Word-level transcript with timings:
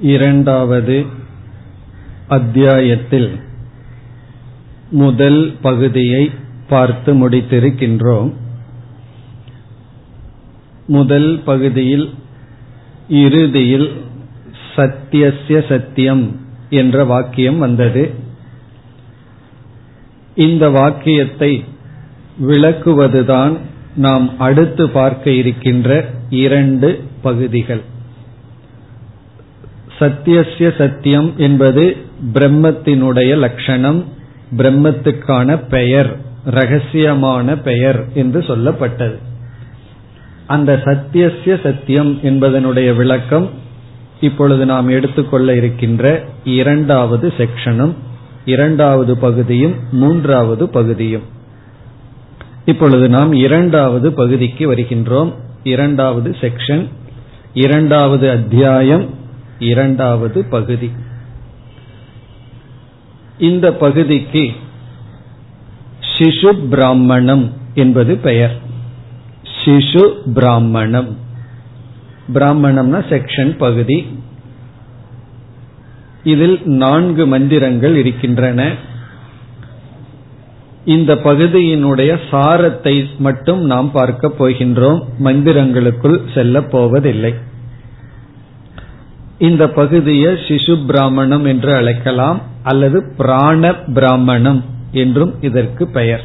இரண்டாவது 0.00 1.04
அத்தியாயத்தில் 2.28 3.40
முதல் 4.90 5.54
பகுதியை 5.62 6.30
பார்த்து 6.68 7.28
முடித்திருக்கின்றோம். 7.28 8.32
முதல் 10.86 11.40
பகுதியில் 11.44 12.10
இறுதியில் 13.08 13.92
சத்தியசிய 14.76 15.68
சத்தியம் 15.68 16.40
என்ற 16.70 17.04
வாக்கியம் 17.04 17.58
வந்தது. 17.58 18.10
இந்த 20.34 20.70
வாக்கியத்தை 20.70 21.64
விளக்குவதுதான் 22.42 23.58
நாம் 23.96 24.38
அடுத்து 24.38 24.88
பார்க்க 24.88 25.30
இருக்கின்ற 25.30 26.10
இரண்டு 26.30 27.04
பகுதிகள். 27.22 27.94
சத்தியசிய 29.98 30.76
சத்தியம் 30.78 31.32
என்பது 31.36 31.96
பிரம்மத்தினுடைய 32.32 33.36
லட்சணம் 33.36 34.04
பிரம்மத்துக்கான 34.56 35.68
பெயர் 35.68 36.16
ரகசியமான 36.50 37.62
பெயர் 37.62 38.04
என்று 38.14 38.40
சொல்லப்பட்டது. 38.40 39.16
அந்த 40.46 40.80
சத்தியசிய 40.84 41.62
சத்தியம் 41.62 42.18
என்பதனுடைய 42.22 42.96
விளக்கம் 42.96 43.50
இப்பொழுது 44.20 44.66
நாம் 44.66 44.88
எடுத்துக்கொள்ள 44.88 45.54
இருக்கின்ற 45.54 46.24
இரண்டாவது 46.44 47.32
செக்ஷனும் 47.38 47.92
இரண்டாவது 48.44 49.18
பகுதியும் 49.18 49.74
மூன்றாவது 49.92 50.68
பகுதியும். 50.68 51.22
இப்பொழுது 52.64 53.08
நாம் 53.08 53.32
இரண்டாவது 53.32 54.12
பகுதிக்கு 54.12 54.74
வருகின்றோம். 54.74 55.32
இரண்டாவது 55.62 56.30
செக்ஷன் 56.30 56.88
இரண்டாவது 57.54 58.30
அத்தியாயம் 58.30 59.15
இரண்டாவது 59.58 60.44
பகுதி. 60.44 60.90
இந்த 63.38 63.72
பகுதிக்கு 63.72 64.50
சிசு 66.18 66.68
பிராமணம் 66.68 67.52
என்பது 67.74 68.16
பெயர். 68.16 68.60
சிசு 69.64 70.12
பிராமணம். 70.34 71.16
பிராமணம்னா 72.34 73.04
செக்ஷன் 73.08 73.56
பகுதி. 73.56 74.18
இதில் 76.22 76.60
நான்கு 76.64 77.26
மந்திரங்கள் 77.26 77.96
இருக்கின்றன. 77.96 78.72
இந்த 80.84 81.14
பகுதியினுடைய 81.14 82.18
சாரத்தை 82.30 83.06
மட்டும் 83.18 83.64
நாம் 83.64 83.90
பார்க்க 83.90 84.28
போகின்றோம். 84.28 85.04
மந்திரங்களுக்குள் 85.24 86.34
செல்ல 86.34 86.62
போவதில்லை. 86.62 87.34
இந்த 89.38 89.68
பகுதியை 89.68 90.34
சிசு 90.34 90.86
பிராமணம் 90.86 91.44
என்று 91.44 91.74
அழைக்கலாம் 91.74 92.42
அல்லது 92.62 93.14
பிராண 93.16 93.74
பிராமணம் 93.74 94.64
என்றும் 94.92 95.42
இதற்கு 95.42 95.88
பெயர். 95.88 96.24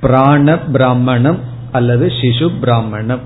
பிராண 0.00 0.58
பிராமணம் 0.58 1.38
அல்லது 1.72 2.06
சிசு 2.06 2.50
பிராமணம். 2.60 3.20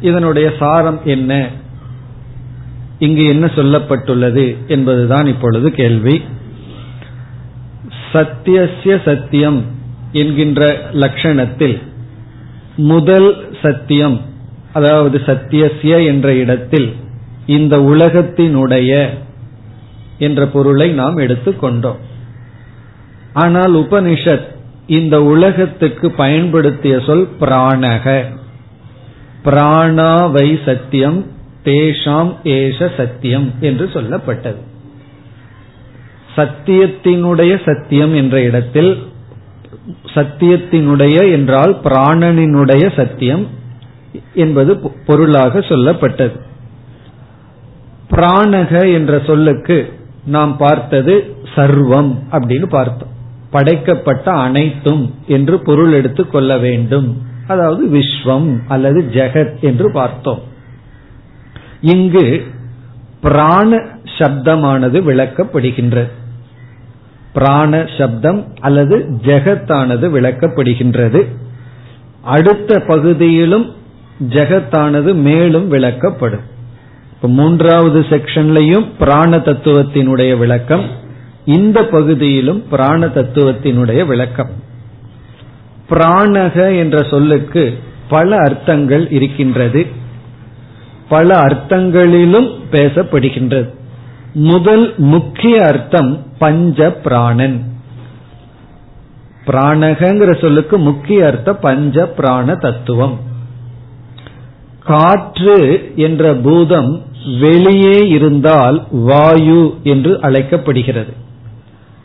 இதனுடைய 0.00 0.52
சாரம் 0.58 1.00
என்ன? 1.04 1.48
இங்கு 2.98 3.24
என்ன 3.24 3.46
சொல்லப்பட்டுள்ளது 3.46 4.66
என்பதுதான் 4.66 5.26
இப்பொழுது 5.26 5.70
கேள்வி. 5.70 6.22
சத்தியசிய 8.12 9.02
சத்தியம் 9.04 9.64
என்கின்ற 10.12 10.88
லட்சணத்தில் 10.92 11.82
முதல் 12.76 13.54
சத்தியம் 13.62 14.28
அதாவது 14.72 15.20
சத்தியசிய 15.26 16.04
என்ற 16.04 16.34
இடத்தில் 16.34 16.94
இந்த 17.46 17.78
உலகத்தினுடைய 17.78 19.08
என்ற 20.18 20.46
பொருளை 20.46 20.90
நாம் 20.90 21.18
எடுத்துக்கொண்டோம். 21.18 22.00
ஆனால் 23.32 23.74
உபனிஷத் 23.74 24.46
இந்த 24.86 25.22
உலகத்துக்கு 25.22 26.10
பயன்படுத்திய 26.10 27.00
சொல் 27.06 27.28
பிராணக. 27.40 28.24
பிராணாவை 29.44 30.58
சத்தியம் 30.64 31.26
தேஷாம் 31.64 32.32
ஏஷ 32.44 32.90
சத்தியம் 32.96 33.52
என்று 33.60 33.90
சொல்லப்பட்டது. 33.92 34.60
சத்தியத்தினுடைய 36.36 37.60
சத்தியம் 37.64 38.14
என்ற 38.14 38.42
இடத்தில் 38.42 38.92
சத்தியத்தினுடைய 40.14 41.32
என்றால் 41.32 41.76
பிராணனினுடைய 41.84 42.96
சத்தியம் 42.96 43.58
என்பது 44.34 44.76
பொருளாக 45.06 45.58
சொல்லப்பட்டது. 45.58 46.40
பிராணக 48.10 48.92
என்ற 48.92 49.20
சொல்லுக்கு 49.26 49.92
நாம் 50.24 50.56
பார்த்தது 50.56 51.36
சர்வம் 51.54 52.18
அப்படின்னு 52.32 52.66
பார்த்தோம். 52.66 53.08
படைக்கப்பட்ட 53.50 54.30
அனைத்தும் 54.30 55.14
என்று 55.26 55.62
பொருள் 55.62 55.92
எடுத்துக் 55.92 56.32
கொள்ள 56.32 56.58
வேண்டும். 56.58 57.22
அதாவது 57.48 57.98
விஸ்வம் 57.98 58.58
அல்லது 58.68 59.10
ஜெகத் 59.12 59.60
என்று 59.60 59.92
பார்த்தோம். 59.92 60.42
இங்கு 61.80 62.44
பிராண 63.20 63.76
சப்தமானது 64.18 65.00
விளக்கப்படுகின்றது. 65.00 66.10
பிராண 67.32 67.86
சப்தம் 67.98 68.54
அல்லது 68.60 69.06
ஜெகத்தானது 69.22 70.10
விளக்கப்படுகின்றது. 70.10 71.26
அடுத்த 72.22 72.78
பகுதியிலும் 72.78 73.74
ஜெகத்தானது 74.28 75.14
மேலும் 75.14 75.72
விளக்கப்படும். 75.72 76.40
இப்ப 77.12 77.28
மூன்றாவது 77.28 78.00
செக்ஷன்லையும் 78.00 78.86
பிராண 78.98 79.36
தத்துவத்தினுடைய 79.36 80.38
விளக்கம் 80.38 80.84
இந்த 81.44 81.84
பகுதியிலும் 81.84 82.68
பிராண 82.68 83.06
தத்துவத்தினுடைய 83.06 84.06
விளக்கம். 84.06 84.50
பிராணக 85.90 86.76
என்ற 86.76 87.02
சொல்லுக்கு 87.02 87.78
பல 88.08 88.36
அர்த்தங்கள் 88.36 89.10
இருக்கின்றது. 89.10 89.86
பல 91.08 91.40
அர்த்தங்களிலும் 91.40 92.58
பேசப்படுகின்றது. 92.70 93.68
முதல் 94.32 94.94
முக்கிய 94.96 95.66
அர்த்தம் 95.66 96.22
பஞ்ச 96.38 96.92
பிராணன். 96.92 97.62
பிராணகங்கிற 99.46 100.40
சொல்லுக்கு 100.40 100.78
முக்கிய 100.78 101.26
அர்த்தம் 101.26 101.60
பஞ்ச 101.60 102.06
பிராண 102.06 102.54
தத்துவம். 102.54 103.28
காற்று 104.84 105.92
என்ற 105.96 106.34
பூதம் 106.34 107.02
வெளியே 107.40 108.08
இருந்தால் 108.08 108.86
வாயு 108.90 109.74
என்று 109.82 110.20
அழைக்கப்படுகிறது. 110.20 111.12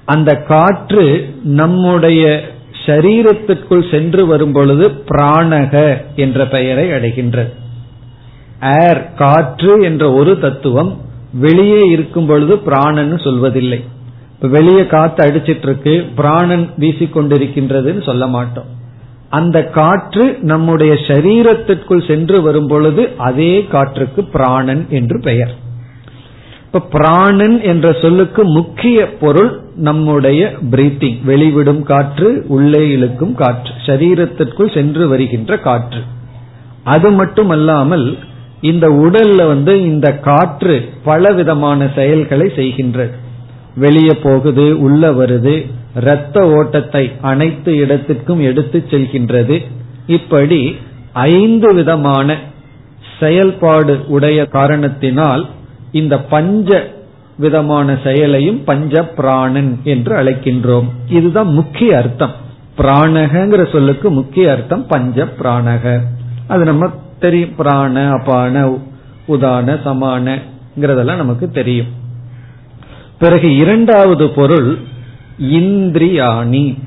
அந்த 0.06 0.36
காற்று 0.36 1.34
நம்முடைய 1.44 2.44
சரீரத்திற்குள் 2.86 3.92
சென்று 3.92 4.26
வரும் 4.26 4.52
பொழுது 4.52 4.92
பிராணக 5.10 5.98
என்ற 6.16 6.48
பெயரை 6.48 6.92
அடைகின்றது. 6.92 7.50
ஏர் 8.62 9.14
காற்று 9.14 9.84
என்ற 9.84 10.14
ஒரு 10.14 10.40
தத்துவம் 10.40 10.98
வெளியே 11.34 11.88
இருக்கும் 11.90 12.26
பொழுது 12.26 12.58
பிராணன் 12.58 13.14
சொல்வதில்லை. 13.14 13.84
இப்ப 14.34 14.48
வெளியே 14.48 14.86
காத்து 14.86 15.28
அடிச்சிட்டு 15.28 15.64
இருக்கு 15.64 16.06
பிராணன் 16.16 16.70
வீசிக்கொண்டிருக்கின்றதுன்னு 16.80 18.04
சொல்ல 18.04 18.28
மாட்டோம். 18.28 18.75
அந்த 19.30 19.64
காற்று 19.64 20.38
நம்முடைய 20.42 20.94
சரீரத்திற்குள் 20.94 22.08
சென்று 22.08 22.42
வரும் 22.42 22.68
பொழுது 22.68 23.10
அதே 23.18 23.66
காற்றுக்கு 23.72 24.24
பிராணன் 24.24 24.86
என்று 24.90 25.20
பெயர். 25.20 25.54
இப்ப 26.66 26.80
பிராணன் 26.80 27.62
என்ற 27.62 27.94
சொல்லுக்கு 27.94 28.44
முக்கிய 28.44 29.10
பொருள் 29.14 29.62
நம்முடைய 29.76 30.54
பிரீத்திங் 30.72 31.18
வெளிவிடும் 31.28 31.84
காற்று 31.84 32.46
உள்ளே 32.48 32.92
இழுக்கும் 32.92 33.36
காற்று 33.36 33.72
சரீரத்திற்குள் 33.86 34.74
சென்று 34.74 35.08
வருகின்ற 35.08 35.58
காற்று. 35.58 36.02
அது 36.84 37.12
மட்டுமல்லாமல் 37.12 38.18
இந்த 38.62 38.90
உடல்ல 38.90 39.48
வந்து 39.48 39.82
இந்த 39.82 40.12
காற்று 40.12 40.90
பல 41.04 41.32
விதமான 41.32 41.90
செயல்களை 41.96 42.52
செய்கின்றது. 42.56 43.12
வெளியே 43.76 44.14
போகுது 44.24 44.80
உள்ள 44.80 45.12
வருது 45.12 45.66
இரத்த 45.96 46.50
ஓட்டத்தை 46.50 47.12
அனைத்து 47.22 47.78
இடத்திற்கும் 47.78 48.42
எடுத்து 48.42 48.84
செல்கின்றது. 48.90 49.66
இப்படி 50.08 50.76
ஐந்து 51.14 51.74
விதமான 51.74 52.38
செயல்பாடு 53.20 54.04
உடைய 54.08 54.46
காரணத்தினால் 54.46 55.50
இந்த 55.92 56.22
பஞ்ச 56.22 56.94
விதமான 57.38 57.98
செயலையும் 58.04 58.64
பஞ்ச 58.64 59.04
பிராணன் 59.06 59.80
என்று 59.84 60.16
அழைக்கின்றோம். 60.16 60.90
இதுதான் 61.10 61.48
முக்கிய 61.48 61.98
அர்த்தம். 61.98 62.34
பிராணகங்கிற 62.78 63.72
சொல்லுக்கு 63.72 64.12
முக்கிய 64.12 64.52
அர்த்தம் 64.52 64.88
பஞ்ச 64.88 65.24
பிராணக 65.24 66.00
அது 66.48 66.64
நம்ம 66.64 66.90
தெரியும். 67.20 67.56
பிராண 67.56 68.10
அபான 68.10 68.70
உதான 69.28 69.78
சமானங்கிறதெல்லாம் 69.86 71.16
நமக்கு 71.16 71.50
தெரியும். 71.50 71.88
பிறகு 73.20 73.56
இரண்டாவது 73.56 74.30
பொருள் 74.30 74.78
இந்திரியாணி. 75.40 76.80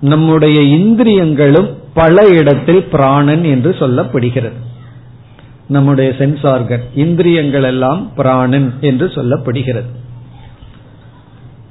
நம்முடைய 0.00 0.62
இந்திரியங்களும் 0.62 1.78
பல 1.94 2.26
இடத்தில் 2.28 2.84
பிராணன் 2.84 3.44
என்று 3.44 3.70
சொல்லப்படுகிறது. 3.70 4.58
நம்முடைய 5.66 6.14
சென்ஸ் 6.18 6.46
ஆர்கன் 6.46 6.82
இந்திரியங்கள் 6.94 7.62
எல்லாம் 7.62 8.14
பிராணன் 8.14 8.74
என்று 8.80 9.06
சொல்லப்படுகிறது. 9.06 9.90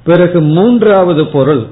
பிறகு 0.04 0.40
மூன்றாவது 0.40 1.26
பொருள் 1.26 1.66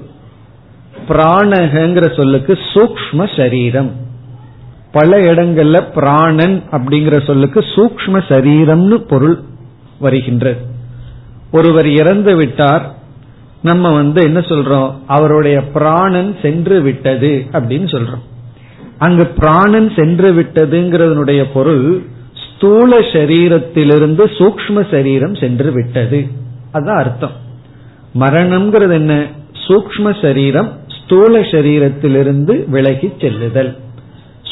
பிராணகங்கிற 1.08 2.16
சொல்லுக்கு 2.16 2.58
சூக்ம 2.74 3.36
சரீரம். 3.36 3.90
பல 4.92 5.20
இடங்கள்ல 5.20 5.92
பிராணன் 5.92 6.62
அப்படிங்கிற 6.70 7.26
சொல்லுக்கு 7.26 7.60
சூக்ம 7.60 8.22
சரீரம்னு 8.28 8.94
பொருள் 8.94 9.42
வருகின்றது. 9.98 10.60
ஒருவர் 11.52 11.88
இறந்து 11.88 12.36
விட்டார் 12.36 12.97
நம்ம 13.62 13.92
வந்து 13.92 14.22
என்ன 14.22 14.38
சொல்றோம்? 14.38 14.94
அவருடைய 15.06 15.62
பிராணன் 15.62 16.36
சென்று 16.42 16.80
விட்டது 16.80 17.46
அப்படின்னு 17.52 17.96
சொல்றோம். 17.96 18.26
அங்கு 18.98 19.26
பிராணன் 19.26 19.92
சென்று 19.96 20.32
விட்டதுங்கிறதனுடைய 20.32 21.44
பொருள் 21.52 22.02
ஸ்தூல 22.34 22.98
சரீரத்திலிருந்து 22.98 24.24
சூக்ம 24.38 24.90
சரீரம் 24.90 25.34
சென்று 25.34 25.72
விட்டது. 25.72 26.26
அதுதான் 26.72 26.96
அர்த்தம். 26.96 27.30
மரணம்ங்கிறது 28.20 28.92
என்ன? 28.92 29.26
சூக்ம 29.66 30.22
சரீரம் 30.22 30.72
ஸ்தூல 31.04 31.40
சரீரத்திலிருந்து 31.40 32.70
விலகி 32.70 33.12
செல்லுதல். 33.20 33.76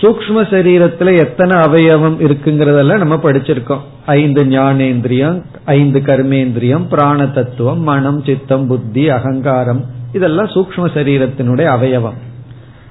சூக்ம 0.00 0.42
சரீரத்துல 0.52 1.18
எத்தனை 1.18 1.54
அவயவம் 1.60 2.16
இருக்குங்கிறதெல்லாம் 2.20 3.02
நம்ம 3.02 3.16
படிச்சிருக்கோம். 3.16 3.84
ஐந்து 4.06 4.44
ஞானேந்திரியம் 4.44 5.42
ஐந்து 5.64 5.98
கர்மேந்திரியம் 6.00 6.88
பிராண 6.88 7.26
தத்துவம் 7.26 7.80
மனம் 7.80 8.24
சித்தம் 8.24 8.66
புத்தி 8.66 9.08
அகங்காரம் 9.08 9.84
இதெல்லாம் 10.12 10.46
சூக்ம 10.46 10.84
சரீரத்தினுடைய 10.96 11.64
அவயவம். 11.64 12.18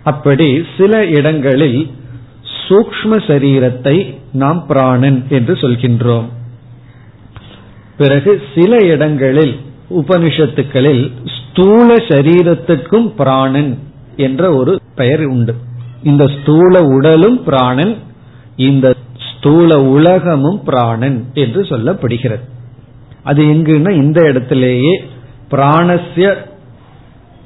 அப்படி 0.04 0.64
சில 0.78 1.06
இடங்களில் 1.06 1.92
சூக்ம 2.68 3.20
சரீரத்தை 3.28 4.16
நாம் 4.34 4.66
பிராணன் 4.68 5.26
என்று 5.30 5.54
சொல்கின்றோம். 5.54 6.28
பிறகு 7.98 8.42
சில 8.56 8.78
இடங்களில் 8.78 9.56
உபனிஷத்துக்களில் 9.90 11.12
ஸ்தூல 11.36 11.96
சரீரத்துக்கும் 11.96 13.08
பிராணன் 13.18 13.72
என்ற 14.16 14.56
ஒரு 14.56 14.80
பெயர் 14.96 15.26
உண்டு. 15.26 15.56
இந்த 16.06 16.24
ஸ்தூல 16.28 16.82
உடலும் 16.96 17.38
பிராணன் 17.44 17.94
இந்த 18.56 18.88
ஸ்தூல 19.28 19.82
உலகமும் 19.82 20.60
பிராணன் 20.64 21.18
என்று 21.34 21.62
சொல்லப்படுகிறது. 21.62 22.44
அது 23.24 23.42
எங்குன்னா 23.46 23.92
இந்த 24.04 24.20
இடத்திலேயே 24.30 24.94
பிராணசிய 25.52 26.28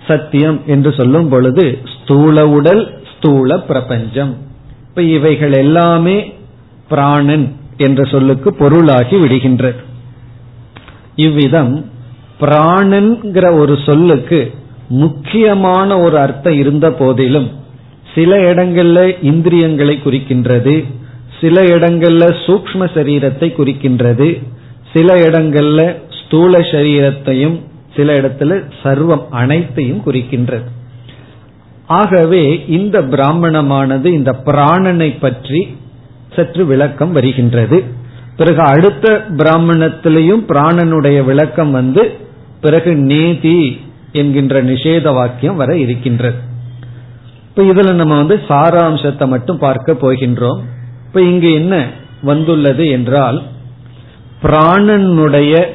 சத்தியம் 0.07 0.59
என்று 0.65 0.93
சொல்லும் 0.93 1.29
பொழுது 1.29 1.65
ஸ்தூல 1.95 2.47
உடல் 2.47 2.83
ஸ்தூல 3.11 3.57
பிரபஞ்சம். 3.59 4.33
இப்ப 4.87 5.01
இவைகள் 5.01 5.53
எல்லாமே 5.53 6.17
பிராணன் 6.89 7.45
என்ற 7.77 8.03
சொல்லுக்கு 8.03 8.49
பொருளாகி 8.53 9.15
விடுகின்றது 9.15 9.81
இவ்விதம் 11.15 11.73
பிராணன்கிற 12.39 13.45
ஒரு 13.59 13.73
சொல்லுக்கு 13.85 14.39
முக்கியமான 15.03 15.89
ஒரு 15.99 16.17
அர்த்தம் 16.17 16.57
இருந்த 16.57 16.87
போதிலும் 16.91 17.49
சில 18.15 18.53
இடங்கள்ல 18.53 19.15
இந்திரியங்களை 19.21 19.99
குறிக்கின்றது 20.05 20.85
சில 21.41 21.61
இடங்கள்ல 21.61 22.23
சூக்ம 22.45 22.87
சரீரத்தை 22.93 23.47
குறிக்கின்றது 23.57 24.43
சில 24.93 25.15
இடங்கள்ல 25.19 25.95
ஸ்தூல 26.19 26.57
சரீரத்தையும் 26.57 27.57
சில 27.95 28.13
இடத்துல 28.13 28.63
சர்வம் 28.83 29.23
அனைத்தையும் 29.29 30.01
குறிக்கின்றது. 30.05 30.67
ஆகவே 31.87 32.65
இந்த 32.67 33.01
பிராமணமானது 33.01 34.05
இந்த 34.05 34.31
பிராணனை 34.45 35.17
பற்றி 35.19 35.77
சற்று 36.35 36.65
விளக்கம் 36.65 37.11
வருகின்றது. 37.11 37.83
பிறகு 38.35 38.61
அடுத்த 38.61 39.25
பிராமணத்திலையும் 39.37 40.43
பிராணனுடைய 40.47 41.23
விளக்கம் 41.23 41.71
வந்து 41.71 42.11
பிறகு 42.61 42.95
நேதி 42.95 43.79
என்கின்ற 44.11 44.63
நிஷேத 44.63 45.13
வாக்கியம் 45.13 45.55
வர 45.55 45.77
இருக்கின்றது. 45.77 46.37
இப்ப 47.59 47.73
இதுல 47.73 47.93
நம்ம 47.93 48.15
வந்து 48.15 48.41
சாராம்சத்தை 48.47 49.27
மட்டும் 49.27 49.57
பார்க்க 49.57 49.93
போகின்றோம். 49.93 50.59
இப்ப 51.05 51.21
இங்கு 51.21 51.53
என்ன 51.53 51.87
வந்துள்ளது 52.21 52.89
என்றால் 52.89 53.43
பிராணனுடைய 54.43 55.65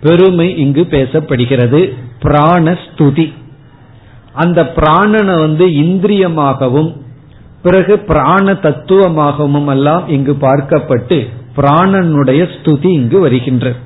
பெருமை 0.00 0.56
இங்கு 0.56 0.86
பேசப்படுகிறது. 0.90 1.94
பிராணஸ்துதி. 2.22 3.32
அந்த 4.32 4.72
பிராணனை 4.76 5.38
வந்து 5.38 5.66
இந்திரியமாகவும் 5.66 6.96
பிறகு 7.62 7.98
பிராண 7.98 8.52
தத்துவமாகவும் 8.52 9.68
எல்லாம் 9.68 10.08
இங்கு 10.08 10.36
பார்க்கப்பட்டு 10.40 11.28
பிராணனுடைய 11.56 12.48
ஸ்துதி 12.56 12.88
இங்கு 12.88 13.20
வருகின்றது 13.20 13.76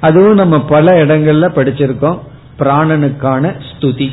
அதுவும் 0.00 0.34
நம்ம 0.34 0.60
பல 0.60 1.04
இடங்கள்ல 1.04 1.50
படிச்சிருக்கோம். 1.58 2.18
பிராணனுக்கான 2.58 3.54
ஸ்துதி. 3.70 4.10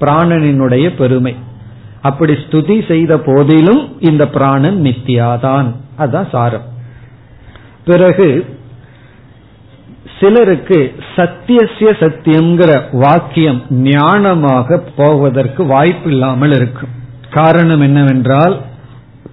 பிராணனினுடைய 0.00 0.96
பெருமை. 0.96 1.36
அப்படி 2.02 2.32
ஸ்துதி 2.32 2.76
செய்த 2.88 3.12
போதிலும் 3.18 3.82
இந்த 4.00 4.28
பிராணன் 4.28 4.78
நித்தியாதான் 4.80 5.68
அதான் 5.98 6.30
சாரம். 6.30 6.66
பிறகு 7.84 8.28
சிலருக்கு 10.18 10.78
சத்தியசிய 11.16 11.90
சத்தியம்ங்கிற 12.00 12.72
வாக்கியம் 12.92 13.60
ஞானமாக 13.70 14.78
போவதற்கு 14.96 15.62
வாய்ப்பு 15.64 16.10
இல்லாமல் 16.10 16.50
இருக்கும். 16.50 16.92
காரணம் 17.30 17.80
என்னவென்றால் 17.80 18.54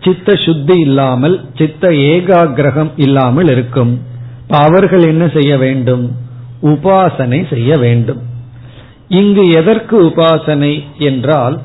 சித்த 0.03 0.35
சுத்தி 0.35 0.75
இல்லாமல் 0.79 1.35
சித்த 1.55 1.87
ஏகாகிரகம் 1.87 2.91
இல்லாமல் 2.95 3.47
இருக்கும். 3.47 3.93
அவர்கள் 4.47 5.03
என்ன 5.03 5.27
செய்ய 5.27 5.57
வேண்டும்? 5.57 6.05
உபாசனை 6.61 7.39
செய்ய 7.49 7.71
வேண்டும். 7.77 8.21
இங்கு 9.09 9.43
எதற்கு 9.51 9.95
உபாசனை 10.03 10.73
என்றால் 11.09 11.57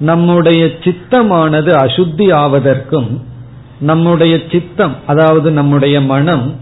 நம்முடைய 0.00 0.64
சித்தமானது 0.64 1.70
அசுத்தி 1.76 2.32
ஆவதற்கும் 2.34 3.20
நம்முடைய 3.80 4.40
சித்தம் 4.52 4.94
அதாவது 5.06 5.50
நம்முடைய 5.50 6.00
மனம் 6.00 6.54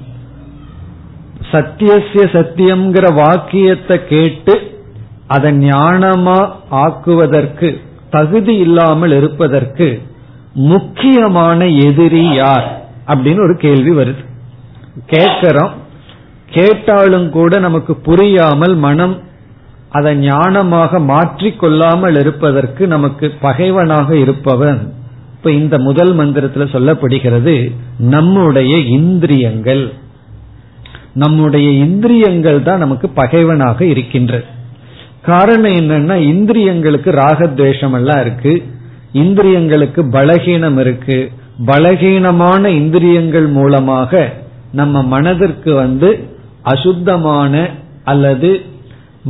சத்தியசிய 1.52 2.26
சத்தியம்ங்கிற 2.32 3.14
வாக்கியத்தை 3.14 4.06
கேட்டு 4.06 4.81
அதை 5.26 5.52
ஞானமா 5.52 6.50
ஆக்குவதற்கு 6.70 7.81
தகுதி 8.11 8.56
இல்லாமல் 8.56 9.12
இருப்பதற்கு 9.12 10.02
முக்கியமான 10.55 11.67
எதிரி 11.67 12.34
யார்? 12.34 12.87
அப்படின்னு 13.06 13.43
ஒரு 13.43 13.56
கேள்வி 13.56 13.91
வருது. 13.91 14.25
கேட்கிறோம். 15.06 15.70
கேட்டாலும் 16.51 17.31
கூட 17.31 17.58
நமக்கு 17.58 17.94
புரியாமல் 17.94 18.74
மனம் 18.74 19.28
அதை 19.91 20.29
ஞானமாக 20.29 21.01
மாற்றிக்கொள்ளாமல் 21.09 22.19
இருப்பதற்கு 22.19 22.87
நமக்கு 22.87 23.31
பகைவனாக 23.41 24.17
இருப்பவன். 24.17 24.93
இப்ப 25.37 25.51
இந்த 25.51 25.79
முதல் 25.79 26.15
மந்திரத்தில் 26.15 26.73
சொல்லப்படுகிறது 26.73 27.73
நம்முடைய 27.99 28.77
இந்திரியங்கள். 28.77 29.93
நம்முடைய 31.15 31.71
இந்திரியங்கள் 31.71 32.63
தான் 32.63 32.79
நமக்கு 32.79 33.09
பகைவனாக 33.09 33.85
இருக்கின்றது 33.85 34.45
காரணம் 35.23 35.73
என்னன்னா 35.73 36.17
இந்திரியங்களுக்கு 36.33 37.11
ராகத்வேஷம் 37.23 37.95
எல்லாம் 37.95 38.21
இருக்கு. 38.21 38.63
இந்திரியங்களுக்கு 39.15 40.01
பலகீனம் 40.13 40.79
இருக்கு. 40.81 41.33
பலகீனமான 41.67 42.67
இந்திரியங்கள் 42.67 43.47
மூலமாக 43.47 44.33
நம்ம 44.73 45.03
மனதிற்கு 45.03 45.75
வந்து 45.75 46.11
அசுத்தமான 46.63 47.71
அல்லது 48.05 48.51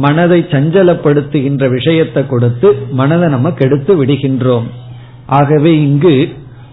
மனதை 0.05 0.41
சஞ்சலப்படுத்துகின்ற 0.51 1.65
விஷயத்தை 1.71 2.23
கொடுத்து 2.27 2.69
மனதை 2.91 3.29
நம்ம 3.29 3.51
கெடுத்து 3.51 3.93
விடுகின்றோம். 4.01 4.69
ஆகவே 5.27 5.73
இங்கு 5.83 6.15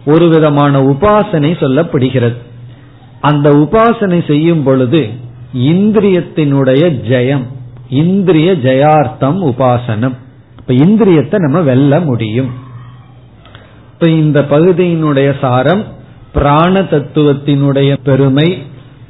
ஒரு 0.06 0.26
விதமான 0.30 0.82
உபாசனை 0.82 1.52
சொல்லப்படுகிறது. 1.64 2.38
அந்த 3.22 3.48
உபாசனை 3.54 4.20
செய்யும் 4.28 4.64
பொழுது 4.64 5.02
இந்திரியத்தினுடைய 5.72 6.84
ஜெயம் 7.10 7.46
இந்திரிய 7.90 8.50
ஜெயார்த்தம் 8.68 9.40
உபாசனம். 9.52 10.16
இப்ப 10.60 10.74
இந்திரியத்தை 10.86 11.38
நம்ம 11.38 11.60
வெல்ல 11.62 12.00
முடியும். 12.00 12.52
இப்ப 13.94 14.10
இந்த 14.10 14.40
பகுதியினுடைய 14.50 15.30
சாரம் 15.42 15.84
பிராண 16.34 16.82
தத்துவத்தினுடைய 16.82 17.92
பெருமை 18.04 18.48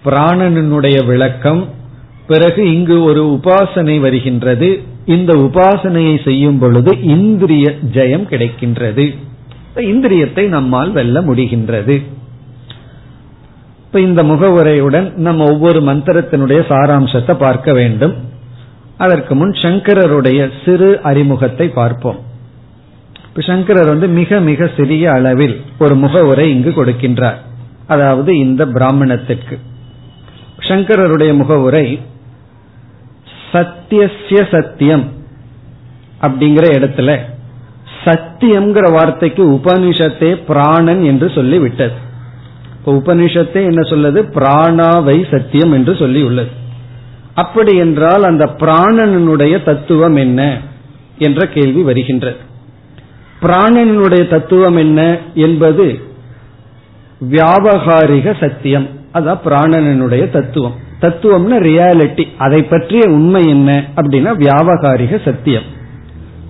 பிராணனுடைய 0.05 0.97
விளக்கம் 1.05 1.61
பிறகு 2.27 2.73
இங்கு 2.73 3.03
ஒரு 3.03 3.23
உபாசனை 3.25 3.99
வருகின்றது. 3.99 4.81
இந்த 5.05 5.33
உபாசனையை 5.33 6.23
செய்யும் 6.23 6.59
பொழுது 6.59 7.01
இந்திரிய 7.01 7.73
ஜெயம் 7.93 8.27
கிடைக்கின்றது. 8.29 9.15
இந்திரியத்தை 9.75 10.47
நம்மால் 10.47 10.91
வெல்ல 10.91 11.21
முடிகின்றது. 11.21 12.03
இப்ப 13.85 13.99
இந்த 13.99 14.23
முகவுரையுடன் 14.23 15.13
நம்ம 15.13 15.43
ஒவ்வொரு 15.51 15.81
மந்திரத்தினுடைய 15.81 16.61
சாராம்சத்தை 16.69 17.33
பார்க்க 17.33 17.73
வேண்டும். 17.73 18.15
அதற்கு 18.97 19.35
முன் 19.35 19.51
சங்கரருடைய 19.51 20.49
சிறு 20.65 21.01
அறிமுகத்தை 21.01 21.67
பார்ப்போம். 21.67 22.19
இப்ப 23.27 23.41
சங்கரர் 23.41 23.87
வந்து 23.87 24.07
மிக 24.07 24.39
மிக 24.39 24.69
சிறிய 24.77 25.11
அளவில் 25.11 25.61
ஒரு 25.79 25.95
முகவுரை 25.95 26.51
இங்கு 26.51 26.69
கொடுக்கின்றார். 26.69 27.39
அதாவது 27.87 28.37
இந்த 28.37 28.65
பிராமணத்திற்கு. 28.65 29.59
சங்கரருடைய 30.59 31.35
முகவுரை 31.35 31.99
சத்தியசிய 33.55 34.41
சத்தியம் 34.51 35.05
அப்படிங்கிற 36.21 36.65
இடத்துல 36.77 37.17
சத்தியம்ங்கிற 38.05 38.91
வார்த்தைக்கு 38.91 39.43
உபனிஷத்தே 39.51 40.31
பிராணன் 40.47 41.03
என்று 41.03 41.29
சொல்லி 41.29 41.57
விட்டது 41.57 42.03
உபனிஷத்தே 42.85 43.61
என்ன 43.71 43.81
சொல்லுது? 43.89 44.19
பிராணாவை 44.35 45.17
சத்தியம் 45.31 45.71
என்று 45.71 45.95
சொல்லி 45.95 46.21
உள்ளது 46.21 46.63
அப்படி 47.33 47.77
என்றால் 47.77 48.23
அந்த 48.23 48.45
பிராணனுடைய 48.45 49.63
தத்துவம் 49.63 50.15
என்ன 50.15 50.41
என்ற 51.17 51.47
கேள்வி 51.47 51.81
வருகின்றது. 51.81 52.37
பிராணனுடைய 53.41 54.27
தத்துவம் 54.27 54.77
என்ன 54.77 55.17
என்பது 55.33 55.99
வியாபகாரிக 57.31 58.39
சத்தியம். 58.39 58.87
அதான் 59.13 59.41
பிராணனுடைய 59.45 60.29
தத்துவம். 60.29 60.75
தத்துவம்னா 61.01 61.57
ரியாலிட்டி 61.69 62.25
அதை 62.37 62.63
பற்றிய 62.63 63.03
உண்மை 63.07 63.41
என்ன 63.49 63.71
அப்படின்னா 63.95 64.31
வியாபகாரிக 64.43 65.23
சத்தியம். 65.25 65.67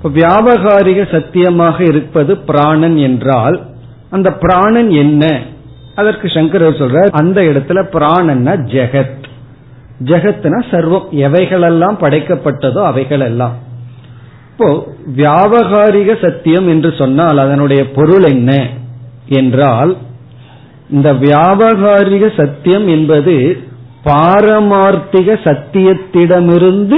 வியாபகாரிக 0.03 1.11
சத்தியமாக 1.11 1.77
இருப்பது 1.83 2.37
பிராணன் 2.37 2.97
என்றால் 2.97 3.57
அந்த 4.09 4.33
பிராணன் 4.33 4.89
என்ன? 4.89 5.25
அதற்கு 5.95 6.27
சங்கரர் 6.29 6.79
சொல்ற 6.79 7.05
அந்த 7.11 7.41
இடத்துல 7.41 7.79
பிராணன்னா 7.95 8.53
ஜெகத். 8.73 9.23
ஜெகத்னா 10.03 10.59
சர்வம். 10.71 11.07
எவைகளெல்லாம் 11.25 11.97
படைக்கப்பட்டதோ 12.01 12.81
அவைகள் 12.83 13.19
எல்லாம் 13.19 13.55
இப்போ 14.51 14.67
வியாபகாரிக 15.15 16.09
சத்தியம் 16.21 16.67
என்று 16.67 16.93
சொன்னால் 16.97 17.37
அதனுடைய 17.37 17.81
பொருள் 17.91 18.23
என்ன 18.23 18.51
என்றால் 19.27 19.97
இந்த 20.89 21.13
வியாபகாரிக 21.13 22.25
சத்தியம் 22.37 22.87
என்பது 22.87 23.35
பாரமார்த்திக 24.05 25.37
சத்தியத்திடமிருந்து 25.43 26.97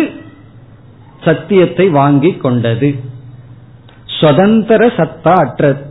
சத்தியத்தை 1.24 1.90
வாங்கி 1.90 2.32
கொண்டது. 2.34 2.96
சுதந்திர 4.20 4.86
சத்தா 4.86 5.34
அற்றது. 5.34 5.82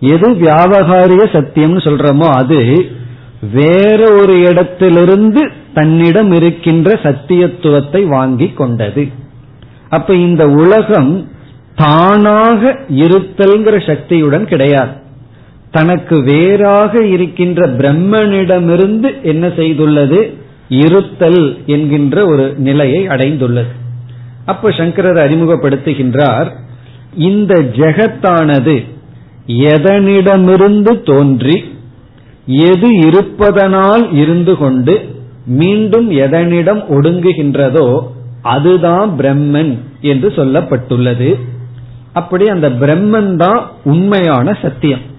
எது 0.00 0.30
வியாபகாரிய 0.30 1.22
சத்தியம்னு 1.32 1.80
சொல்றோமோ 1.84 2.28
அது 2.32 2.84
வேற 3.52 4.12
ஒரு 4.12 4.40
இடத்திலிருந்து 4.40 5.50
தன்னிடம் 5.74 6.32
இருக்கின்ற 6.32 6.92
சத்தியத்துவத்தை 7.02 8.06
வாங்கி 8.08 8.48
கொண்டது. 8.48 9.08
அப்ப 9.88 10.14
இந்த 10.14 10.48
உலகம் 10.48 11.28
தானாக 11.74 12.72
இருத்தல்ங்கிற 12.88 13.86
சக்தியுடன் 13.86 14.46
கிடையாது. 14.46 14.94
தனக்கு 15.70 16.22
வேறாக 16.22 17.04
இருக்கின்ற 17.04 17.66
பிரம்மனிடமிருந்து 17.66 19.22
என்ன 19.22 19.46
செய்துள்ளது? 19.46 20.44
இருத்தல் 20.68 21.58
என்கின்ற 21.66 22.26
ஒரு 22.26 22.54
நிலையை 22.58 23.06
அடைந்துள்ளது. 23.06 23.72
அப்ப 24.44 24.70
சங்கரர் 24.70 25.16
அறிமுகப்படுத்துகின்றார் 25.16 26.50
இந்த 27.16 27.54
ஜெகத்தானது 27.54 28.84
எதனிடமிருந்து 29.46 31.02
தோன்றி 31.02 31.64
எது 32.46 32.94
இருப்பதனால் 32.96 34.12
இருந்து 34.12 34.56
கொண்டு 34.56 35.14
மீண்டும் 35.46 36.10
எதனிடம் 36.10 36.82
ஒடுங்குகின்றதோ 36.88 37.98
அதுதான் 38.42 39.10
பிரம்மன் 39.18 39.78
என்று 40.00 40.28
சொல்லப்பட்டுள்ளது. 40.28 41.40
அப்படி 42.12 42.48
அந்த 42.48 42.70
பிரம்மன் 42.70 43.36
தான் 43.36 43.70
உண்மையான 43.84 44.52
சத்தியம். 44.62 45.14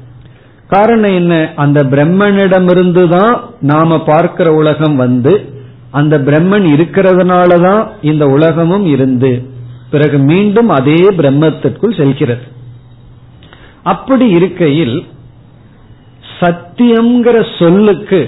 காரணம் 0.70 1.14
என்ன? 1.14 1.34
அந்த 1.56 1.80
பிரம்மனிடமிருந்து 1.84 3.04
தான் 3.08 3.34
நாம 3.72 4.00
பார்க்கிற 4.10 4.48
உலகம் 4.54 4.96
வந்து 4.96 5.34
அந்த 5.92 6.16
பிரம்மன் 6.18 6.66
இருக்கிறதுனால 6.76 7.50
தான் 7.62 7.84
இந்த 8.02 8.24
உலகமும் 8.28 8.86
இருந்து 8.86 9.32
பிறகு 9.92 10.18
மீண்டும் 10.32 10.70
அதே 10.70 11.02
பிரம்மத்திற்குள் 11.20 11.98
செல்கிறது. 12.00 12.46
அப்படி 13.84 14.26
இருக்கையில் 14.30 14.98
சத்தியம்ங்கிற 16.40 17.38
சொல்லுக்கு 17.60 18.20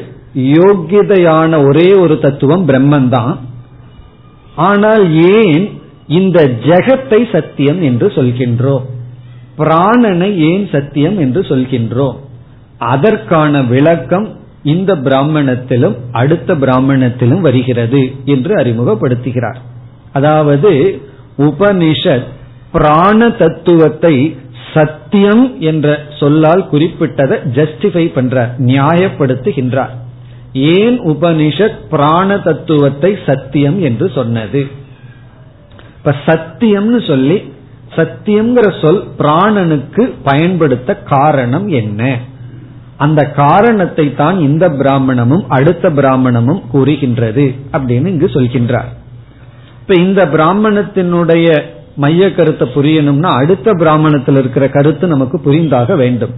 யோகியதையான 0.58 1.51
ஒரே 1.67 1.89
ஒரு 2.03 2.15
தத்துவம் 2.19 2.63
பிரம்மன் 2.69 3.10
தான் 3.10 3.36
ஆனால் 4.67 5.03
ஏன் 5.36 5.65
இந்த 6.19 6.39
ஜெகத்தை 6.67 7.19
சத்தியம் 7.36 7.81
என்று 7.81 8.08
சொல்கின்றோம்? 8.15 8.86
பிராணனை 9.58 10.31
ஏன் 10.50 10.65
சத்தியம் 10.74 11.17
என்று 11.19 11.41
சொல்கின்றோம்? 11.51 12.17
அதற்கான 12.80 13.62
விளக்கம் 13.62 14.38
இந்த 14.64 14.96
பிராமணத்திலும் 14.96 15.96
அடுத்த 16.12 16.56
பிராமணத்திலும் 16.56 17.40
வருகிறது 17.40 18.16
என்று 18.26 18.56
அறிமுகப்படுத்துகிறார். 18.56 19.56
அதாவது 20.14 21.02
உபனிஷத் 21.38 22.28
பிராண 22.72 23.30
தத்துவத்தை 23.30 24.38
சத்தியம் 24.74 25.62
என்ற 25.62 26.00
சொல்லால் 26.20 26.68
குறிப்பிட்டதை 26.72 27.38
ஜஸ்டிஃபை 27.56 28.06
பண்றார் 28.16 28.50
நியாயப்படுத்துகின்றார். 28.58 29.94
ஏன் 30.54 31.02
உபனிஷத் 31.02 31.80
பிராண 31.90 32.38
தத்துவத்தை 32.38 33.18
சத்தியம் 33.26 33.82
என்று 33.82 34.12
சொன்னது? 34.16 34.68
இப்ப 35.98 36.16
சத்தியம்னு 36.26 37.08
சொல்லி 37.08 37.54
சத்தியம்ங்கிற 37.96 38.82
சொல் 38.82 39.04
பிராணனுக்கு 39.18 40.14
பயன்படுத்த 40.24 40.96
காரணம் 40.96 41.68
என்ன? 41.68 42.20
அந்த 43.03 43.22
காரணத்தை 43.32 44.13
தான் 44.13 44.38
இந்த 44.39 44.65
பிராமணமும் 44.70 45.44
அடுத்த 45.48 45.89
பிராமணமும் 45.89 46.62
கூறுகின்றது 46.72 47.56
அப்படின்னு 47.72 48.08
இங்கு 48.13 48.29
சொல்கின்றார். 48.34 48.89
இப்ப 49.82 49.94
இந்த 49.94 50.25
பிராமணத்தினுடைய 50.25 51.48
மைய 51.96 52.34
கருத்தை 52.34 52.65
புரியணும்னா 52.75 53.29
அடுத்த 53.41 53.74
பிராமணத்தில் 53.74 54.36
இருக்கிற 54.36 54.68
கருத்து 54.68 55.08
நமக்கு 55.08 55.38
புரிந்தாக 55.39 55.96
வேண்டும். 55.96 56.34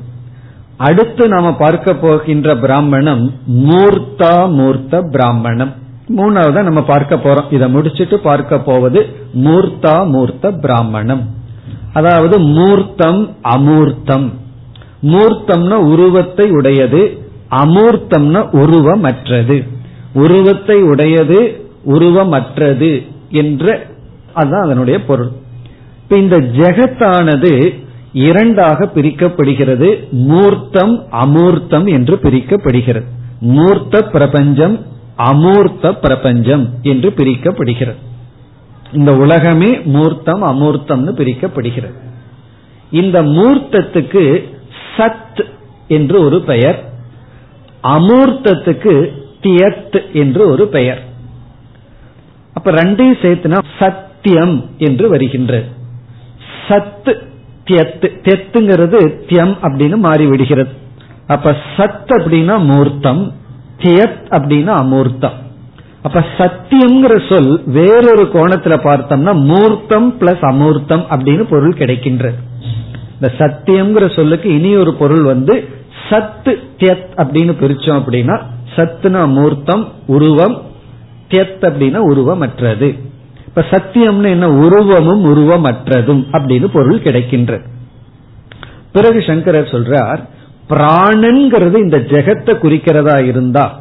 அடுத்து 0.77 1.27
நாம 1.27 1.53
பார்க்க 1.53 1.93
போகின்ற 1.93 2.55
பிராமணம் 2.55 3.23
மூர்த்தா 3.47 4.49
மூர்த்த 4.49 5.01
பிராமணம். 5.11 5.73
மூணாவதா 6.17 6.61
நம்ம 6.63 6.83
பார்க்க 6.83 7.15
போறோம். 7.15 7.49
இதை 7.51 7.67
முடிச்சுட்டு 7.75 8.15
பார்க்க 8.15 8.59
போவது 8.59 9.01
மூர்த்தா 9.45 9.95
மூர்த்த 10.07 10.51
பிராமணம். 10.51 11.23
அதாவது 11.93 12.39
மூர்த்தம் 12.39 13.21
அமூர்த்தம். 13.55 14.27
மூர்த்தம்னா 15.01 15.73
உருவத்தை 15.73 16.49
உடையது 16.49 17.17
அமூர்த்தம்னா 17.49 18.41
உருவமற்றது. 18.51 19.67
உருவத்தை 20.13 20.81
உடையது 20.81 21.65
உருவமற்றது 21.85 23.07
என்ற 23.29 23.85
அதுதான் 24.33 24.63
அதனுடைய 24.63 25.03
பொருள். 25.03 25.31
இப்ப 26.03 26.17
இந்த 26.17 26.37
ஜெகத்தானது 26.39 27.79
இரண்டாக 28.13 28.89
பிரிக்கப்படுகிறது 28.95 30.09
மூர்த்தம் 30.11 31.03
அமூர்த்தம் 31.11 31.89
என்று 31.89 32.15
பிரிக்கப்படுகிறது. 32.15 33.05
மூர்த்த 33.39 34.01
பிரபஞ்சம் 34.01 34.79
அமூர்த்த 35.17 35.91
பிரபஞ்சம் 36.01 36.69
என்று 36.81 37.13
பிரிக்கப்படுகிறது. 37.15 37.99
இந்த 38.93 39.15
உலகமே 39.15 39.79
மூர்த்தம் 39.85 40.43
அமூர்த்தம்னு 40.43 41.11
பிரிக்கப்படுகிறது. 41.19 41.97
இந்த 42.91 43.23
மூர்த்தத்துக்கு 43.23 44.43
சத் 44.97 45.45
என்று 45.87 46.23
ஒரு 46.23 46.41
பெயர் 46.41 46.89
அமூர்த்தத்துக்கு 47.83 49.11
தியத் 49.41 50.13
என்று 50.13 50.49
ஒரு 50.49 50.67
பெயர். 50.67 51.01
அப்ப 52.53 52.71
ரெண்டையும் 52.71 53.21
சேர்த்துனா 53.21 53.63
சத்தியம் 53.79 54.69
என்று 54.77 55.09
வருகின்றது 55.09 55.65
சத்து 56.67 57.23
தியத்து 57.65 58.07
தெத்துங்கிறது 58.27 58.99
தியம் 59.27 59.55
அப்படின்னு 59.61 59.97
மாறிவிடுகிறது. 60.03 60.69
அப்ப 61.27 61.55
சத் 61.77 62.11
அப்படின்னா 62.17 62.63
மூர்த்தம் 62.63 63.33
தியத் 63.77 64.21
அப்படின்னா 64.29 64.73
அமூர்த்தம். 64.83 65.37
அப்ப 66.03 66.25
சத்தியம்ங்கிற 66.37 67.15
சொல் 67.29 67.63
வேறொரு 67.65 68.23
கோணத்துல 68.33 68.75
பார்த்தோம்னா 68.85 69.33
மூர்த்தம் 69.45 70.19
பிளஸ் 70.19 70.45
அமூர்த்தம் 70.51 71.03
அப்படின்னு 71.09 71.43
பொருள் 71.49 71.73
கிடைக்கின்றது 71.73 72.39
இந்த 73.21 73.33
சத்தியம்ங்கிற 73.37 74.15
சொல்லுக்கு 74.15 74.53
இனி 74.53 74.75
ஒரு 74.75 74.93
பொருள் 74.93 75.21
வந்து 75.21 75.67
சத்து 76.09 76.59
தியத் 76.77 77.11
அப்படின்னு 77.15 77.53
பிரிச்சோம் 77.61 77.99
அப்படின்னா 78.01 78.41
சத்துனா 78.75 79.27
மூர்த்தம் 79.27 79.91
உருவம் 80.05 80.61
தியத் 81.29 81.65
அப்படின்னா 81.67 81.99
உருவமற்றது. 82.11 82.99
இப்ப 83.47 83.65
சத்தியம்னு 83.69 84.29
என்ன 84.29 84.49
உருவமும் 84.51 85.23
உருவமற்றதும் 85.25 86.23
அப்படின்னு 86.31 86.65
பொருள் 86.65 86.99
கிடைக்கின்றது. 86.99 87.61
பிறகு 88.91 89.21
சங்கரர் 89.21 89.71
சொல்றார் 89.71 90.21
பிராணன்கிறது 90.69 91.77
இந்த 91.77 91.97
ஜெகத்தை 91.97 92.53
குறிக்கிறதா 92.55 93.23
இருந்தா 93.23 93.79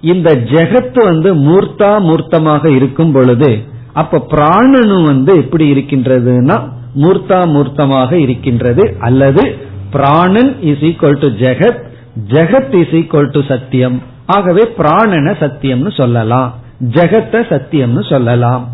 இந்த 0.00 0.34
ஜெகத்து 0.34 1.04
வந்து 1.04 1.34
மூர்த்தா 1.34 1.90
மூர்த்தமாக 2.00 2.66
இருக்கும் 2.66 3.12
பொழுது 3.12 3.58
அப்ப 3.92 4.26
பிராணனும் 4.30 5.02
வந்து 5.02 5.36
எப்படி 5.36 5.72
இருக்கின்றதுன்னா 5.72 6.68
மூர்த்தா 6.96 7.46
மூர்த்தமாக 7.48 8.12
இருக்கின்றது. 8.12 8.96
அல்லது 9.00 9.56
பிராணன் 9.90 10.62
இஸ் 10.62 10.78
ஈக்வல் 10.78 11.18
டு 11.18 11.28
ஜெகத் 11.28 11.82
ஜெகத் 12.28 12.74
இஸ் 12.74 12.88
ஈக்வல் 12.88 13.30
டு 13.30 13.40
சத்தியம். 13.48 14.02
ஆகவே 14.26 14.62
பிராணன 14.78 15.34
சத்தியம்னு 15.40 15.96
சொல்லலாம். 15.96 16.54
ஜெகத்த 16.88 17.42
சத்தியம்னு 17.48 18.08
சொல்லலாம். 18.08 18.68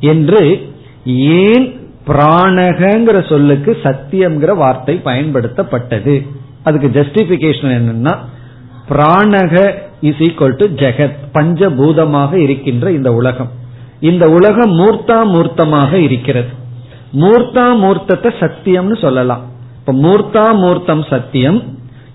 என்று 0.00 0.72
ஏன் 1.04 1.80
பிராணகங்கிற 2.06 3.28
சொல்லுக்கு 3.28 3.76
சத்தியம்ங்கிற 3.82 4.56
வார்த்தை 4.56 5.00
பயன்படுத்தப்பட்டது? 5.04 6.26
அதுக்கு 6.62 7.00
ஜஸ்டிபிகேஷன் 7.00 7.78
என்னன்னா 7.78 8.16
பிராணக 8.88 9.70
இஸ் 10.00 10.14
ஈக்வல் 10.14 10.56
டு 10.56 10.66
ஜெகத் 10.66 11.16
பஞ்சபூதமாக 11.34 12.34
இருக்கின்ற 12.34 12.92
இந்த 12.92 13.12
உலகம். 13.12 13.50
இந்த 14.00 14.30
உலகம் 14.30 14.78
மூர்த்தா 14.78 15.24
மூர்த்தமாக 15.34 15.92
இருக்கிறது. 15.92 16.64
மூர்த்தா 17.12 17.66
மூர்த்தத்தை 17.82 18.30
சத்தியம்னு 18.40 19.00
சொல்லலாம். 19.00 19.44
இப்ப 19.78 19.92
மூர்த்தா 19.92 20.56
மூர்த்தம் 20.56 21.04
சத்தியம். 21.10 21.62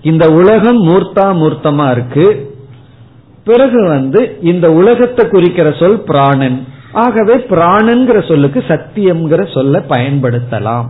இந்த 0.02 0.30
உலகம் 0.30 0.84
மூர்த்தா 0.84 1.34
மூர்த்தமா 1.42 1.92
இருக்கு. 1.92 2.56
பிறகு 3.44 3.88
வந்து 3.88 4.38
இந்த 4.42 4.72
உலகத்தை 4.72 5.30
குறிக்கிற 5.30 5.72
சொல் 5.80 6.00
பிராணன். 6.00 6.68
ஆகவே 6.92 7.36
பிராணன்கிற 7.36 8.28
சொல்லுக்கு 8.28 8.64
சத்தியம்ங்கிற 8.68 9.54
சொல்ல 9.54 9.80
பயன்படுத்தலாம். 9.80 10.86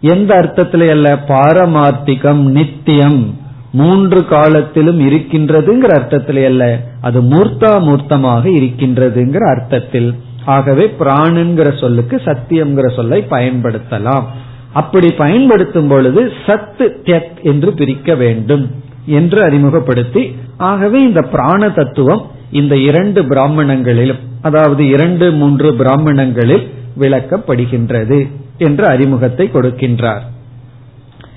எந்த 0.00 0.34
அர்த்தத்தில 0.34 0.90
அல்ல 0.90 1.18
பாரமார்த்திகம் 1.28 2.42
நித்தியம் 2.42 3.38
மூன்று 3.72 4.24
காலத்திலும் 4.24 5.00
இருக்கின்றதுங்கிற 5.00 5.90
அர்த்தத்திலே 5.98 6.44
அல்ல 6.44 6.80
அது 7.00 7.22
மூர்த்தா 7.22 7.80
மூர்த்தமாக 7.80 8.48
இருக்கின்றதுங்கிற 8.48 9.56
அர்த்தத்தில். 9.56 10.14
ஆகவே 10.46 10.94
பிராணுங்கிற 11.00 11.80
சொல்லுக்கு 11.80 12.16
சத்தியம்ங்கிற 12.24 12.94
சொல்லை 12.96 13.24
பயன்படுத்தலாம். 13.30 14.24
அப்படி 14.72 15.10
பயன்படுத்தும் 15.10 15.88
பொழுது 15.88 16.32
சத்து 16.46 17.00
தியத் 17.04 17.42
என்று 17.42 17.72
பிரிக்க 17.72 18.14
வேண்டும் 18.14 18.64
என்று 19.06 19.42
அறிமுகப்படுத்தி 19.42 20.36
ஆகவே 20.56 20.98
இந்த 21.00 21.22
பிராண 21.22 21.70
தத்துவம் 21.70 22.22
இந்த 22.50 22.76
இரண்டு 22.76 23.22
பிராமணங்களிலும் 23.22 24.22
அதாவது 24.42 24.86
இரண்டு 24.86 25.32
மூன்று 25.32 25.74
பிராமணங்களில் 25.74 26.70
விளக்கப்படுகின்றது 26.98 28.18
என்ற 28.58 28.86
அறிமுகத்தை 28.88 29.50
கொடுக்கின்றார். 29.54 30.24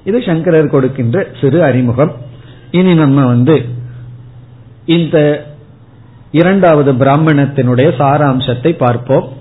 இது 0.03 0.21
சங்கரர் 0.21 0.69
கொடுக்கின்ற 0.69 1.27
சிறு 1.41 1.63
அறிமுகம். 1.63 2.11
இனி 2.71 2.93
நம்ம 2.93 3.25
வந்து 3.25 3.65
இந்த 4.85 5.47
இரண்டாவது 6.31 6.93
பிராமணத்தினுடைய 6.93 7.87
சாராம்சத்தை 7.99 8.77
பார்ப்போம். 8.77 9.33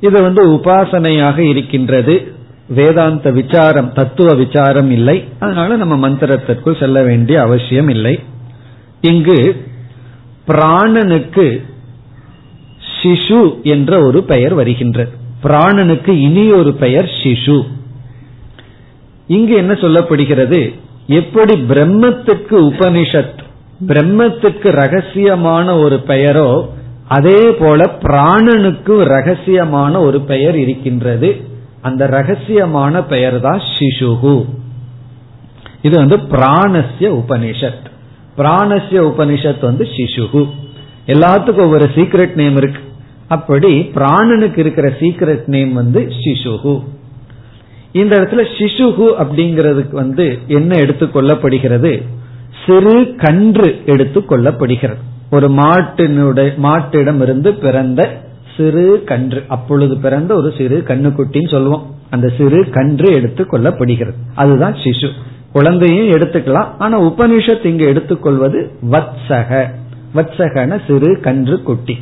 இது 0.00 0.22
வந்து 0.22 0.48
உபாசனையாக 0.48 1.38
இருக்கின்றது. 1.38 2.32
வேதாந்த 2.68 3.30
விசாரம் 3.30 3.92
தத்துவ 3.92 4.34
விசாரம் 4.34 4.90
இல்லை. 4.90 5.24
அதனால 5.38 5.76
நம்ம 5.76 6.08
மந்திரத்திற்குள் 6.08 6.78
செல்ல 6.78 7.02
வேண்டிய 7.02 7.40
அவசியம் 7.40 7.88
இல்லை. 7.88 8.20
இங்கு 9.00 9.66
பிராணனுக்கு 10.48 11.62
சிசு 13.02 13.62
என்ற 13.62 14.00
ஒரு 14.00 14.22
பெயர் 14.22 14.54
வருகின்றது. 14.54 15.10
பிராணனுக்கு 15.42 16.08
இனி 16.08 16.52
ஒரு 16.52 16.72
பெயர் 16.72 17.10
சிசு 17.22 17.66
இங்கு 19.26 19.54
என்ன 19.54 19.72
சொல்லப்படுகிறது? 19.72 20.74
எப்படி 21.06 21.54
பிரம்மத்துக்கு 21.54 22.56
உபனிஷத் 22.70 23.48
பிரம்மத்துக்கு 23.88 24.68
ரகசியமான 24.82 25.82
ஒரு 25.82 25.96
பெயரோ 26.06 26.68
அதே 27.08 27.50
போல 27.50 27.90
பிராணனுக்கு 28.02 28.94
ரகசியமான 29.14 29.98
ஒரு 29.98 30.20
பெயர் 30.20 30.56
இருக்கின்றது. 30.56 31.40
அந்த 31.80 32.06
ரகசியமான 32.06 33.02
பெயர் 33.08 33.40
தான் 33.40 33.62
சிசுகு 33.76 34.44
இது 35.82 35.96
வந்து 35.96 36.16
பிராணசிய 36.16 37.08
உபனிஷத். 37.20 37.86
பிராணசிய 38.38 38.98
உபனிஷத் 39.10 39.62
வந்து 39.62 39.84
சிசுகு 39.96 40.42
எல்லாத்துக்கும் 41.06 41.66
ஒவ்வொரு 41.66 41.88
சீக்ரெட் 41.94 42.34
நேம் 42.34 42.56
இருக்கு. 42.56 42.82
அப்படி 43.28 43.72
பிராணனுக்கு 43.94 44.58
இருக்கிற 44.58 44.88
சீக்ரெட் 45.00 45.46
நேம் 45.46 45.72
வந்து 45.72 46.12
சிசுகு 46.20 46.82
இந்த 47.92 48.16
இடத்துல 48.16 48.42
சிசுகு 48.58 49.06
அப்படிங்கிறதுக்கு 49.22 49.92
வந்து 49.92 50.38
என்ன 50.46 50.76
எடுத்துக்கொள்ளப்படுகிறது 50.76 51.92
சிறு 52.66 53.14
கன்று 53.16 53.82
எடுத்துக்கொள்ளப்படுகிறது 53.86 54.96
ஒரு 55.30 55.48
மாட்டினுடைய 55.48 56.56
மாட்டிடம் 56.62 57.20
இருந்து 57.20 57.54
பிறந்த 57.54 58.20
சிறு 58.56 59.02
கன்று 59.06 59.44
அப்பொழுது 59.48 59.96
பிறந்த 59.96 60.34
ஒரு 60.34 60.52
சிறு 60.58 60.82
கண்ணுக்குட்டின்னு 60.86 61.50
சொல்லுவோம். 61.50 61.94
அந்த 62.10 62.32
சிறு 62.38 62.70
கன்று 62.70 63.14
எடுத்துக் 63.14 63.52
கொள்ளப்படுகிறது. 63.52 64.12
அதுதான் 64.34 64.74
சிசு. 64.74 65.10
குழந்தையும் 65.52 66.06
எடுத்துக்கலாம். 66.06 66.68
ஆனா 66.78 67.00
உபனிஷத் 67.00 67.64
இங்கு 67.64 67.86
எடுத்துக்கொள்வது 67.86 68.70
வத்சக. 68.90 69.70
வத்சகன 70.14 70.80
சிறு 70.86 71.20
கன்று 71.20 71.62
குட்டி. 71.62 71.98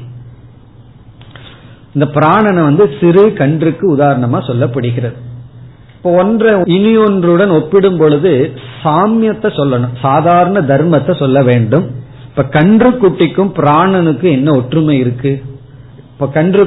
இந்த 1.92 2.10
பிராணனை 2.14 2.62
வந்து 2.62 2.90
சிறு 3.00 3.32
கன்றுக்கு 3.32 3.96
உதாரணமா 3.96 4.40
சொல்லப்படுகிறது. 4.46 5.14
இப்போ 5.98 6.10
ஒன்றை 6.22 6.50
இனி 6.64 6.90
ஒன்றுடன் 6.96 7.50
ஒப்பிடும் 7.50 7.96
பொழுது 7.96 8.32
சாமியத்தை 8.82 9.48
சொல்லணும். 9.56 9.94
சாதாரண 10.00 10.58
தர்மத்தை 10.60 11.14
சொல்ல 11.18 11.38
வேண்டும். 11.42 11.86
இப்ப 12.28 12.44
கன்று 12.56 12.90
குட்டிக்கும் 12.90 13.50
பிராணனுக்கும் 13.56 14.30
என்ன 14.30 14.50
ஒற்றுமை 14.58 14.98
இருக்கு? 14.98 15.32
இப்ப 16.12 16.28
கன்று 16.36 16.62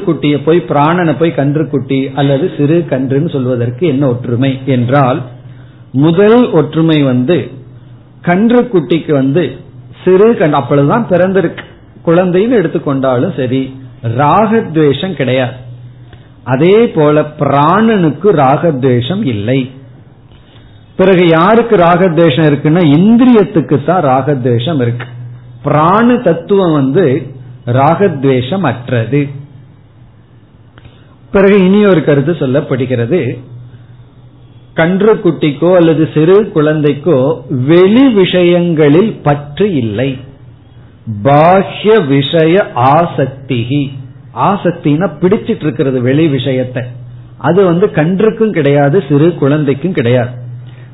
போய் 0.48 0.60
பிராணனை 0.72 1.14
போய் 1.20 1.38
கன்று 1.40 1.64
குட்டி 1.70 2.00
அல்லது 2.16 2.52
சிறு 2.58 2.78
கன்றுன்னு 2.90 3.30
சொல்வதற்கு 3.30 3.88
என்ன 3.88 4.04
ஒற்றுமை 4.08 4.52
என்றால் 4.66 5.22
முதல் 5.92 6.52
ஒற்றுமை 6.52 7.00
வந்து 7.04 7.38
கன்று 8.22 8.62
குட்டிக்கு 8.74 9.12
வந்து 9.12 9.44
சிறு 10.04 10.30
கண் 10.38 10.54
அப்பொழுதுதான் 10.54 11.10
பிறந்திருக்கு. 11.10 11.66
குழந்தைன்னு 12.06 12.60
எடுத்துக்கொண்டாலும் 12.62 13.36
சரி 13.42 13.64
ராகத்வேஷம் 14.22 15.14
கிடையாது. 15.14 15.58
அதே 16.44 16.88
போல 16.88 17.22
பிராணனுக்கு 17.22 18.32
ராகத்வேஷம் 18.32 19.26
இல்லை. 19.26 19.72
பிறகு 20.96 21.28
யாருக்கு 21.28 21.76
ராகத்வேஷம் 21.76 22.48
இருக்குன்னா 22.50 22.82
இந்திரியத்துக்கு 22.98 23.86
தான் 23.86 24.04
ராகத்வேஷம் 24.04 24.82
இருக்கு. 24.82 25.06
பிராண 25.64 26.16
தத்துவம் 26.16 26.74
வந்து 26.74 27.36
ராகத்வேஷம் 27.66 28.62
அற்றது 28.62 29.30
பிறகு 31.32 31.66
இனி 31.66 31.86
ஒரு 31.86 32.04
கருத்து 32.04 32.32
சொல்லப்படுகிறது. 32.32 33.40
கன்று 34.74 35.14
குட்டிக்கோ 35.14 35.76
அல்லது 35.76 36.10
சிறு 36.14 36.52
குழந்தைக்கோ 36.56 37.42
வெளி 37.66 38.14
விஷயங்களில் 38.14 39.20
பற்று 39.24 39.74
இல்லை. 39.74 40.18
பாஹ்ய 41.24 42.06
விஷய 42.08 42.72
ஆசக்திகி 42.76 43.92
ஆசக்தினா 44.36 45.10
பிடிச்சிட்டு 45.22 45.64
இருக்கிறது 45.64 46.02
வெளி 46.02 46.28
விஷயத்தை. 46.28 46.84
அது 47.38 47.66
வந்து 47.66 47.86
கன்றுக்கும் 47.86 48.52
கிடையாது 48.52 49.04
சிறு 49.10 49.34
குழந்தைக்கும் 49.34 49.94
கிடையாது. 49.94 50.30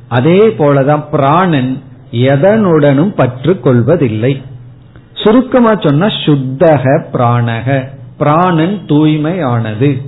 அதே 0.08 0.38
போலதான் 0.38 1.08
பிராணன் 1.10 1.82
எதனுடனும் 2.12 3.12
பற்று 3.16 3.60
கொள்வதில்லை. 3.60 4.42
சுருக்கமா 5.12 5.78
சொன்னா 5.82 6.06
சுத்தக 6.06 7.04
பிராணக. 7.12 7.88
பிராணன் 8.18 8.80
தூய்மையானது. 8.86 10.02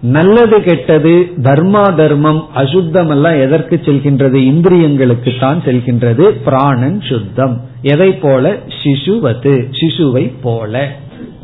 நல்லது 0.00 0.62
கெட்டது 0.62 1.30
தர்மா 1.36 1.94
தர்மம் 1.94 2.48
அசுத்தம் 2.54 3.10
எல்லாம் 3.10 3.40
எதற்கு 3.40 3.80
செல்கின்றது? 3.84 4.34
இந்திரியங்களுக்கு 4.34 5.40
தான் 5.40 5.60
செல்கின்றது. 5.60 6.22
பிராணன் 6.22 7.00
சுத்தம். 7.00 7.60
எதை 7.82 8.12
போல? 8.12 8.56
சிசுவது 8.82 9.70
சிசுவை 9.70 10.32
போல. 10.42 10.96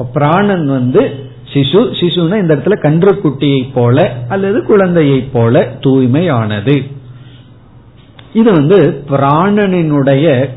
பிராணன் 0.05 0.67
வந்து 0.67 1.31
சிசு 1.53 1.81
சிசுனா 2.01 2.41
இந்த 2.41 2.57
இடத்துல 2.57 2.77
கன்றுக்குட்டியை 2.83 3.69
போல 3.75 4.17
அல்லது 4.29 4.65
குழந்தையை 4.65 5.21
போல 5.21 5.77
தூய்மையானது. 5.81 6.77
இது 8.33 8.53
வந்து 8.53 9.05
பிராணனினுடைய 9.11 10.49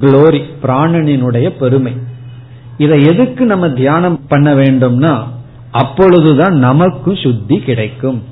குளோரி 0.00 0.40
பிராணனினுடைய 0.62 1.48
பெருமை. 1.58 1.92
இதை 2.78 3.04
எதுக்கு 3.04 3.44
நம்ம 3.44 3.68
தியானம் 3.68 4.26
பண்ண 4.26 4.54
வேண்டும்னா 4.54 5.14
அப்பொழுதுதான் 5.70 6.56
நமக்கும் 6.58 7.16
சுத்தி 7.16 7.58
கிடைக்கும். 7.58 8.22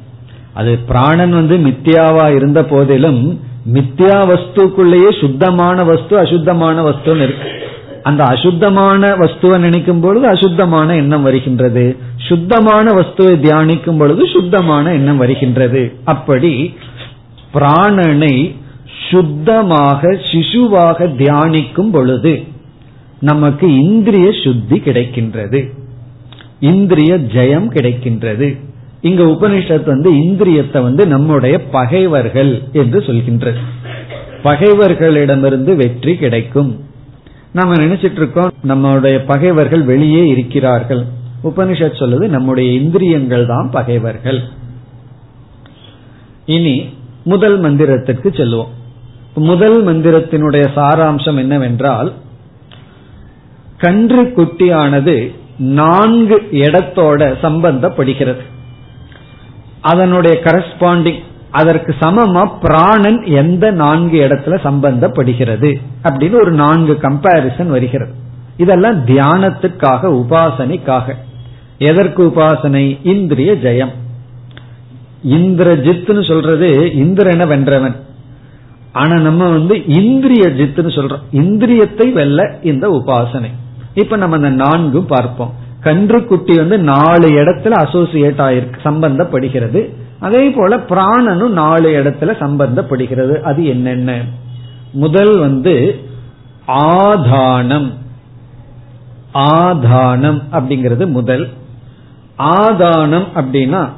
அது 0.55 0.79
பிராணன் 0.79 1.31
வந்து 1.31 1.57
மித்தியாவா 1.57 2.35
இருந்த 2.35 2.65
போதிலும் 2.65 3.41
மித்தியா 3.75 4.19
வஸ்துக்குள்ளேயே 4.31 5.21
சுத்தமான 5.21 5.85
வஸ்து 5.85 6.19
அசுத்தமான 6.19 6.83
வஸ்துன்னு 6.83 7.23
இருக்கு. 7.23 7.49
அந்த 8.07 8.25
அசுத்தமான 8.25 9.09
வஸ்துவை 9.15 9.59
நினைக்கும் 9.59 10.01
பொழுது 10.01 10.27
அசுத்தமான 10.27 10.95
எண்ணம் 10.95 11.23
வருகின்றது. 11.23 11.97
சுத்தமான 12.17 12.93
வஸ்துவை 12.93 13.35
தியானிக்கும் 13.37 13.99
பொழுது 13.99 14.27
சுத்தமான 14.27 14.93
எண்ணம் 14.93 15.17
வருகின்றது. 15.17 15.93
அப்படி 16.05 16.75
பிராணனை 17.55 18.55
சுத்தமாக 19.11 20.09
சிசுவாக 20.09 21.09
தியானிக்கும் 21.19 21.91
பொழுது 21.93 22.43
நமக்கு 23.21 23.67
இந்திரிய 23.83 24.33
சுத்தி 24.45 24.83
கிடைக்கின்றது. 24.85 25.61
இந்திரிய 26.61 27.15
ஜெயம் 27.15 27.69
கிடைக்கின்றது. 27.75 28.61
இங்க 29.01 29.23
உபனிஷத் 29.23 29.87
வந்து 29.87 30.11
இந்திரியத்தை 30.13 30.83
வந்து 30.83 31.07
நம்முடைய 31.07 31.65
பகைவர்கள் 31.65 32.63
என்று 32.73 32.99
சொல்கின்றது. 33.01 33.63
பகைவர்களிடமிருந்து 34.45 35.77
வெற்றி 35.77 36.17
கிடைக்கும். 36.17 36.85
நம்ம 37.57 37.75
நினைச்சிட்டு 37.75 38.21
இருக்கோம் 38.21 38.53
நம்மளுடைய 38.69 39.17
பகைவர்கள் 39.27 39.83
வெளியே 39.83 40.23
இருக்கிறார்கள். 40.29 41.03
உபனிஷத் 41.45 42.01
சொல்லுது 42.01 42.25
நம்முடைய 42.29 42.69
இந்திரியங்கள் 42.81 43.45
தான் 43.47 43.69
பகைவர்கள். 43.71 44.41
இனி 46.57 46.75
முதல் 47.25 47.57
மந்திரத்திற்கு 47.61 48.29
செல்வோம் 48.39 48.73
முதல் 49.35 49.79
மந்திரத்தினுடைய 49.87 50.65
சாராம்சம் 50.77 51.41
என்னவென்றால் 51.45 52.11
கன்று 53.79 54.23
குட்டியானது 54.37 55.17
நான்கு 55.59 56.37
இடத்தோட 56.65 57.21
சம்பந்தப்படுகிறது. 57.43 58.45
அதனுடைய 59.93 60.35
கரஸ்பாண்டிங் 60.45 61.23
அதற்கு 61.57 61.95
சமமா 62.01 62.51
பிராணன் 62.61 63.23
எந்த 63.25 63.71
நான்கு 63.71 64.19
இடத்துல 64.21 64.55
சம்பந்தப்படுகிறது 64.65 65.77
அப்படின்னு 66.03 66.35
ஒரு 66.35 66.53
நான்கு 66.53 66.99
கம்பாரிசன் 67.03 67.67
வருகிறது. 67.67 68.13
இதெல்லாம் 68.57 69.07
தியானத்துக்காக 69.07 70.25
உபாசனைக்காக. 70.25 71.15
எதற்கு 71.79 72.27
உபாசனை? 72.27 72.99
இந்திரிய 73.03 73.53
ஜெயம். 73.53 73.93
இந்திரஜித்னு 75.29 76.27
சொல்றது 76.29 76.95
இந்திரனை 76.95 77.47
வென்றவன். 77.47 77.97
ஆனா 78.93 79.17
நம்ம 79.17 79.49
வந்து 79.49 79.87
இந்திரிய 79.87 80.49
ஜித்துன்னு 80.49 80.97
சொல்றோம். 80.99 81.25
இந்திரியத்தை 81.33 82.13
வெல்ல 82.13 82.59
இந்த 82.63 82.89
உபாசனை. 82.89 83.51
இப்ப 83.95 84.17
நம்ம 84.17 84.37
அந்த 84.37 84.51
நான்கும் 84.51 85.07
பார்ப்போம். 85.07 85.55
கன்று 85.81 86.25
குட்டி 86.25 86.57
வந்து 86.57 86.79
நாலு 86.79 87.29
இடத்துல 87.29 87.69
அசோசியேட் 87.69 88.39
ஆயிருக்கு 88.39 88.79
சம்பந்தப்படுகிறது. 88.85 90.05
அதே 90.21 90.51
போல 90.51 90.77
பிராணனும் 90.77 91.49
நாலு 91.49 91.89
இடத்துல 91.89 92.33
சம்பந்தப்படுகிறது. 92.41 93.41
அது 93.41 93.67
என்னென்ன? 93.67 94.23
முதல் 94.93 95.39
வந்து 95.39 96.01
ஆதானம். 96.69 97.93
ஆதானம் 99.35 100.43
அப்படிங்கிறது 100.53 101.07
முதல். 101.07 101.49
ஆதானம் 102.39 103.27
அப்படின்னா 103.35 103.89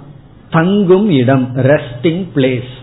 தங்கும் 0.51 1.11
இடம் 1.11 1.57
ரெஸ்டிங் 1.57 2.27
பிளேஸ் 2.35 2.77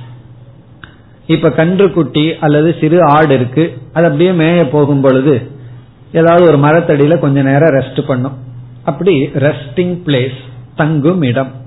இப்ப 1.27 1.49
கன்றுக்குட்டி 1.49 2.39
அல்லது 2.39 2.75
சிறு 2.79 3.03
ஆடு 3.03 3.35
இருக்கு. 3.35 3.77
அது 3.93 4.05
அப்படியே 4.05 4.31
மேய 4.31 4.69
போகும் 4.69 5.01
பொழுது 5.01 5.51
ஏதாவது 6.13 6.47
ஒரு 6.47 6.57
மரத்தடியில 6.57 7.19
கொஞ்ச 7.19 7.41
நேரம் 7.41 7.69
ரெஸ்ட் 7.69 8.07
பண்ணும். 8.07 8.37
அப்படி 8.83 9.25
ரெஸ்டிங் 9.25 9.97
பிளேஸ் 10.05 10.39
தங்கும் 10.75 11.21
இடம். 11.21 11.63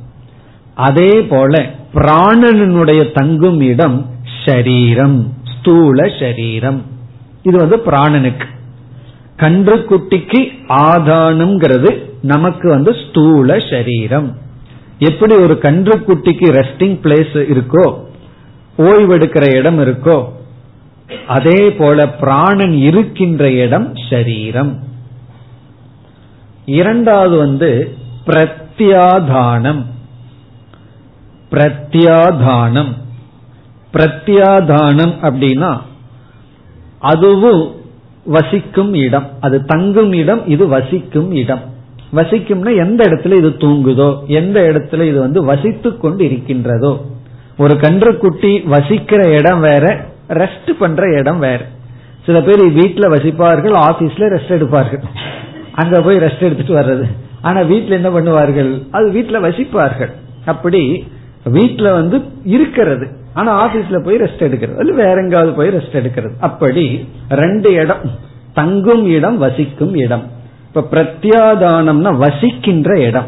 அதே 0.86 1.12
போல 1.30 1.52
பிராணனுடைய 1.94 3.00
தங்கும் 3.18 3.60
இடம் 3.70 3.98
ஷரீரம் 4.42 5.18
ஸ்தூல 5.52 6.04
ஷரீரம். 6.18 6.80
இது 7.42 7.56
வந்து 7.62 7.78
பிராணனுக்கு. 7.86 8.48
கன்றுக்குட்டிக்கு 9.42 10.40
ஆதானம்ங்கிறது 10.88 11.90
நமக்கு 12.22 12.66
வந்து 12.68 12.92
ஸ்தூல 13.02 13.58
சரீரம் 13.70 14.28
எப்படி 15.08 15.34
ஒரு 15.44 15.54
கன்றுக்குட்டிக்கு 15.62 16.46
ரெஸ்டிங் 16.58 16.96
பிளேஸ் 17.04 17.36
இருக்கோ 17.54 17.86
ஓய்வெடுக்கிற 18.78 19.44
இடம் 19.58 19.78
இருக்கோ 19.84 20.18
அதே 21.26 21.60
போல 21.78 22.08
பிராணன் 22.22 22.76
இருக்கின்ற 22.88 23.44
இடம் 23.64 23.86
ஷரீரம். 24.08 24.72
இரண்டாவது 26.80 27.36
வந்து 27.44 27.70
பிரத்யாதானம். 28.26 29.82
பிரத்யாதானம். 31.52 32.92
பிரத்யாதானம் 33.92 35.14
அப்படின்னா 35.28 35.70
அதுவும் 36.98 37.62
வசிக்கும் 38.24 38.94
இடம். 38.94 39.28
அது 39.40 39.64
தங்கும் 39.64 40.12
இடம் 40.12 40.46
இது 40.46 40.68
வசிக்கும் 40.68 41.30
இடம். 41.32 41.62
வசிக்கும்னா 42.14 42.72
எந்த 42.76 43.04
இடத்துல 43.04 43.36
இது 43.38 43.48
தூங்குதோ 43.48 44.26
எந்த 44.26 44.60
இடத்துல 44.60 45.02
இது 45.02 45.18
வந்து 45.20 45.44
வசித்து 45.44 45.96
கொண்டு 45.96 46.24
இருக்கின்றதோ 46.24 46.92
ஒரு 47.58 47.74
கன்றுக்குட்டி 47.74 48.52
வசிக்கிற 48.68 49.22
இடம் 49.30 49.60
வேற 49.60 49.84
ரெஸ்ட் 50.28 50.70
பண்ற 50.78 51.02
இடம் 51.18 51.38
வேற. 51.38 51.60
சில 52.26 52.40
பேர் 52.40 52.62
வீட்டுல 52.78 53.06
வசிப்பார்கள் 53.14 53.74
ஆபீஸ்ல 53.88 54.24
ரெஸ்ட் 54.34 54.54
எடுப்பார்கள். 54.56 55.02
அங்க 55.74 56.00
போய் 56.00 56.16
ரெஸ்ட் 56.16 56.46
எடுத்துட்டு 56.48 56.74
வர்றது. 56.80 57.06
ஆனா 57.42 57.60
வீட்டுல 57.60 57.98
என்ன 58.00 58.08
பண்ணுவார்கள்? 58.08 58.70
அது 58.90 59.06
வீட்டுல 59.12 59.40
வசிப்பார்கள். 59.46 60.12
அப்படி 60.46 60.82
வீட்டுல 61.48 61.92
வந்து 61.92 62.22
இருக்கிறது. 62.44 63.06
ஆனா 63.34 63.66
ஆபீஸ்ல 63.66 63.98
போய் 63.98 64.16
ரெஸ்ட் 64.16 64.38
எடுக்கிறது. 64.38 64.76
அல்ல 64.76 64.92
வேற 64.92 65.22
எங்காவது 65.22 65.52
போய் 65.52 65.68
ரெஸ்ட் 65.68 65.96
எடுக்கிறது. 65.96 66.30
அப்படி 66.40 67.08
ரெண்டு 67.28 67.72
இடம் 67.72 68.10
தங்கும் 68.54 69.06
இடம் 69.06 69.38
வசிக்கும் 69.38 69.94
இடம். 69.94 70.30
இப்ப 70.66 70.88
பிரத்யாதானம்னா 70.90 72.16
வசிக்கின்ற 72.16 73.00
இடம். 73.00 73.26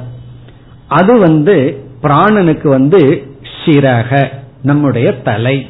அது 0.88 1.18
வந்து 1.18 1.84
பிராணனுக்கு 2.02 2.68
வந்து 2.68 3.26
சிரக 3.64 4.28
நம்முடைய 4.62 5.22
தலை. 5.22 5.66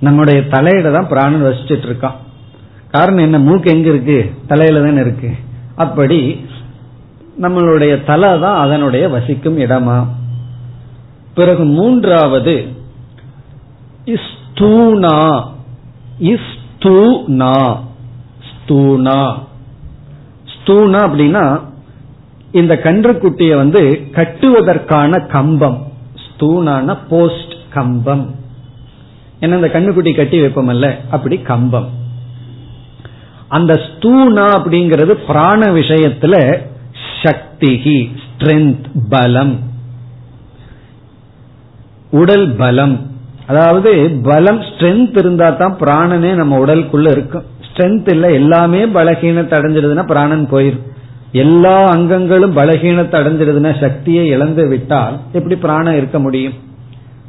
நம்முடைய 0.00 0.42
தலையில 0.42 0.90
தான் 0.90 1.08
பிராணன் 1.08 1.44
வசிச்சுட்டு 1.44 1.86
இருக்கான். 1.90 2.14
காரணம் 2.90 3.22
என்ன? 3.22 3.38
மூக்கு 3.38 3.70
எங்க 3.70 3.88
இருக்கு? 3.88 4.30
தலையில 4.46 4.80
தானே 4.80 5.00
இருக்கு. 5.00 5.30
அப்படி 5.76 6.46
நம்மளுடைய 7.42 8.04
தலை 8.04 8.40
தான் 8.40 8.58
அதனுடைய 8.58 9.08
வசிக்கும் 9.08 9.58
இடமா. 9.58 10.06
பிறகு 11.36 11.64
மூன்றாவது 11.64 12.68
ஸ்தூனா 14.04 15.44
இஸ்தூனா. 16.20 17.80
ஸ்தூனா. 18.48 19.38
ஸ்தூனா 20.54 20.98
அப்படின்னா 21.06 21.60
இந்த 22.52 22.80
கன்றுக்குட்டிய 22.82 23.56
வந்து 23.56 24.08
கட்டுவதற்கான 24.12 25.26
கம்பம். 25.26 25.92
ஸ்தூனான 26.26 26.98
போஸ்ட் 27.08 27.54
கம்பம். 27.70 28.34
ஏன்னா 29.40 29.54
இந்த 29.54 29.66
கண்ணுக்குட்டி 29.66 30.16
கட்டி 30.16 30.40
வைப்போம்ல 30.40 30.96
அப்படி 31.10 31.38
கம்பம். 31.38 31.88
அந்த 33.48 33.74
ஸ்தூனா 33.74 34.46
அப்படிங்கிறது 34.58 35.12
பிராண 35.26 35.72
விஷயத்துல 35.72 36.60
சக்திகி 37.22 38.14
ஸ்ட்ரென்த் 38.24 38.84
பலம். 39.08 39.74
உடல் 42.16 42.48
பலம். 42.50 42.96
அதாவது 43.46 44.10
பலம் 44.22 44.60
ஸ்ட்ரென்த் 44.60 45.18
இருந்தா 45.18 45.50
தான் 45.50 45.76
பிராணனே 45.80 46.34
நம்ம 46.34 46.58
உடலுக்குள்ள 46.58 47.10
இருக்கும். 47.10 47.42
ஸ்ட்ரென்த் 47.66 48.10
இல்ல 48.10 48.32
எல்லாமே 48.32 48.84
பலகீனத்தை 48.84 49.54
அடைஞ்சிடுதுன்னா 49.58 50.06
பிராணன் 50.06 50.48
போயிரும். 50.50 50.84
எல்லா 51.32 51.84
அங்கங்களும் 51.88 52.56
பலகீனத்தை 52.56 53.16
அடைஞ்சிடுதுன்னா 53.18 53.80
சக்தியை 53.80 54.28
இழந்து 54.28 54.68
விட்டால் 54.68 55.18
எப்படி 55.32 55.56
பிராணம் 55.56 55.96
இருக்க 55.96 56.18
முடியும்? 56.18 56.52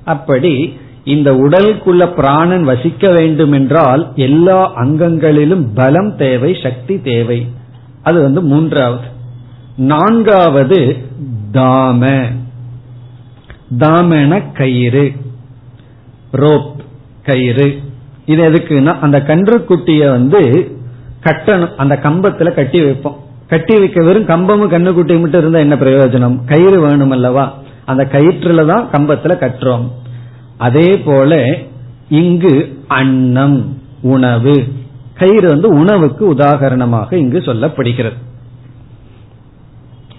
அப்படி 0.05 0.77
இந்த 1.03 1.31
உடலுக்குள்ள 1.33 2.13
பிராணன் 2.13 2.63
வசிக்க 2.63 3.11
வேண்டும் 3.11 3.51
என்றால் 3.51 4.11
எல்லா 4.15 4.57
அங்கங்களிலும் 4.75 5.65
பலம் 5.75 6.15
தேவை 6.15 6.57
சக்தி 6.63 7.01
தேவை. 7.01 7.47
அது 8.03 8.21
வந்து 8.21 8.41
மூன்றாவது. 8.41 9.07
நான்காவது 9.75 10.97
தாம. 11.51 12.25
தாமன 13.79 14.51
கயிறு. 14.53 15.11
ரோப் 16.33 16.75
கயிறு. 17.23 17.79
இது 18.25 18.49
எதுக்குன்னா 18.49 18.99
அந்த 18.99 19.19
கன்றுக்குட்டிய 19.19 20.09
வந்து 20.09 20.71
கட்டணும் 21.23 21.75
அந்த 21.75 21.99
கம்பத்துல 22.03 22.53
கட்டி 22.53 22.83
வைப்போம். 22.83 23.17
கட்டி 23.47 23.79
வைக்க 23.79 24.03
வெறும் 24.03 24.25
கம்பமும் 24.25 24.73
கண்ணுக்குட்டியும் 24.73 25.19
மட்டும் 25.19 25.39
இருந்தா 25.39 25.59
என்ன 25.59 25.75
பிரயோஜனம்? 25.75 26.45
கயிறு 26.45 26.81
வேணும் 26.81 27.11
அல்லவா 27.11 27.57
அந்த 27.85 28.07
கயிற்றுல 28.11 28.65
தான் 28.65 28.89
கம்பத்துல 28.91 29.37
கட்டுறோம். 29.37 29.91
அதே 30.57 31.01
போல 31.05 31.57
இங்கு 32.09 32.83
அன்னம் 32.87 33.77
உணவு. 34.01 34.63
கயிறு 35.13 35.49
வந்து 35.49 35.67
உணவுக்கு 35.67 36.33
உதாகரணமாக 36.33 37.13
இங்கு 37.13 37.39
சொல்லப்படுகிறது. 37.39 38.26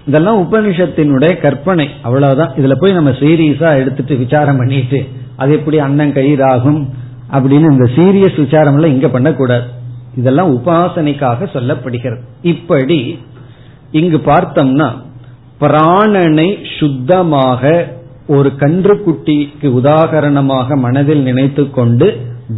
இதெல்லாம் 0.08 0.42
உபனிஷத்தினுடைய 0.42 1.40
கற்பனை. 1.40 1.88
அவ்வளவுதான். 2.02 2.52
இதுல 2.56 2.74
போய் 2.78 2.92
நம்ம 2.92 3.10
சீரியஸா 3.10 3.74
எடுத்துட்டு 3.78 4.16
விசாரம் 4.16 4.56
பண்ணிட்டு 4.56 5.08
அது 5.36 5.52
எப்படி 5.52 5.78
அண்ணன் 5.78 6.12
கயிறாகும் 6.12 6.80
அப்படின்னு 7.32 7.70
இந்த 7.74 7.88
சீரியஸ் 7.96 8.40
விசாரம் 8.44 8.74
எல்லாம் 8.74 8.90
இங்க 8.90 9.08
பண்ணக்கூடாது. 9.08 9.66
இதெல்லாம் 10.16 10.54
உபாசனைக்காக 10.56 11.48
சொல்லப்படுகிறது. 11.52 12.22
இப்படி 12.42 13.18
இங்கு 13.90 14.16
பார்த்தோம்னா 14.16 14.88
பிராணனை 15.60 16.48
சுத்தமாக 16.78 17.62
ஒரு 18.28 18.52
கன்றுக்குட்டிக்கு 18.58 19.68
உதாகரணமாக 19.80 20.76
மனதில் 20.76 21.22
நினைத்து 21.22 21.70
கொண்டு 21.70 22.06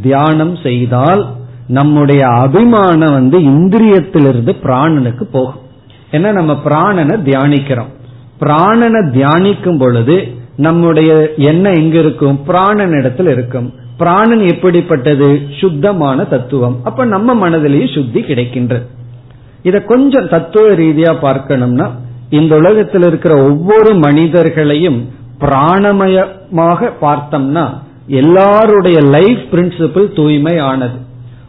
தியானம் 0.03 0.57
செய்தால் 0.57 1.23
நம்முடைய 1.69 2.27
அபிமானம் 2.27 3.13
வந்து 3.13 3.39
இந்திரியத்திலிருந்து 3.39 4.55
பிராணனுக்கு 4.63 5.23
போகும். 5.23 5.69
ஏன்னா 6.13 6.33
நம்ம 6.33 6.61
பிராணனை 6.65 7.17
தியானிக்கிறோம். 7.19 7.91
பிராணனை 8.41 9.01
தியானிக்கும் 9.17 9.79
பொழுது 9.79 10.29
நம்முடைய 10.57 11.35
எண்ணம் 11.37 11.75
எங்க 11.75 11.99
இருக்கும்? 11.99 12.45
பிராணன் 12.45 12.91
இடத்துல 12.91 13.29
இருக்கும். 13.31 13.75
பிராணன் 13.97 14.49
எப்படிப்பட்டது? 14.49 15.41
சுத்தமான 15.61 16.25
தத்துவம். 16.25 16.81
அப்ப 16.85 17.05
நம்ம 17.05 17.49
மனதிலேயே 17.49 17.95
சுத்தி 17.95 18.21
கிடைக்கின்றது. 18.21 18.83
இத 19.63 19.81
கொஞ்சம் 19.81 20.29
தத்துவ 20.29 20.71
ரீதியா 20.71 21.15
பார்க்கணும்னா 21.23 21.91
இந்த 22.31 22.57
உலகத்தில் 22.57 23.03
இருக்கிற 23.03 23.43
ஒவ்வொரு 23.43 23.95
மனிதர்களையும் 23.95 25.09
பிராணமயமாக 25.41 26.93
பார்த்தோம்னா 27.01 27.69
எல்லாருடைய 28.07 29.01
லைஃப் 29.01 29.39
பிரின்சிபிள் 29.53 30.15
தூய்மை 30.15 30.59
ஆனது 30.59 30.99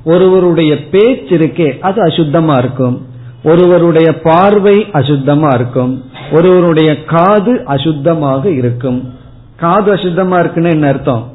ஒருவருடைய 0.04 0.90
பேச்சு 0.90 1.38
இருக்கே 1.38 1.80
அது 1.80 2.06
அசுத்தமா 2.06 2.58
இருக்கும். 2.58 3.06
ஒருவருடைய 3.44 4.22
பார்வை 4.22 4.86
அசுத்தமா 4.94 5.54
இருக்கும். 5.54 6.04
ஒருவருடைய 6.32 7.04
காது 7.04 7.54
அசுத்தமாக 7.54 8.46
இருக்கும். 8.46 9.14
காது 9.56 9.96
அசுத்தமா 9.96 10.40
இருக்குன்னு 10.40 10.70
என்ன 10.70 10.88
அர்த்தம்? 10.88 11.30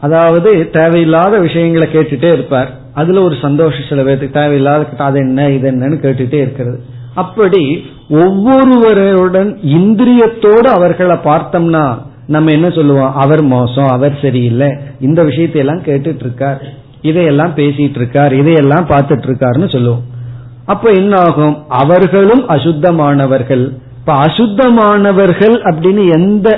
அதாவது 0.00 0.70
தேவையில்லாத 0.70 1.38
விஷயங்களை 1.38 1.88
கேட்டுட்டே 1.92 2.32
இருப்பார். 2.32 2.70
அதுல 2.94 3.22
ஒரு 3.22 3.36
சந்தோஷம் 3.42 3.88
சில 3.88 4.02
பேருக்கு 4.02 4.30
தேவையில்லாத 4.30 4.86
அது 4.96 5.18
என்ன 5.18 5.50
இது 5.50 5.70
என்னன்னு 5.70 6.04
கேட்டுட்டே 6.04 6.32
இருக்கிறது. 6.32 6.82
அப்படி 7.14 7.84
ஒவ்வொருவருடன் 8.10 9.58
இந்திரியத்தோடு 9.62 10.68
அவர்களை 10.74 11.16
பார்த்தோம்னா 11.16 11.98
நம்ம 12.26 12.52
என்ன 12.52 12.70
சொல்லுவோம்? 12.70 13.14
அவர் 13.14 13.42
மோசம் 13.42 13.86
அவர் 13.86 14.18
சரியில்லை. 14.22 14.68
இந்த 15.00 15.24
விஷயத்தையெல்லாம் 15.24 15.82
கேட்டுட்டு 15.82 16.20
இருக்கார். 16.20 16.62
இதையெல்லாம் 17.02 17.52
பேசிட்டு 17.56 17.96
இருக்கார். 17.96 18.32
இதையெல்லாம் 18.34 18.86
பார்த்துட்டு 18.88 19.26
இருக்காருன்னு 19.28 19.72
சொல்லுவோம். 19.72 20.16
அப்ப 20.72 20.90
என்ன 21.00 21.14
ஆகும் 21.26 21.54
அவர்களும் 21.82 22.42
அசுத்தமானவர்கள். 22.48 23.64
இப்ப 23.98 24.12
அசுத்தமானவர்கள் 24.26 25.56
அப்படின்னு 25.68 26.02
எந்த 26.16 26.48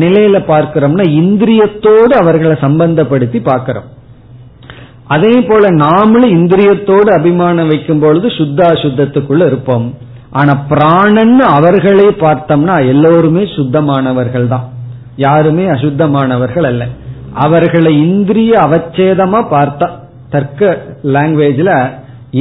நிலையில 0.00 0.36
பார்க்கிறோம்னா 0.52 1.04
இந்திரியத்தோடு 1.22 2.14
அவர்களை 2.22 2.56
சம்பந்தப்படுத்தி 2.60 3.40
பார்க்கிறோம். 3.42 3.88
அதே 5.14 5.34
போல 5.40 5.64
நாமளும் 5.84 6.34
இந்திரியத்தோடு 6.38 7.10
அபிமானம் 7.18 7.68
வைக்கும் 7.68 8.02
பொழுது 8.04 8.28
சுத்தா 8.38 8.68
சுத்தத்துக்குள்ள 8.82 9.46
இருப்போம். 9.46 9.86
ஆனா 10.30 10.54
பிராணன் 10.70 11.36
அவர்களே 11.56 12.08
பார்த்தோம்னா 12.24 12.76
எல்லோருமே 12.92 13.42
சுத்தமானவர்கள் 13.56 14.46
தான். 14.46 14.66
யாருமே 15.26 15.64
அசுத்தமானவர்கள் 15.66 16.66
அல்ல. 16.70 16.84
அவர்களை 17.44 17.92
இந்திரிய 18.06 18.52
அவச்சேதமா 18.64 19.40
பார்த்தா 19.54 19.86
தர்க்க 20.30 20.82
லாங்குவேஜ்ல 21.14 21.70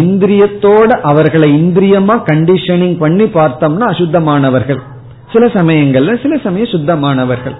இந்திரியத்தோட 0.01 0.89
அவர்களை 1.01 1.49
இந்திரியமா 1.53 2.15
கண்டிஷனிங் 2.29 2.97
பண்ணி 2.97 3.23
பார்த்தோம்னா 3.23 3.85
அசுத்தமானவர்கள். 3.93 4.81
சில 5.33 5.45
சமயங்கள்ல 5.45 6.21
சில 6.21 6.37
சமயம் 6.37 6.67
சுத்தமானவர்கள். 6.67 7.55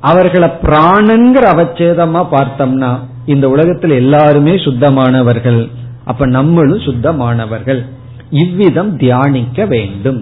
அவர்களை 0.00 0.48
பிராணங்கிற 0.62 1.44
அவச்சேதமா 1.54 2.26
பார்த்தோம்னா 2.30 2.98
இந்த 3.26 3.48
உலகத்தில் 3.48 3.90
எல்லாருமே 3.90 4.54
சுத்தமானவர்கள். 4.54 5.68
அப்ப 6.04 6.26
நம்மளும் 6.26 6.78
சுத்தமானவர்கள். 6.78 7.82
இவ்விதம் 8.30 8.96
தியானிக்க 8.96 9.66
வேண்டும். 9.66 10.20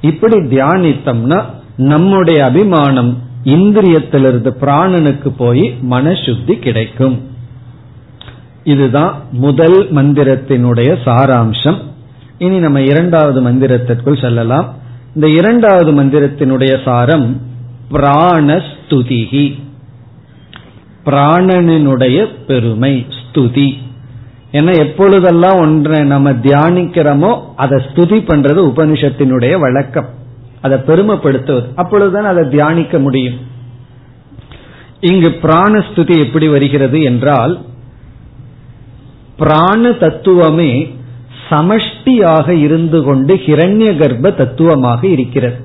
இப்படி 0.00 0.38
தியானித்தோம்னா 0.38 1.44
நம்முடைய 1.76 2.44
அபிமானம் 2.44 3.18
இந்திரியத்திலிருந்து 3.44 4.50
பிராணனுக்கு 4.60 5.28
போய் 5.36 5.74
மனசுத்தி 5.90 6.58
கிடைக்கும். 6.58 7.16
இதுதான் 8.64 9.22
முதல் 9.32 9.92
மந்திரத்தினுடைய 9.92 10.96
சாராம்சம். 11.04 11.78
இனி 12.38 12.58
நம்ம 12.58 12.80
இரண்டாவது 12.80 13.40
மந்திரத்திற்குள் 13.42 14.20
செல்லலாம். 14.20 14.74
இந்த 15.14 15.28
இரண்டாவது 15.28 15.92
மந்திரத்தினுடைய 15.92 16.82
சாரம் 16.84 17.40
பிராணஸ்துதிகி 17.90 19.60
பிராணனினுடைய 21.04 22.26
பெருமை 22.46 23.06
ஸ்துதி. 23.18 23.78
ஏன்னா 24.52 24.78
எப்பொழுதெல்லாம் 24.78 25.58
ஒன்றை 25.58 26.00
நம்ம 26.00 26.32
தியானிக்கிறோமோ 26.32 27.44
அதை 27.56 27.82
ஸ்துதி 27.84 28.18
பண்றது 28.28 28.60
உபனிஷத்தினுடைய 28.72 29.58
வழக்கம். 29.58 30.08
அதை 30.60 30.78
பெருமைப்படுத்துவது. 30.78 31.66
அப்பொழுதுதான் 31.74 32.24
அதை 32.24 32.48
தியானிக்க 32.48 32.98
முடியும். 32.98 33.38
இங்கு 35.00 35.38
பிராணஸ்துதி 35.42 36.18
எப்படி 36.18 36.48
வருகிறது 36.48 37.02
என்றால் 37.02 37.60
பிராண 39.36 39.90
தத்துவமே 39.90 40.94
சமஷ்டியாக 41.50 42.48
இருந்து 42.48 43.02
கொண்டு 43.02 43.34
ஹிரண்ய 43.34 43.98
கர்ப்ப 43.98 44.34
தத்துவமாக 44.34 45.06
இருக்கிறது. 45.06 45.56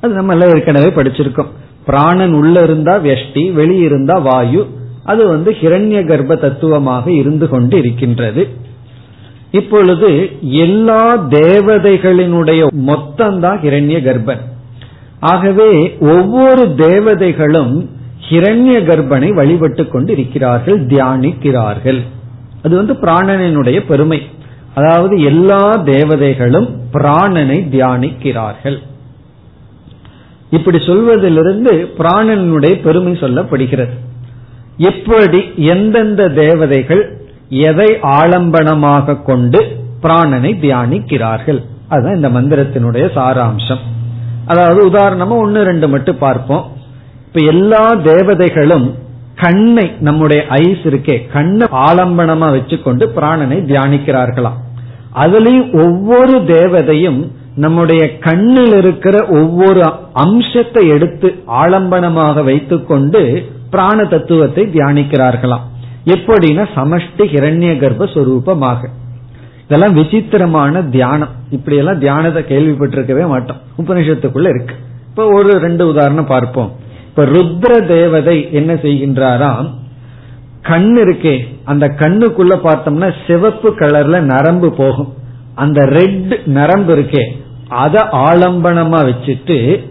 அது 0.00 0.14
நம்ம 0.14 0.32
எல்லாம் 0.32 0.48
ஏற்கனவே 0.48 0.86
படிச்சிருக்கோம். 0.86 1.52
பிராணன் 1.86 2.32
உள்ள 2.32 2.62
இருந்தா 2.62 2.96
வெஷ்டி 2.96 3.44
வெளியிருந்தா 3.60 4.22
வாயு. 4.22 4.66
அது 5.04 5.28
வந்து 5.28 5.50
ஹிரண்ய 5.52 6.06
கர்ப்ப 6.06 6.36
தத்துவமாக 6.36 7.10
இருந்து 7.10 7.48
கொண்டு 7.48 7.78
இருக்கின்றது. 7.78 8.48
இப்பொழுது 9.50 10.30
எல்லா 10.40 11.16
தேவதைகளினுடைய 11.16 12.66
மொத்தம்தான் 12.86 13.58
ஹிரண்ய 13.64 13.98
கர்ப்பன் 14.08 14.42
ஆகவே 15.20 15.96
ஒவ்வொரு 16.00 16.74
தேவதைகளும் 16.76 17.88
ஹிரண்ய 18.28 18.76
கர்ப்பனை 18.88 19.34
வழிபட்டு 19.34 19.88
கொண்டு 19.88 20.12
இருக்கிறார்கள் 20.12 20.86
தியானிக்கிறார்கள். 20.86 22.02
அது 22.64 22.76
வந்து 22.76 22.94
பிராணனினுடைய 22.94 23.78
பெருமை. 23.86 24.22
அதாவது 24.74 25.22
எல்லா 25.22 25.62
தேவதைகளும் 25.84 26.68
பிராணனை 26.92 27.58
தியானிக்கிறார்கள். 27.74 28.78
இப்படி 30.50 30.78
சொல்வதிலிருந்து 30.86 31.72
பிராணனுடைய 31.98 32.82
பெருமை 32.82 33.12
சொல்லப்படுகிறது. 33.12 33.94
எப்படி 34.78 35.40
எந்தெந்த 35.56 36.28
தேவதைகள் 36.28 37.02
எதை 37.48 37.88
ஆலம்பனமாக 38.02 39.22
கொண்டு 39.22 39.60
பிராணனை 40.02 40.52
தியானிக்கிறார்கள்? 40.64 41.60
அதுதான் 41.88 42.16
இந்த 42.16 42.30
மந்திரத்தினுடைய 42.30 43.04
சாராம்சம். 43.18 43.82
அதாவது 44.46 44.80
உதாரணமா 44.90 45.36
ஒன்னு 45.38 45.62
ரெண்டு 45.64 45.88
மட்டும் 45.88 46.18
பார்ப்போம். 46.18 46.64
இப்ப 47.26 47.40
எல்லா 47.46 47.84
தேவதைகளும் 48.04 48.94
கண்ணை 49.44 49.86
நம்முடைய 50.00 50.40
ஐஸ் 50.58 50.84
இருக்கே 50.90 51.16
கண்ணை 51.32 51.66
ஆலம்பனமா 51.86 52.48
வச்சுக்கொண்டு 52.56 53.06
பிராணனை 53.16 53.58
தியானிக்கிறார்களாம் 53.70 54.58
அதுலயும் 55.22 55.68
ஒவ்வொரு 55.84 56.36
தேவதையும் 56.54 57.20
நம்முடைய 57.64 58.02
கண்ணில் 58.18 58.76
இருக்கிற 58.76 59.16
ஒவ்வொரு 59.40 59.82
அம்சத்தை 60.24 60.82
எடுத்து 60.96 61.28
ஆலம்பனமாக 61.62 62.44
வைத்துக்கொண்டு 62.44 63.22
பிராண 63.70 63.98
தத்துவத்தை 64.04 64.64
தியானிக்கிறார்களாம் 64.74 65.64
எப்படின்னா 66.14 66.64
சமஷ்டி 66.76 67.26
ஹிரண்ய 67.34 67.72
கர்ப்பஸ்வரூபமாக 67.82 68.90
இதெல்லாம் 69.66 69.94
விசித்திரமான 69.98 70.82
தியானம். 70.94 71.30
இப்படி 71.50 71.76
எல்லாம் 71.82 71.98
தியானத்தை 71.98 72.40
கேள்விப்பட்டிருக்கவே 72.42 73.24
மாட்டோம். 73.28 73.60
உபனிஷத்துக்குள்ள 73.82 74.48
இருக்கு. 74.54 74.74
இப்ப 75.10 75.26
ஒரு 75.36 75.52
ரெண்டு 75.64 75.84
உதாரணம் 75.92 76.32
பார்ப்போம். 76.32 76.70
இப்ப 77.16 77.24
ருத்ர 77.24 77.86
தேவதை 77.86 78.52
என்ன 78.52 78.74
செய்கின்றாராம்? 78.74 79.70
கண் 80.62 80.98
இருக்கே. 80.98 81.56
அந்த 81.64 81.88
கண்ணுக்குள்ள 81.98 82.58
பார்த்தோம்னா 82.64 83.14
சிவப்பு 83.26 83.74
கலர்ல 83.78 84.20
நரம்பு 84.20 84.72
போகும். 84.72 85.14
அந்த 85.54 85.84
ரெட் 85.84 86.40
நரம்பு 86.44 86.96
இருக்கே. 86.96 87.22
அத 87.68 88.08
ஆலம்பனமா 88.12 89.12
வச்சுட்டு 89.12 89.84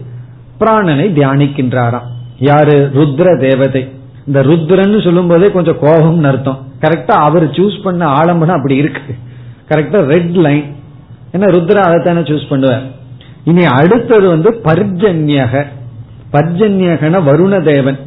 பிராணனை 0.60 1.06
தியானிக்கின்றாராம். 1.12 2.02
யாரு? 2.38 2.90
ருத்ர 2.94 3.50
தேவதை. 3.50 3.88
இந்த 4.26 4.42
ருத்ரன்னு 4.42 5.04
சொல்லும் 5.04 5.28
போதே 5.28 5.50
கொஞ்சம் 5.50 5.80
கோபம்னு 5.80 6.26
அர்த்தம். 6.26 6.66
கரெக்டா 6.80 7.10
அவர் 7.10 7.50
சூஸ் 7.50 7.82
பண்ண 7.82 8.06
ஆலம்பனம் 8.06 8.56
அப்படி 8.56 8.76
இருக்கு. 8.76 9.14
கரெக்டா 9.68 10.04
ரெட் 10.04 10.34
லைன் 10.34 10.74
ஏன்னா 11.32 11.44
ருத்ரா 11.44 11.80
அதைத்தானே 11.88 12.22
சூஸ் 12.22 12.46
பண்ணுவார். 12.50 12.82
இனி 13.44 13.64
அடுத்தது 13.64 14.28
வந்து 14.28 14.60
பர்ஜன்யக. 14.64 15.66
பர்ஜன்யகன 16.34 17.22
வருண 17.22 17.72
தேவன் 17.72 17.98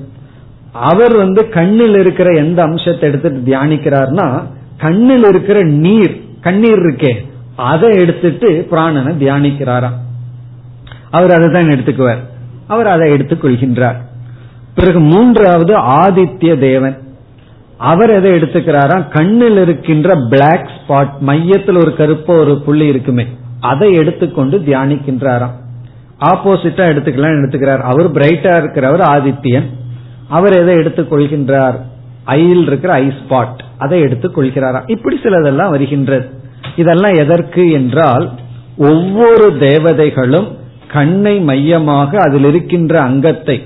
அவர் 0.72 1.16
வந்து 1.16 1.50
கண்ணில் 1.50 1.96
இருக்கிற 1.96 2.34
எந்த 2.34 2.62
அம்சத்தை 2.62 3.10
எடுத்துட்டு 3.10 3.42
தியானிக்கிறார்னா 3.46 4.44
கண்ணில் 4.78 5.24
இருக்கிற 5.24 5.64
நீர் 5.64 6.22
கண்ணீர் 6.42 6.80
இருக்கே 6.80 7.26
அதை 7.56 7.98
எடுத்துட்டு 7.98 8.68
பிராணனை 8.72 9.14
தியானிக்கிறாராம். 9.20 9.98
அவர் 11.10 11.32
அதை 11.32 11.50
தான் 11.50 11.68
எடுத்துக்குவார். 11.68 12.24
அவர் 12.68 12.88
அதை 12.88 13.12
எடுத்துக் 13.12 13.44
கொள்கின்றார். 13.44 13.96
பிறகு 14.76 15.00
மூன்றாவது 15.00 15.78
ஆதித்ய 15.80 16.60
தேவன். 16.60 16.98
அவர் 17.78 18.10
எதை 18.10 18.32
எடுத்துக்கிறாராம்? 18.32 19.08
கண்ணில் 19.08 19.58
இருக்கின்ற 19.58 20.16
பிளாக் 20.30 20.70
ஸ்பாட் 20.78 21.20
மையத்தில் 21.20 21.76
ஒரு 21.76 21.96
கருப்ப 21.96 22.38
ஒரு 22.38 22.62
புள்ளி 22.66 22.88
இருக்குமே 22.88 23.28
அதை 23.60 23.94
எடுத்துக்கொண்டு 23.94 24.58
தியானிக்கின்றாராம். 24.60 25.56
ஆப்போசிட்டா 26.20 26.86
எடுத்துக்கலாம் 26.92 27.38
எடுத்துக்கிறார். 27.38 27.78
அவர் 27.78 28.12
பிரைட்டா 28.12 28.54
இருக்கிறவர் 28.60 29.04
ஆதித்யன். 29.08 29.66
அவர் 30.28 30.54
எதை 30.54 30.76
எடுத்துக் 30.76 31.14
கொள்கின்றார்? 31.14 31.76
ஐயில் 32.24 32.68
இருக்கிற 32.68 32.94
ஐ 32.94 33.08
ஸ்பாட். 33.08 33.60
அதை 33.78 34.00
எடுத்துக் 34.00 34.38
கொள்கிறாரா? 34.38 34.90
இப்படி 34.90 35.20
சிலதெல்லாம் 35.24 35.70
வருகின்றது. 35.70 36.30
இதெல்லாம் 36.76 37.14
எதற்கு 37.14 37.72
என்றால் 37.72 38.32
ஒவ்வொரு 38.78 39.58
தேவதைகளும் 39.60 40.58
கண்ணை 40.88 41.40
மையமாக 41.40 42.18
அதில் 42.18 42.44
இருக்கின்ற 42.44 43.02
அங்கத்தை 43.02 43.64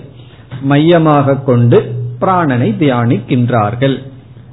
மையமாக 0.61 1.35
கொண்டு 1.35 1.95
பிராணனை 2.21 2.69
தியானிக்கின்றார்கள். 2.79 4.03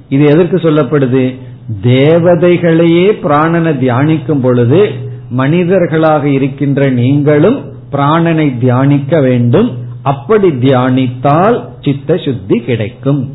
இது 0.08 0.24
எதற்கு 0.24 0.56
சொல்லப்படுது? 0.56 1.36
தேவதைகளையே 1.82 3.06
பிராணனை 3.22 3.72
தியானிக்கும் 3.78 4.40
பொழுது 4.40 4.92
மனிதர்களாக 5.30 6.28
இருக்கின்ற 6.28 6.90
நீங்களும் 6.90 7.76
பிராணனை 7.92 8.58
தியானிக்க 8.58 9.20
வேண்டும். 9.20 9.70
அப்படி 10.02 10.48
தியானித்தால் 10.48 11.68
சித்த 11.80 12.16
சுத்தி 12.16 12.60
கிடைக்கும். 12.60 13.32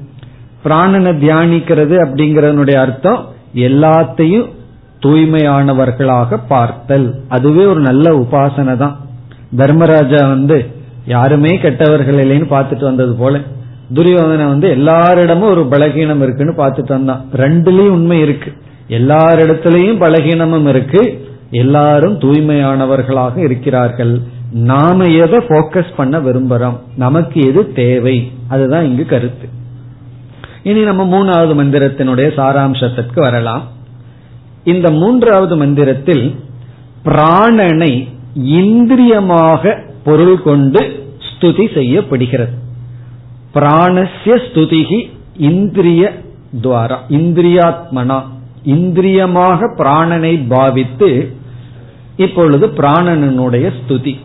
பிராணனை 0.66 1.14
தியானிக்கிறது 1.24 1.96
அப்படிங்கறதனுடைய 2.06 2.76
அர்த்தம் 2.76 3.26
எல்லாத்தையும் 3.56 4.50
தூய்மையானவர்களாக 5.00 6.40
பார்த்தல். 6.48 7.16
அதுவே 7.28 7.66
ஒரு 7.66 7.80
நல்ல 7.80 8.18
உபாசனை 8.18 8.78
தான். 8.78 9.00
தர்மராஜா 9.58 10.28
வந்து 10.28 10.66
யாருமே 11.06 11.58
கெட்டவர்கள் 11.58 12.16
இல்லைன்னு 12.16 12.44
பார்த்துட்டு 12.44 12.84
வந்தது 12.84 13.16
போல. 13.16 13.40
துரியோதனை 13.94 14.48
வந்து 14.48 14.70
எல்லாரிடமும் 14.70 15.50
ஒரு 15.50 15.68
பலகீனம் 15.72 16.22
இருக்குன்னு 16.22 16.54
பார்த்துட்டு 16.54 16.88
வந்தான். 16.88 17.26
ரெண்டுலயும் 17.34 17.90
உண்மை 17.90 18.20
இருக்கு. 18.20 18.54
எல்லாரிடத்திலையும் 18.90 20.00
பலகீனமும் 20.00 20.68
இருக்கு. 20.68 21.32
எல்லாரும் 21.52 22.20
தூய்மையானவர்களாக 22.20 23.38
இருக்கிறார்கள். 23.38 24.22
நாம 24.54 25.06
எதை 25.06 25.40
போக்கஸ் 25.40 25.96
பண்ண 25.98 26.20
விரும்புறோம்? 26.20 26.80
நமக்கு 26.96 27.48
எது 27.48 27.74
தேவை? 27.74 28.32
அதுதான் 28.48 28.86
இங்கு 28.86 29.06
கருத்து. 29.06 29.50
இனி 30.64 30.82
நம்ம 30.82 31.18
மூணாவது 31.18 31.56
மந்திரத்தினுடைய 31.56 32.28
சாராம்சத்திற்கு 32.38 33.20
வரலாம். 33.20 33.68
இந்த 34.64 34.92
மூன்றாவது 34.92 35.58
மந்திரத்தில் 35.58 36.36
பிராணனை 37.06 38.08
இந்திரியமாக 38.36 39.80
பொருள் 40.04 40.42
கொண்டு 40.42 41.06
ஸ்துதி 41.18 41.74
செய்யப்படுகிறது. 41.74 42.52
பிராணசிய 43.54 44.40
ஸ்துதிகி 44.40 45.10
இந்திரிய 45.38 46.22
துவாரா 46.64 46.98
இந்திரியாத்மனா. 47.10 48.22
இந்திரியமாக 48.64 49.76
பிராணனை 49.78 50.48
பாவித்து 50.48 51.36
இப்பொழுது 52.16 52.68
பிராணனுடைய 52.68 53.72
ஸ்துதி. 53.80 54.18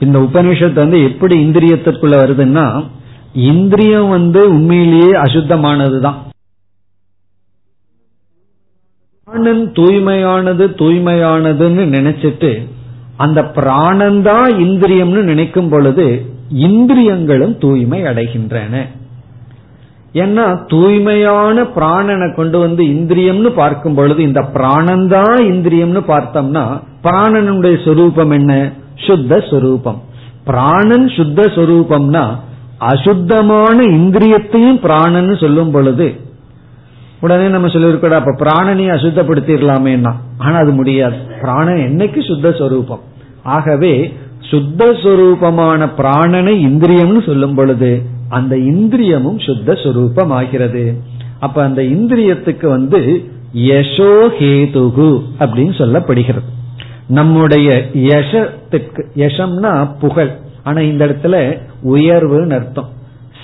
இந்த 0.00 0.18
உபனிஷத்து 0.18 0.72
வந்து 0.72 1.02
எப்படி 1.02 1.46
இந்திரியத்திற்குள்ள 1.46 2.14
வருதுன்னா 2.22 2.86
இந்திரியம் 3.32 4.08
வந்து 4.08 4.48
உண்மையிலேயே 4.48 5.12
அசுத்தமானதுதான். 5.12 6.14
பிராணன் 9.24 9.72
தூய்மையானது 9.72 10.64
தூய்மையானதுன்னு 10.80 11.84
நினைச்சிட்டு 11.96 12.68
அந்த 13.16 13.42
பிராணந்தான் 13.42 14.48
இந்திரியம்னு 14.58 15.22
நினைக்கும் 15.22 15.68
பொழுது 15.68 16.26
இந்திரியங்களும் 16.50 17.58
தூய்மை 17.58 18.02
அடைகின்றன. 18.02 18.86
ஏன்னா 20.12 20.66
தூய்மையான 20.66 21.62
பிராணனை 21.62 22.34
கொண்டு 22.34 22.58
வந்து 22.58 22.84
இந்திரியம்னு 22.84 23.50
பார்க்கும் 23.50 23.94
பொழுது 23.94 24.22
இந்த 24.22 24.40
பிராணந்தான் 24.54 25.36
இந்திரியம்னு 25.52 26.02
பார்த்தோம்னா 26.08 26.64
பிராணனுடைய 27.02 27.84
சொரூபம் 27.84 28.30
என்ன? 28.30 28.72
சுத்த 29.06 29.40
சொரூபம். 29.50 30.02
பிராணன் 30.44 31.08
சுத்த 31.08 31.42
சொரூபம்னா 31.42 32.24
அசுத்தமான 32.78 33.82
இந்திரியத்தையும் 33.82 34.80
பிராணன் 34.80 35.36
சொல்லும் 35.40 35.70
பொழுது 35.70 36.14
உடனே 37.20 37.48
நம்ம 37.48 37.66
சொல்லிருக்கூட 37.66 38.10
அப்ப 38.10 38.36
பிராணனையும் 38.38 38.94
அசுத்தப்படுத்திடலாமேன்னா. 38.96 40.12
ஆனா 40.38 40.56
அது 40.56 40.70
முடியாது. 40.70 41.16
பிராணன் 41.40 41.76
என்னைக்கு 41.76 42.26
சுத்த 42.26 42.52
சொரூபம்? 42.52 43.00
ஆகவே 43.42 44.14
சுத்த 44.40 44.86
சொரூபமான 44.86 45.88
பிராணனை 45.96 46.54
இந்திரியம்னு 46.68 47.26
சொல்லும் 47.26 47.54
பொழுது 47.54 48.02
அந்த 48.28 48.56
இந்திரியமும் 48.56 49.44
சுத்த 49.46 49.74
சொரூபம் 49.74 50.30
ஆகிறது 50.30 51.02
அப்ப 51.40 51.62
அந்த 51.62 51.82
இந்திரியத்துக்கு 51.82 52.66
வந்து 52.66 53.30
யசோஹேதுகு 53.54 55.22
அப்படின்னு 55.38 55.74
சொல்லப்படுகிறது. 55.78 56.48
நம்முடைய 57.10 57.86
யசத்துக்கு 57.94 59.02
யசம்னா 59.16 59.72
புகழ். 60.00 60.30
ஆனா 60.62 60.80
இந்த 60.80 61.06
இடத்துல 61.06 61.58
உயர்வுன்னு 61.84 62.52
அர்த்தம். 62.52 62.88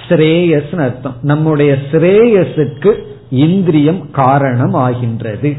ஸ்ரேயஸ் 0.08 0.80
அர்த்தம். 0.80 1.14
நம்முடைய 1.22 1.78
ஸ்ரேயஸுக்கு 1.92 2.92
இந்திரியம் 3.30 4.10
காரணம் 4.10 4.74
ஆகின்றது. 4.74 5.54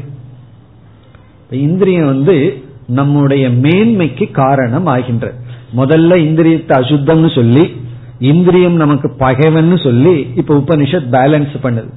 இந்திரியம் 1.50 2.06
வந்து 2.06 2.62
நம்முடைய 2.86 3.48
மேன்மைக்கு 3.48 4.30
காரணம் 4.30 4.86
ஆகின்றது 4.86 5.34
முதல்ல 5.76 6.12
இந்திரியத்தை 6.28 6.74
அசுத்தம்னு 6.76 7.34
சொல்லி 7.34 7.76
இந்திரியம் 8.18 8.76
நமக்கு 8.76 9.12
பகைவன் 9.18 9.76
சொல்லி 9.76 10.30
இப்ப 10.36 10.56
உபனிஷத் 10.56 11.10
பேலன்ஸ் 11.12 11.56
பண்ணுது. 11.62 11.90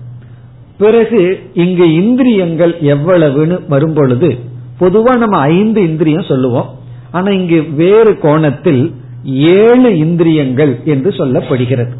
பிறகு 0.77 1.39
இங்கு 1.53 1.93
இந்திரியங்கள் 1.93 2.75
எவ்வளவுன்னு 2.81 3.59
வரும்பொழுது 3.67 4.49
பொதுவா 4.81 5.17
நம்ம 5.17 5.37
ஐந்து 5.37 5.89
இந்திரியம் 5.89 6.23
சொல்லுவோம். 6.23 6.79
ஆனா 7.11 7.31
இங்கு 7.31 7.61
வேறு 7.61 8.19
கோணத்தில் 8.19 8.95
ஏழு 9.23 9.97
இந்திரியங்கள் 9.97 10.79
என்று 10.85 11.09
சொல்லப்படுகிறது. 11.09 11.93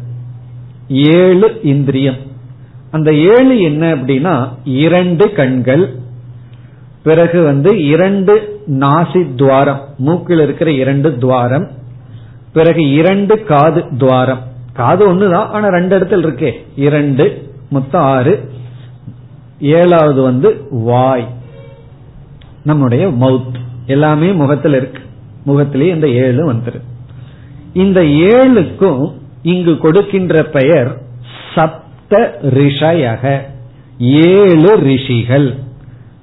ஏழு 0.88 1.60
இந்திரியம். 1.62 2.16
அந்த 2.90 3.14
ஏழு 3.14 3.62
என்ன 3.62 3.94
அப்படின்னா 3.94 4.48
இரண்டு 4.64 5.32
கண்கள் 5.32 5.94
பிறகு 7.02 7.42
வந்து 7.42 7.84
இரண்டு 7.84 8.60
நாசி 8.66 9.34
துவாரம் 9.34 9.80
மூக்கில் 9.98 10.40
இருக்கிற 10.40 10.70
இரண்டு 10.70 11.18
துவாரம் 11.18 11.70
பிறகு 12.52 12.90
இரண்டு 12.90 13.44
காது 13.44 13.84
துவாரம். 13.98 14.42
காது 14.72 15.14
ஒண்ணுதான் 15.14 15.48
ஆனா 15.48 15.68
ரெண்டு 15.68 15.98
இடத்துல 15.98 16.26
இருக்கே. 16.26 16.52
இரண்டு 16.76 17.50
மொத்தம் 17.70 18.02
ஆறு. 18.02 18.50
ஏழாவது 19.60 20.22
வந்து 20.22 20.66
வாய். 20.70 21.40
நம்முடைய 22.64 23.08
மவுத். 23.08 23.60
எல்லாமே 23.86 24.32
முகத்தில் 24.32 24.74
இருக்கு. 24.74 25.02
முகத்திலேயே 25.44 25.90
இந்த 25.92 26.08
ஏழு 26.08 26.52
வந்துரு. 26.52 26.80
இந்த 27.72 28.02
ஏழுக்கும் 28.02 29.12
இங்கு 29.42 29.78
கொடுக்கின்ற 29.78 30.42
பெயர் 30.42 31.02
சப்த 31.54 32.38
ரிஷயக. 32.42 33.40
ஏழு 33.98 34.76
ரிஷிகள். 34.76 35.54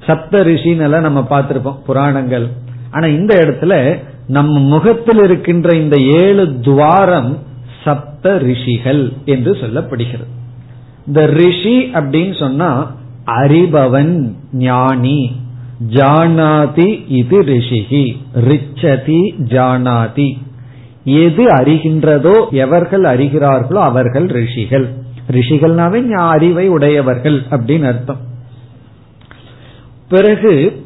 சப்த 0.07 0.43
ரிஷின்னு 0.43 0.99
நம்ம 0.99 1.27
பார்த்திருப்போம் 1.29 1.83
புராணங்கள். 1.85 2.47
ஆனா 2.91 3.07
இந்த 3.07 3.35
இடத்துல 3.35 4.03
நம்ம 4.27 4.59
முகத்தில் 4.59 5.23
இருக்கின்ற 5.23 5.77
இந்த 5.77 5.97
ஏழு 5.97 6.59
துவாரம் 6.59 7.37
சப்த 7.83 8.37
ரிஷிகள் 8.37 9.13
என்று 9.25 9.51
சொல்லப்படுகிறது. 9.51 10.27
இந்த 11.07 11.25
ரிஷி 11.25 11.83
அப்படின்னு 11.83 12.39
சொன்னா 12.39 12.95
அறிபவன் 13.25 14.33
ஞானி. 14.51 15.31
ஜானாதி 15.87 17.03
இது 17.07 17.43
ரிஷிகி 17.43 18.17
ரிச்சதி 18.35 19.33
ஜானாதி. 19.37 20.37
எது 21.03 21.45
அறிகின்றதோ 21.45 22.49
எவர்கள் 22.49 23.01
அறிகிறார்களோ 23.01 23.81
அவர்கள் 23.81 24.25
ரிஷிகள். 24.25 24.89
ரிஷிகள்னாவே 25.31 26.11
அறிவை 26.11 26.67
உடையவர்கள் 26.67 27.43
அப்படின்னு 27.49 27.85
அர்த்தம். 27.85 28.17
பிறகு 30.09 30.83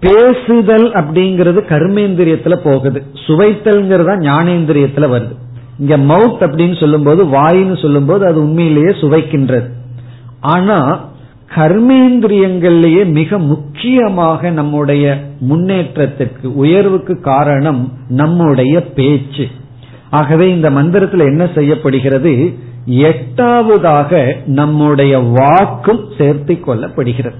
பேசுதல் 0.00 0.92
அப்படிங்கிறது 0.92 1.60
கர்மேந்திரியத்துல 1.68 2.54
போகுது. 2.54 3.02
சுவைத்தல்ங்கிறது 3.26 4.16
ஞானேந்திரியத்துல 4.18 5.08
வருது. 5.14 5.36
இங்க 5.78 5.96
மவுத் 5.96 6.42
அப்படின்னு 6.42 6.80
சொல்லும்போது 6.80 7.24
வாயின்னு 7.24 7.82
சொல்லும்போது 7.82 8.26
அது 8.26 8.42
உண்மையிலேயே 8.42 8.86
சுவைக்கின்றது. 8.86 9.70
ஆனா 10.40 11.08
கர்மேந்திரியங்கள்லேயே 11.54 13.04
மிக 13.04 13.38
முக்கியமாக 13.38 14.50
நம்முடைய 14.50 15.20
முன்னேற்றத்திற்கு 15.40 16.56
உயர்வுக்கு 16.56 17.20
காரணம் 17.20 17.92
நம்முடைய 18.08 18.82
பேச்சு. 18.82 19.46
ஆகவே 20.10 20.50
இந்த 20.50 20.70
மந்திரத்தில் 20.70 21.20
என்ன 21.20 21.48
செய்யப்படுகிறது? 21.54 22.54
எட்டாவதாக 22.90 24.36
நம்முடைய 24.46 25.18
வாக்கும் 25.18 26.04
சேர்த்து 26.18 26.58
கொள்ளப்படுகிறது. 26.66 27.34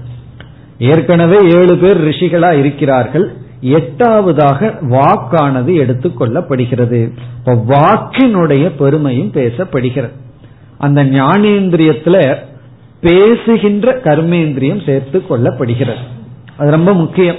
ஏற்கனவே 0.77 1.37
ஏழு 1.49 1.77
பேர் 1.77 2.07
ரிஷிகளா 2.07 2.59
இருக்கிறார்கள். 2.59 3.33
எட்டாவதாக 3.61 4.73
வாக்கானது 4.89 5.73
எடுத்துக்கொள்ளப்படுகிறது 5.73 7.11
வாக்கினுடைய 7.45 8.71
பெருமையும் 8.77 9.31
பேசப்படுகிறது. 9.31 10.11
அந்த 10.77 11.03
ஞானேந்திரியத்துல 11.03 12.35
பேசுகின்ற 13.01 13.99
கர்மேந்திரியம் 14.03 14.85
சேர்த்து 14.85 15.23
கொள்ளப்படுகிறது. 15.29 16.05
அது 16.57 16.71
ரொம்ப 16.71 16.93
முக்கியம். 16.93 17.35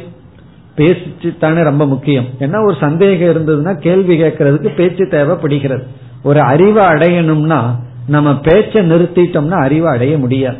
பேச்சு 0.74 1.34
தானே 1.40 1.62
ரொம்ப 1.62 1.86
முக்கியம். 1.86 2.24
ஏன்னா 2.38 2.66
ஒரு 2.66 2.76
சந்தேகம் 2.80 3.30
இருந்ததுன்னா 3.36 3.74
கேள்வி 3.74 4.22
கேட்கறதுக்கு 4.22 4.74
பேச்சு 4.74 5.08
தேவைப்படுகிறது. 5.08 5.86
ஒரு 6.22 6.40
அறிவை 6.40 6.86
அடையணும்னா 6.86 7.60
நம்ம 8.06 8.38
பேச்சை 8.38 8.90
நிறுத்திட்டோம்னா 8.90 9.62
அறிவை 9.62 9.92
அடைய 9.92 10.18
முடியாது. 10.18 10.56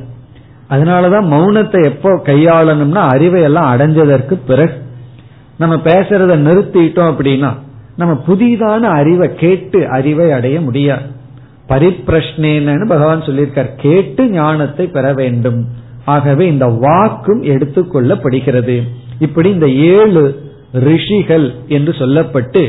அதனாலதான் 0.71 1.27
மௌனத்தை 1.27 1.85
எப்போ 1.85 2.11
கையாளணும்னா 2.11 3.09
அறிவை 3.09 3.43
எல்லாம் 3.43 3.77
அடைஞ்சதற்கு 3.77 4.39
பிறகு 4.47 4.73
நம்ம 5.59 5.77
பேசுறத 5.77 6.37
நிறுத்திட்டோம் 6.49 7.13
அப்படின்னா 7.13 7.53
நம்ம 7.97 8.23
புதிதான 8.27 8.81
அறிவை 8.81 9.35
கேட்டு 9.35 9.89
அறிவை 9.89 10.33
அடைய 10.33 10.61
முடியாது. 10.61 11.17
பரிப்பிரஷ்னேன்னு 11.69 12.87
பகவான் 12.87 13.23
சொல்லியிருக்கார். 13.23 13.71
கேட்டு 13.77 14.29
ஞானத்தை 14.31 14.87
பெற 14.87 15.13
வேண்டும். 15.13 15.67
ஆகவே 16.05 16.47
இந்த 16.47 16.67
வாக்கும் 16.67 17.43
எடுத்துக்கொள்ளப்படுகிறது 17.43 18.83
இப்படி 19.19 19.51
இந்த 19.51 19.69
ஏழு 19.69 20.47
ரிஷிகள் 20.73 21.55
என்று 21.69 21.93
சொல்லப்பட்டு 21.93 22.63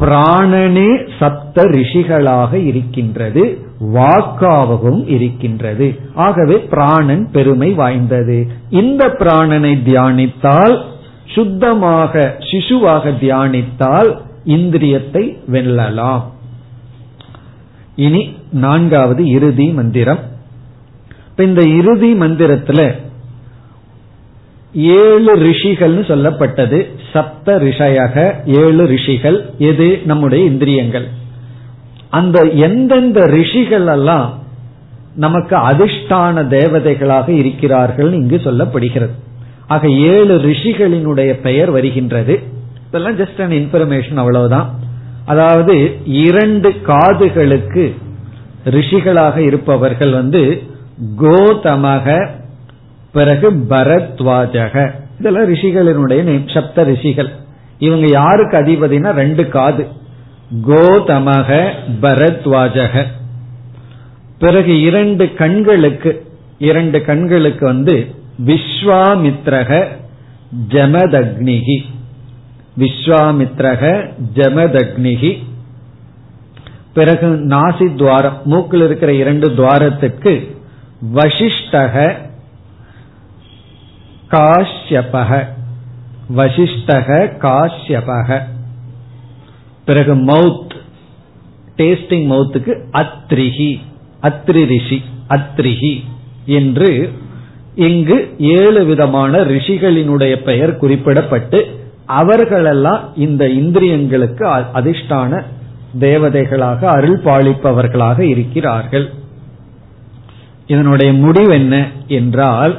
பிராணனே 0.00 1.08
சப்த 1.18 1.62
ரிஷிகளாக 1.62 2.52
இருக்கின்றது 2.66 3.58
வாக்காகவும் 3.80 5.08
இருக்கின்றது. 5.08 5.98
ஆகவே 6.14 6.58
பிராணன் 6.58 7.28
பெருமை 7.32 7.72
வாய்ந்தது. 7.72 8.46
இந்த 8.70 9.06
பிராணனை 9.06 9.72
தியானித்தால் 9.88 10.76
சுத்தமாக 11.34 12.36
சிசுவாக 12.40 13.12
தியானித்தால் 13.20 14.10
இந்திரியத்தை 14.46 15.24
வெல்லலாம். 15.52 16.22
இனி 17.96 18.36
நான்காவது 18.50 19.24
இறுதி 19.24 19.68
மந்திரம். 19.68 20.18
இப்ப 21.30 21.44
இந்த 21.44 21.62
இறுதி 21.62 22.14
மந்திரத்துல 22.14 22.94
ஏழு 24.74 25.36
ரிஷிகள்னு 25.36 26.04
சொல்லப்பட்டது. 26.06 26.86
சப்த 27.12 27.58
ரிஷயக 27.58 28.34
ஏழு 28.46 28.86
ரிஷிகள். 28.86 29.50
எது? 29.58 30.00
நம்முடைய 30.04 30.44
இந்திரியங்கள். 30.44 31.08
அந்த 32.10 32.44
எந்தெந்த 32.44 33.24
ரிஷிகள் 33.24 33.86
எல்லாம் 33.86 34.38
நமக்கு 35.16 35.56
அதிர்ஷ்டான 35.56 36.46
தேவதைகளாக 36.46 37.28
இருக்கிறார்கள் 37.28 38.12
இங்கு 38.12 38.36
சொல்லப்படுகிறது. 38.36 39.10
ஆக 39.66 39.88
ஏழு 39.88 40.38
ரிஷிகளினுடைய 40.38 41.40
பெயர் 41.40 41.70
வருகின்றது. 41.70 42.42
இதெல்லாம் 42.88 43.18
ஜஸ்ட் 43.18 43.42
அன் 43.42 43.50
இன்ஃபர்மேஷன் 43.50 44.16
அவ்வளவுதான். 44.16 44.78
அதாவது 45.26 45.98
இரண்டு 46.04 46.68
காதுகளுக்கு 46.68 47.94
ரிஷிகளாக 48.64 49.36
இருப்பவர்கள் 49.36 50.12
வந்து 50.12 50.62
கோதமக 51.18 52.28
பிறகு 53.12 53.50
பரத்வாஜக. 53.50 54.90
இதெல்லாம் 55.18 55.54
ரிஷிகளினுடைய 55.54 56.22
நேம் 56.22 56.48
சப்த 56.48 56.82
ரிஷிகள். 56.82 57.30
இவங்க 57.78 58.06
யாருக்கு 58.06 58.56
அதிபதினா 58.58 59.10
ரெண்டு 59.10 59.48
காது. 59.48 59.86
கோதமக 60.66 61.72
பரத்வாஜக. 62.00 63.04
பிறகு 64.38 64.80
இரண்டு 64.80 65.34
கண்களுக்கு 65.34 66.26
இரண்டு 66.58 67.04
கண்களுக்கு 67.04 67.66
வந்து 67.66 68.14
விஸ்வாமித்ரக 68.46 69.86
ஜமதக்னிகி. 70.68 71.78
விஸ்வாமித்ரக 72.78 74.10
ஜமதக்னிகி 74.34 75.44
பிறகு 76.94 77.26
நாசி 77.26 77.94
துவாரம் 77.94 78.40
மூக்கில் 78.44 78.82
இருக்கிற 78.82 79.12
இரண்டு 79.12 79.48
துவாரத்திற்கு 79.48 80.56
வசிஷ்டக 81.14 82.14
காஷ்யபக 84.30 85.46
வசிஷ்டக 86.36 87.08
காஷ்யபக. 87.42 88.42
பிறகு 89.84 90.14
மவுத் 90.14 90.74
டேஸ்டிங் 91.76 92.26
மவுத்துக்கு 92.32 92.72
அத்ரிஹி 92.92 93.78
அத்ரி 94.22 94.64
ரிஷி 94.66 95.02
அத்ரிஹி 95.28 96.04
என்று 96.46 97.12
இங்கு 97.74 98.34
ஏழு 98.38 98.84
விதமான 98.84 99.38
ரிஷிகளினுடைய 99.40 100.42
பெயர் 100.42 100.80
குறிப்பிடப்பட்டு 100.80 101.84
அவர்களெல்லாம் 102.06 103.12
இந்த 103.16 103.44
இந்திரியங்களுக்கு 103.46 104.64
அதிர்ஷ்டான 104.74 105.42
தேவதைகளாக 106.00 106.84
அருள் 106.84 107.20
பாலிப்பவர்களாக 107.24 108.20
இருக்கிறார்கள். 108.20 109.10
இதனுடைய 110.66 111.12
முடிவு 111.12 111.52
என்ன 111.52 111.86
என்றால் 112.06 112.78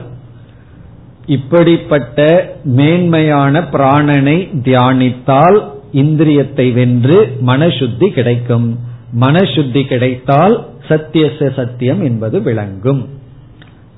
இப்படிப்பட்ட 1.26 2.50
மேன்மையான 2.64 3.60
பிராணனை 3.62 4.38
தியானித்தால் 4.64 5.64
இந்திரியத்தை 5.94 6.74
வென்று 6.74 7.38
மனசுத்தி 7.46 8.08
கிடைக்கும். 8.08 8.80
மனசுத்தி 9.20 9.86
கிடைத்தால் 9.86 10.68
சத்தியச 10.88 11.50
சத்தியம் 11.56 12.04
என்பது 12.04 12.42
விளங்கும். 12.42 13.10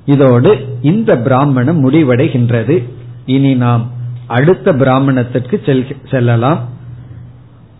இதோடு 0.05 0.79
இந்த 0.81 1.17
பிராமணம் 1.17 1.89
முடிவடைகின்றது. 1.89 2.83
இனி 3.25 3.53
நாம் 3.53 3.97
அடுத்த 4.29 4.73
பிராமணத்திற்கு 4.73 5.61
செல்லலாம். 6.09 6.59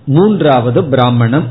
மூன்றாவது 0.06 0.84
பிராமணம். 0.84 1.47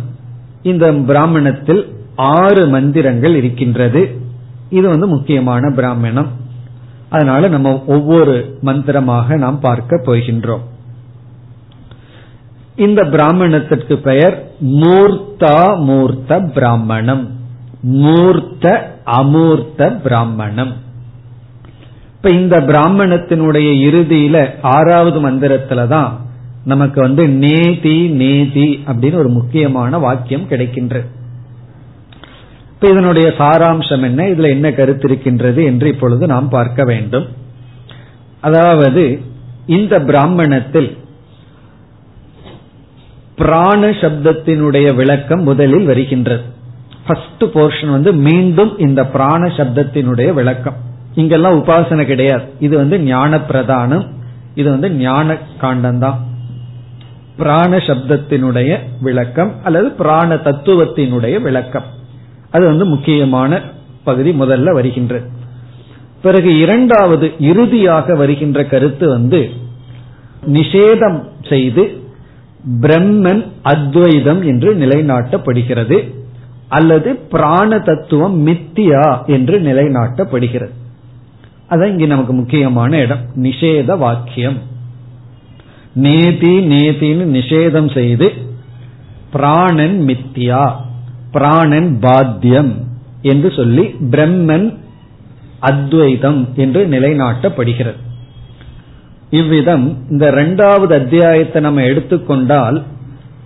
இந்த 0.62 0.92
பிராமணத்தில் 0.92 1.82
ஆறு 2.16 2.66
மந்திரங்கள் 2.66 3.34
இருக்கின்றது. 3.34 4.20
இது 4.70 4.88
வந்து 4.88 5.06
முக்கியமான 5.06 5.70
பிராமணம். 5.74 6.28
அதனால 7.08 7.48
நம்ம 7.48 7.84
ஒவ்வொரு 7.86 8.58
மந்திரமாக 8.60 9.36
நாம் 9.36 9.60
பார்க்க 9.60 10.02
போகின்றோம். 10.06 10.64
இந்த 12.76 13.04
பிராமணத்திற்கு 13.04 13.98
பெயர் 13.98 14.50
மூர்த்தா 14.60 15.84
மூர்த்த 15.84 16.40
பிராமணம். 16.40 17.30
மூர்த்த 17.82 18.94
அமூர்த்த 19.06 20.00
பிராமணம். 20.00 20.72
இப்ப 22.18 22.30
இந்த 22.30 22.56
பிராமணத்தினுடைய 22.60 23.68
இறுதியில 23.88 24.54
ஆறாவது 24.62 25.30
மந்திரத்துல 25.30 25.86
தான் 25.86 26.20
நமக்கு 26.64 27.00
வந்து 27.00 27.28
நேதி 27.28 28.08
நேதி 28.08 28.82
அப்படின்னு 28.86 29.14
ஒரு 29.14 29.28
முக்கியமான 29.28 29.98
வாக்கியம் 29.98 30.48
கிடைக்கின்றது 30.48 31.06
இப்ப 32.72 32.88
இதனுடைய 32.88 33.32
சாராம்சம் 33.38 34.02
என்ன? 34.02 34.24
இதுல 34.24 34.48
என்ன 34.48 34.72
கருத்து 34.72 35.08
இருக்கின்றது 35.08 35.64
என்று 35.64 35.88
இப்பொழுது 35.88 36.26
நாம் 36.26 36.48
பார்க்க 36.48 36.84
வேண்டும். 36.84 37.26
அதாவது 38.40 39.20
இந்த 39.66 40.00
பிராமணத்தில் 40.00 40.96
பிராண 43.36 43.90
சப்தத்தினுடைய 43.90 44.94
விளக்கம் 44.94 45.42
முதலில் 45.42 45.84
வருகின்றது. 45.84 46.42
ஃபர்ஸ்ட் 47.06 47.42
போர்ஷன் 47.42 47.90
வந்து 47.90 48.12
மீண்டும் 48.12 48.78
இந்த 48.78 49.06
பிராண 49.06 49.46
சப்தத்தினுடைய 49.46 50.32
விளக்கம். 50.32 50.86
இங்கெல்லாம் 51.20 51.58
உபாசனை 51.60 52.04
கிடையாது. 52.10 52.44
இது 52.66 52.74
வந்து 52.82 52.96
ஞான 53.12 53.38
பிரதானம் 53.50 54.06
இது 54.60 54.68
வந்து 54.74 54.88
ஞான 55.04 55.36
காண்டம் 55.62 56.02
தான் 56.04 56.18
பிராண 57.36 57.70
சப்தத்தினுடைய 57.88 58.70
விளக்கம் 59.06 59.50
அல்லது 59.64 59.88
பிராண 60.00 60.34
தத்துவத்தினுடைய 60.46 61.36
விளக்கம். 61.46 61.86
அது 62.50 62.64
வந்து 62.66 62.84
முக்கியமான 62.84 63.60
பகுதி 64.04 64.30
முதல்ல 64.42 64.72
வருகின்றது. 64.78 65.26
பிறகு 66.22 66.50
இரண்டாவது 66.58 67.26
இறுதியாக 67.50 68.14
வருகின்ற 68.14 68.64
கருத்து 68.72 69.06
வந்து 69.08 69.40
நிஷேதம் 70.56 71.20
செய்து 71.50 71.84
பிரம்மன் 72.80 73.42
அத்வைதம் 73.72 74.42
என்று 74.52 74.70
நிலைநாட்டப்படுகிறது. 74.82 75.98
அல்லது 76.78 77.10
பிராண 77.32 77.70
தத்துவம் 77.88 78.36
மித்தியா 78.46 79.06
என்று 79.36 79.56
நிலைநாட்டப்படுகிறது. 79.68 80.74
அதான் 81.70 81.90
இங்க 81.90 82.06
நமக்கு 82.06 82.32
முக்கியமான 82.32 82.96
இடம். 82.96 83.20
நிஷேத 83.36 83.98
வாக்கியம். 83.98 84.58
நேதி 85.94 86.58
நேதின்னு 86.58 87.24
நிஷேதம் 87.38 87.94
செய்து 87.94 88.32
பிராணன் 89.30 90.04
மித்தியா 90.06 90.72
பிராணன் 91.32 91.98
பாத்தியம் 92.00 92.86
என்று 93.22 93.52
சொல்லி 93.52 93.94
பிரம்மன் 94.10 94.76
அத்வைதம் 95.58 96.48
என்று 96.56 96.86
நிலைநாட்டப்படுகிறது. 96.86 98.00
இவ்விதம் 99.30 100.10
இந்த 100.10 100.28
இரண்டாவது 100.28 100.94
அத்தியாயத்தை 100.94 101.62
நம்ம 101.62 101.82
எடுத்துக்கொண்டால் 101.82 102.82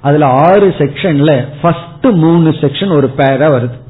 அதுல 0.01 0.27
ஆறு 0.27 0.69
செக்ஷன்ல 0.69 1.47
ஃபர்ஸ்ட் 1.63 2.07
மூணு 2.07 2.51
செக்ஷன் 2.51 2.93
ஒரு 2.93 3.11
பேரா 3.17 3.49
வருது. 3.57 3.82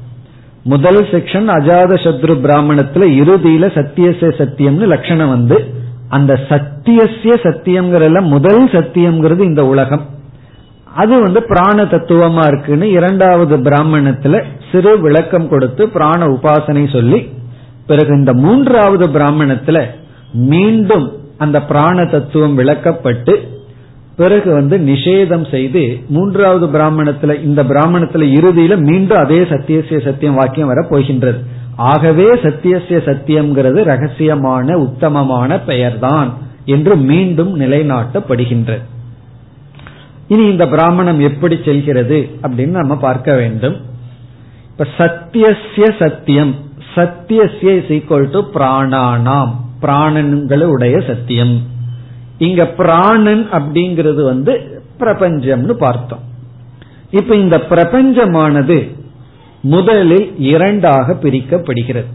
முதல் 0.63 0.99
செக்ஷன் 1.03 1.47
அஜாத 1.47 1.93
சத்ரு 2.05 2.35
பிராமணத்துல 2.43 3.07
இறுதியில 3.21 3.65
சத்தியசே 3.77 4.29
சத்தியம்னு 4.39 4.87
லட்சணம் 4.87 5.29
வந்து 5.29 5.73
அந்த 6.09 6.39
சத்தியசிய 6.49 7.33
சத்தியம்ங்கிறதுல 7.43 8.21
முதல் 8.21 8.67
சத்தியம்ங்கிறது 8.67 9.39
இந்த 9.39 9.65
உலகம். 9.65 10.05
அது 10.95 11.21
வந்து 11.21 11.43
பிராண 11.43 11.83
தத்துவமா 11.83 12.47
இருக்குன்னு 12.47 12.89
இரண்டாவது 12.89 13.57
பிராமணத்துல 13.57 14.43
சிறு 14.71 14.99
விளக்கம் 14.99 15.49
கொடுத்து 15.49 15.89
பிராண 15.89 16.25
உபாசனை 16.25 16.91
சொல்லி 16.91 17.29
பிறகு 17.87 18.15
இந்த 18.15 18.33
மூன்றாவது 18.33 19.07
பிராமணத்துல 19.07 19.83
மீண்டும் 20.33 21.11
அந்த 21.37 21.61
பிராண 21.61 22.05
தத்துவம் 22.05 22.57
விளக்கப்பட்டு 22.57 23.47
பிறகு 24.15 24.53
வந்து 24.53 24.77
நிஷேதம் 24.77 25.49
செய்து 25.49 25.99
மூன்றாவது 26.09 26.65
பிராமணத்துல 26.67 27.43
இந்த 27.43 27.63
பிராமணத்துல 27.63 28.25
இறுதியில 28.39 28.79
மீண்டும் 28.79 29.17
அதே 29.17 29.39
சத்தியசிய 29.39 30.03
சத்தியம் 30.03 30.35
வாக்கியம் 30.35 30.67
வர 30.67 30.87
போகின்றது. 30.89 31.37
ஆகவே 31.75 32.23
சத்தியசிய 32.23 32.97
சத்தியம்ங்கிறது 33.09 33.79
ரகசியமான 33.83 34.73
உத்தமமான 34.73 35.59
பெயர்தான் 35.59 36.33
என்று 36.65 36.95
மீண்டும் 36.95 37.59
நிலைநாட்டப்படுகின்றது. 37.59 38.83
இனி 40.27 40.45
இந்த 40.45 40.67
பிராமணம் 40.67 41.19
எப்படி 41.19 41.59
செல்கிறது 41.65 42.29
அப்படின்னு 42.41 42.75
நம்ம 42.81 42.97
பார்க்க 42.97 43.35
வேண்டும். 43.35 43.75
இப்ப 44.69 44.87
சத்தியசிய 44.97 45.95
சத்தியம் 45.99 46.55
சத்தியசிய 46.95 47.69
இஸ் 47.77 47.91
ஈக்வல் 47.91 48.29
டு 48.29 48.39
பிராணானாம் 48.53 49.51
பிராணன்களுடைய 49.81 51.07
சத்தியம். 51.07 51.71
இங்க 52.43 52.65
பிராணன் 52.65 53.43
அப்படிங்கிறது 53.51 54.23
வந்து 54.23 54.53
பிரபஞ்சம்னு 54.99 55.71
பார்த்தோம். 55.71 56.23
இப்ப 57.11 57.35
இந்த 57.35 57.57
பிரபஞ்சமானது 57.69 58.77
முதலில் 59.61 60.39
இரண்டாக 60.39 61.13
பிரிக்கப்படுகிறது. 61.13 62.11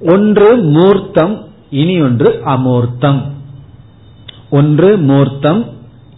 ஒன்று 0.00 0.56
மூர்த்தம் 0.56 1.34
இனி 1.70 2.00
ஒன்று 2.00 2.30
அமூர்த்தம். 2.46 3.20
ஒன்று 4.50 4.96
மூர்த்தம் 4.98 5.62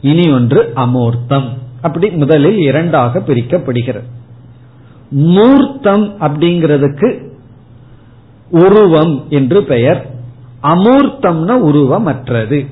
இனி 0.02 0.32
ஒன்று 0.32 0.72
அமூர்த்தம். 0.76 1.48
அப்படி 1.82 2.10
முதலில் 2.10 2.58
இரண்டாக 2.58 3.18
பிரிக்கப்படுகிறது. 3.18 4.08
மூர்த்தம் 5.10 6.06
அப்படிங்கிறதுக்கு 6.20 7.08
உருவம் 8.50 9.14
என்று 9.28 9.64
பெயர். 9.64 10.00
அமூர்த்தம்னா 10.62 11.54
உருவமற்றது. 11.62 12.66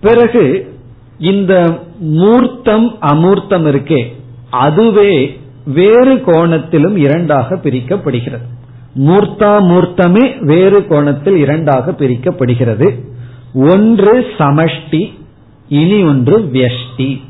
பிறகு 0.00 0.74
இந்த 1.18 1.80
மூர்த்தம் 1.98 2.96
அமூர்த்தம் 3.00 3.66
இருக்கே 3.66 4.12
அதுவே 4.50 5.40
வேறு 5.64 6.14
கோணத்திலும் 6.14 6.96
இரண்டாக 6.96 7.54
பிரிக்கப்படுகிறது. 7.54 8.46
மூர்த்தா 8.96 9.60
மூர்த்தமே 9.62 10.44
வேறு 10.44 10.86
கோணத்தில் 10.86 11.36
இரண்டாக 11.36 11.90
பிரிக்கப்படுகிறது. 11.90 13.00
ஒன்று 13.54 14.26
சமஷ்டி 14.38 15.12
இனி 15.68 16.02
ஒன்று 16.02 16.50
வியஷ்டி. 16.52 17.20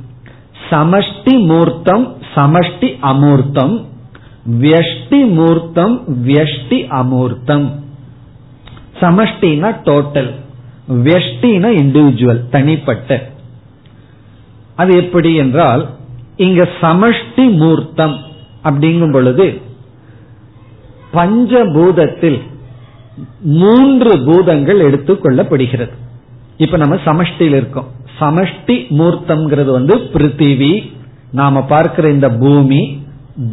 சமஷ்டி 0.70 1.46
மூர்த்தம் 1.46 2.16
சமஷ்டி 2.34 2.96
அமூர்த்தம் 3.02 3.84
வியஷ்டி 4.60 5.28
மூர்த்தம் 5.28 6.04
வியஷ்டி 6.26 6.86
அமூர்த்தம். 6.86 7.84
சமஷ்டினா 9.00 9.70
டோட்டல் 9.84 10.30
வெஷ்டினா 10.88 11.68
இண்டிவிஜுவல் 11.82 12.42
தனிப்பட்ட. 12.50 13.10
அது 14.74 14.96
எப்படி 14.96 15.34
என்றால் 15.34 15.88
இங்க 16.36 16.68
சமஷ்டி 16.80 17.44
மூர்த்தம் 17.56 18.16
அப்படிங்கும் 18.64 19.12
பொழுது 19.12 19.60
பஞ்சபூதத்தில் 21.12 22.40
மூன்று 23.40 24.12
பூதங்கள் 24.24 24.80
எடுத்துக்கொள்ளப்படுகிறது 24.90 25.94
இப்ப 26.56 26.76
நம்ம 26.76 26.96
சமஷ்டியில் 27.04 27.56
இருக்கோம். 27.60 27.88
சமஷ்டி 28.20 28.76
மூர்த்தம்ங்கிறது 28.98 29.70
வந்து 29.70 29.96
பிருத்திவி 29.96 30.72
நாம 31.32 31.62
பார்க்கிற 31.62 32.08
இந்த 32.08 32.28
பூமி 32.30 32.82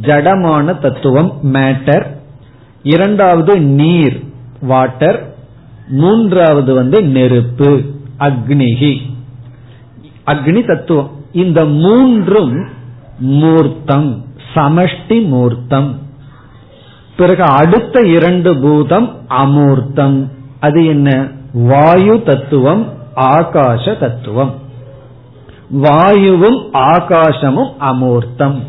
ஜடமான 0.02 0.80
தத்துவம் 0.80 1.32
மேட்டர் 1.44 2.06
இரண்டாவது 2.84 3.54
நீர் 3.60 4.18
வாட்டர் 4.62 5.32
மூன்றாவது 5.88 6.73
வந்து 6.73 7.03
நெருப்பு 7.03 7.81
அக்னிகி 8.19 8.97
அக்னி 10.25 10.67
தத்துவம். 10.67 11.09
இந்த 11.31 11.65
மூன்றும் 11.65 12.67
மூர்த்தம் 13.19 14.23
சமஷ்டி 14.53 15.25
மூர்த்தம். 15.25 15.99
பிறகு 17.17 17.43
அடுத்த 17.43 17.99
இரண்டு 17.99 18.55
பூதம் 18.55 19.15
அமூர்த்தம். 19.29 20.29
அது 20.59 20.86
என்ன? 20.86 21.27
வாயு 21.53 22.21
தத்துவம் 22.23 22.93
ஆகாச 23.15 23.99
தத்துவம். 23.99 24.53
வாயுவும் 25.69 26.73
ஆகாசமும் 26.73 27.71
அமூர்த்தம். 27.79 28.59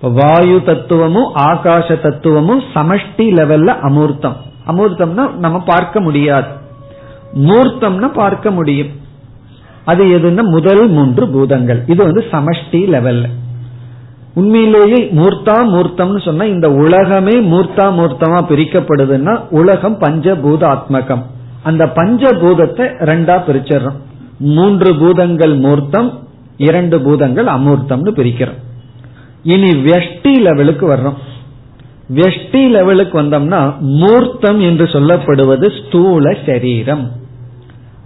வாயு 0.00 0.62
தத்துவமும் 0.64 1.34
ஆகாச 1.34 2.00
தத்துவமும் 2.00 2.62
சமஷ்டி 2.74 3.18
லெவல்ல 3.18 3.66
அமூர்த்தம். 3.66 4.36
அமூர்த்தம்னா 4.66 5.24
நம்ம 5.44 5.58
பார்க்க 5.60 6.00
முடியாது. 6.00 6.50
மூர்த்தம்னா 7.48 8.08
பார்க்க 8.12 8.50
முடியும். 8.50 8.90
அது 9.84 10.04
எதுன்னா 10.04 10.42
முதல் 10.56 10.88
மூன்று 10.88 11.28
பூதங்கள். 11.28 11.80
இது 11.86 12.00
வந்து 12.04 12.24
சமஷ்டி 12.32 12.80
லெவல்ல 12.94 13.26
உண்மையிலேயே 14.34 14.98
மூர்த்தா 15.18 15.54
மூர்த்தம்னு 15.74 16.20
சொன்னா 16.24 16.44
இந்த 16.44 16.68
உலகமே 16.70 17.34
மூர்த்தா 17.52 17.86
மூர்த்தமா 17.98 18.40
பிரிக்கப்படுதுன்னா 18.50 19.34
உலகம் 19.50 19.96
பஞ்சபூத 19.98 20.62
ஆத்மகம் 20.74 21.22
அந்த 21.62 21.86
பஞ்சபூதத்தை 21.96 22.84
ரெண்டா 23.10 23.36
பிரிச்சிடறோம். 23.46 23.98
மூன்று 24.38 24.90
பூதங்கள் 24.96 25.54
மூர்த்தம் 25.56 26.10
இரண்டு 26.56 27.00
பூதங்கள் 27.00 27.46
அமூர்த்தம்னு 27.46 28.12
பிரிக்கிறோம். 28.20 28.60
இனி 29.42 29.70
வெஷ்டி 29.88 30.32
லெவலுக்கு 30.46 30.86
வர்றோம். 30.94 31.18
வெஷ்டி 32.14 32.70
லெவலுக்கு 32.70 33.22
வந்தோம்னா 33.22 33.78
மூர்த்தம் 33.80 34.60
என்று 34.60 34.84
சொல்லப்படுவது 34.84 35.66
ஸ்தூல 35.78 36.36
சரீரம். 36.46 37.12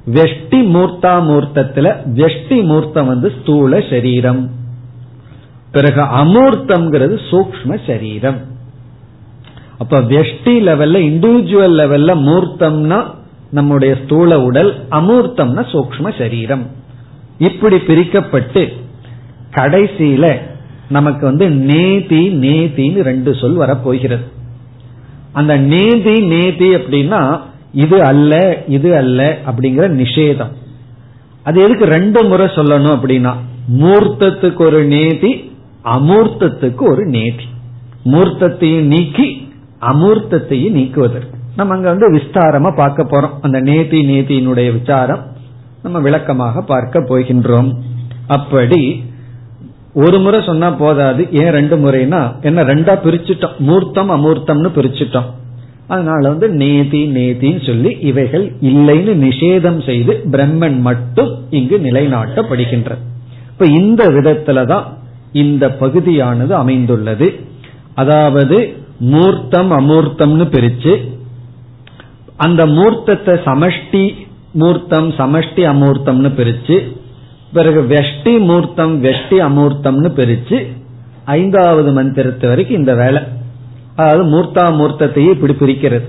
வெஷ்டி 0.06 0.60
மூர்த்தா 0.74 1.12
மூர்த்தத்துல 1.28 1.96
வெஷ்டி 2.14 2.62
மூர்த்தம் 2.62 3.06
வந்து 3.06 3.32
ஸ்தூல 3.40 3.80
சரீரம். 3.90 4.50
பிறகு 5.72 6.00
அமூர்த்தம்ங்கிறது 6.00 7.18
சூக்ம 7.30 7.78
சரீரம். 7.86 8.40
அப்ப 9.78 10.00
வெஷ்டி 10.00 10.54
லெவல்ல 10.68 10.96
இண்டிவிஜுவல் 11.08 11.76
லெவல்ல 11.80 12.12
மூர்த்தம்னா 12.28 13.04
நம்முடைய 13.50 13.96
ஸ்தூல 14.04 14.40
உடல் 14.40 14.86
அமூர்த்தம்னா 14.90 15.62
சூக்ம 15.72 16.18
சரீரம். 16.18 16.66
இப்படி 17.38 17.76
பிரிக்கப்பட்டு 17.76 18.72
கடைசியில 19.50 20.38
நமக்கு 20.88 21.26
வந்து 21.26 21.50
நேதி 21.50 22.28
நேதின்னு 22.28 23.02
ரெண்டு 23.02 23.34
சொல் 23.34 23.54
வரப்போகிறது. 23.54 24.22
அந்த 25.32 25.56
நேதி 25.56 26.20
நேதி 26.20 26.74
அப்படின்னா 26.74 27.40
இது 27.72 28.02
அல்ல 28.02 28.62
இது 28.68 28.96
அல்ல 28.96 29.38
அப்படிங்கிற 29.46 29.88
நிஷேதம். 30.02 30.52
அது 31.42 31.62
எதுக்கு 31.62 31.84
ரெண்டு 31.84 32.24
முறை 32.24 32.46
சொல்லணும் 32.46 32.96
அப்படின்னா 32.96 33.34
மூர்த்தத்துக்கு 33.72 34.60
ஒரு 34.60 34.84
நேதி 34.84 35.52
அமூர்த்தத்துக்கு 35.84 36.82
ஒரு 36.82 37.06
நேதி. 37.06 37.44
மூர்த்தத்தையும் 38.04 38.86
நீக்கி 38.86 39.48
அமூர்த்தத்தையும் 39.80 40.70
நீக்குவதற்கு. 40.70 41.38
நம்ம 41.56 41.74
அங்க 41.74 41.88
வந்து 41.88 42.12
விஸ்தாரமா 42.12 42.76
பார்க்க 42.76 43.02
போறோம். 43.02 43.34
அந்த 43.40 43.60
நேதி 43.60 44.00
நேதியினுடைய 44.06 44.78
விசாரம் 44.78 45.22
நம்ம 45.82 45.98
விளக்கமாக 45.98 46.62
பார்க்க 46.62 47.00
போகின்றோம். 47.00 47.72
அப்படி 48.26 49.04
ஒரு 49.94 50.18
முறை 50.18 50.42
சொன்னா 50.46 50.70
போதாது. 50.70 51.28
ஏன் 51.32 51.50
ரெண்டு 51.50 51.76
முறைனா 51.76 52.20
என்ன 52.40 52.62
ரெண்டா 52.62 52.94
பிரிச்சுட்டோம். 53.04 53.56
மூர்த்தம் 53.58 54.10
அமூர்த்தம்னு 54.10 54.70
பிரிச்சுட்டோம். 54.76 55.28
அதனால 55.86 56.28
வந்து 56.28 56.48
நேதி 56.48 57.00
நேதின்னு 57.06 57.66
சொல்லி 57.66 57.96
இவைகள் 58.00 58.52
இல்லைன்னு 58.60 59.14
நிஷேதம் 59.24 59.84
செய்து 59.84 60.22
பிரம்மன் 60.30 60.80
மட்டும் 60.80 61.30
இங்கு 61.50 61.78
நிலைநாட்டப்படுகின்ற 61.78 62.92
இப்ப 63.48 63.66
இந்த 63.66 64.08
விதத்துலதான் 64.10 64.84
இந்த 65.32 65.68
பகுதியானது 65.68 66.54
அமைந்துள்ளது. 66.54 67.34
அதாவது 67.94 68.58
மூர்த்தம் 68.98 69.72
அமூர்த்தம்னு 69.72 70.46
பிரிச்சு 70.54 70.92
அந்த 72.36 72.66
மூர்த்தத்தை 72.66 73.34
சமஷ்டி 73.48 74.04
மூர்த்தம் 74.52 75.08
சமஷ்டி 75.10 75.62
அமூர்த்தம்னு 75.72 76.30
பிரிச்சு 76.38 76.76
பிறகு 77.56 77.80
வெஷ்டி 77.82 78.32
மூர்த்தம் 78.48 78.94
வெஷ்டி 79.04 79.36
அமூர்த்தம்னு 79.48 80.10
பிரிச்சு 80.18 80.58
ஐந்தாவது 81.24 81.90
மந்திரத்து 81.90 82.46
வரைக்கும் 82.46 82.78
இந்த 82.78 82.94
வேலை. 82.94 83.22
அதாவது 83.96 84.24
மூர்த்தா 84.24 84.64
மூர்த்தத்தையே 84.80 85.30
இப்படி 85.36 85.54
பிரிக்கிறது. 85.60 86.08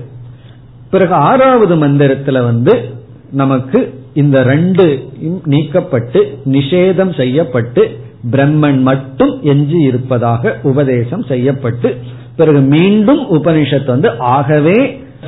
பிறகு 0.90 1.14
ஆறாவது 1.28 1.74
மந்திரத்துல 1.76 2.42
வந்து 2.44 2.74
நமக்கு 3.32 3.78
இந்த 4.14 4.42
ரெண்டு 4.42 4.84
நீக்கப்பட்டு 5.46 6.20
நிஷேதம் 6.52 7.16
செய்யப்பட்டு 7.16 7.82
பிரம்மன் 8.30 8.80
மட்டும் 8.80 9.32
எஞ்சி 9.42 9.80
இருப்பதாக 9.82 10.56
உபதேசம் 10.62 11.22
செய்யப்பட்டு 11.22 11.96
பிறகு 12.36 12.60
மீண்டும் 12.60 13.22
உபனிஷத்து 13.30 13.86
வந்து 13.86 14.10
ஆகவே 14.18 14.78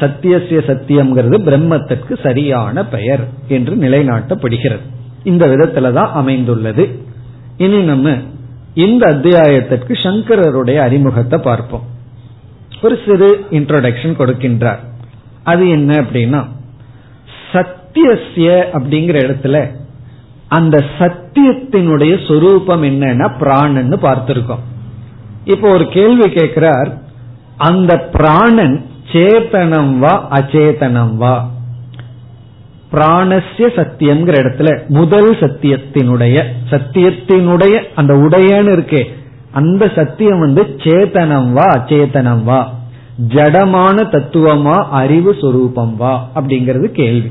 சத்தியசிய 0.00 0.58
சத்தியம்ங்கிறது 0.70 1.36
பிரம்மத்திற்கு 1.48 2.14
சரியான 2.22 2.84
பெயர் 2.86 3.24
என்று 3.48 3.74
நிலைநாட்டப்படுகிறது. 3.74 4.86
இந்த 5.24 5.46
விதத்துலதான் 5.46 6.10
அமைந்துள்ளது. 6.12 7.00
இனி 7.56 7.82
நம்ம 7.82 8.16
இந்த 8.74 9.06
அத்தியாயத்திற்கு 9.06 9.92
சங்கரருடைய 9.92 10.76
அறிமுகத்தை 10.76 11.38
பார்ப்போம். 11.38 11.82
ஒரு 12.82 12.98
சிறு 13.06 13.46
இன்ட்ரோடக்ஷன் 13.50 14.18
கொடுக்கின்றார். 14.18 14.78
அது 15.42 15.68
என்ன 15.68 16.00
அப்படின்னா 16.00 16.46
சத்தியசிய 17.52 18.64
அப்படிங்கிற 18.72 19.16
இடத்துல 19.18 19.70
அந்த 20.48 20.84
சத்தியத்தினுடைய 20.98 22.26
சொரூபம் 22.28 22.82
என்னன்னா 22.82 23.30
பிராணன்னு 23.40 23.96
பார்த்திருக்கோம். 24.02 24.64
இப்போ 25.44 25.70
ஒரு 25.70 25.88
கேள்வி 25.88 26.30
கேட்கிறார் 26.30 27.02
அந்த 27.56 27.98
பிராணன் 27.98 28.86
சேத்தனம் 29.12 29.98
வா 29.98 30.28
அச்சேதனம் 30.30 31.14
வா? 31.14 31.50
பிராணசிய 32.92 33.66
சத்தியம்ங்கிற 33.78 34.36
இடத்துல 34.42 34.88
முதல் 34.88 35.30
சத்தியத்தினுடைய 35.30 36.44
சத்தியத்தினுடைய 36.70 37.82
அந்த 37.94 38.14
உடையன்னு 38.14 38.72
இருக்கே 38.78 39.02
அந்த 39.52 39.92
சத்தியம் 39.94 40.38
வந்து 40.38 40.62
சேத்தனம் 40.62 41.52
வா 41.52 41.66
அச்சேதனம் 41.76 42.42
வா 42.42 42.76
ஜடமான 43.28 43.96
தத்துவமா 44.14 44.76
அறிவு 44.90 45.36
சொரூபம் 45.40 45.96
வா 45.96 46.28
அப்படிங்கிறது 46.34 46.84
கேள்வி. 46.84 47.30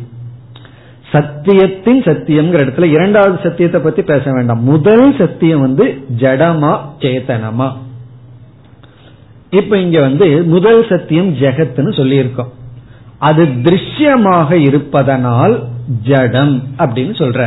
சத்தியத்தின் 1.12 2.02
சத்தியம்ங்கிற 2.02 2.62
இடத்துல 2.64 2.84
இரண்டாவது 2.84 3.40
சத்தியத்தை 3.44 3.82
பத்தி 3.82 4.02
பேச 4.02 4.32
வேண்டாம். 4.32 4.64
முதல் 4.64 5.16
சத்தியம் 5.18 5.62
வந்து 5.62 5.86
ஜடமா 6.18 6.80
சேத்தனமா. 7.00 7.72
இப்ப 9.50 9.78
இங்க 9.78 10.00
வந்து 10.00 10.44
முதல் 10.44 10.86
சத்தியம் 10.90 11.36
ஜெகத்னு 11.36 11.92
சொல்லியிருக்கோம். 12.00 12.52
அது 13.20 13.46
திருஷ்யமாக 13.46 14.50
இருப்பதனால் 14.54 15.56
ஜடம் 16.04 16.64
அப்படின்னு 16.78 17.16
சொல்ற 17.22 17.42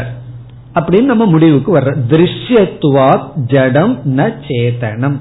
அப்படின்னு 0.75 1.11
நம்ம 1.13 1.25
முடிவுக்கு 1.25 1.71
வர்ற 1.79 1.93
திருஷ்யத்துவா 2.11 3.11
ஜடம் 3.53 3.95
ந 4.05 4.35
சேதனம் 4.49 5.19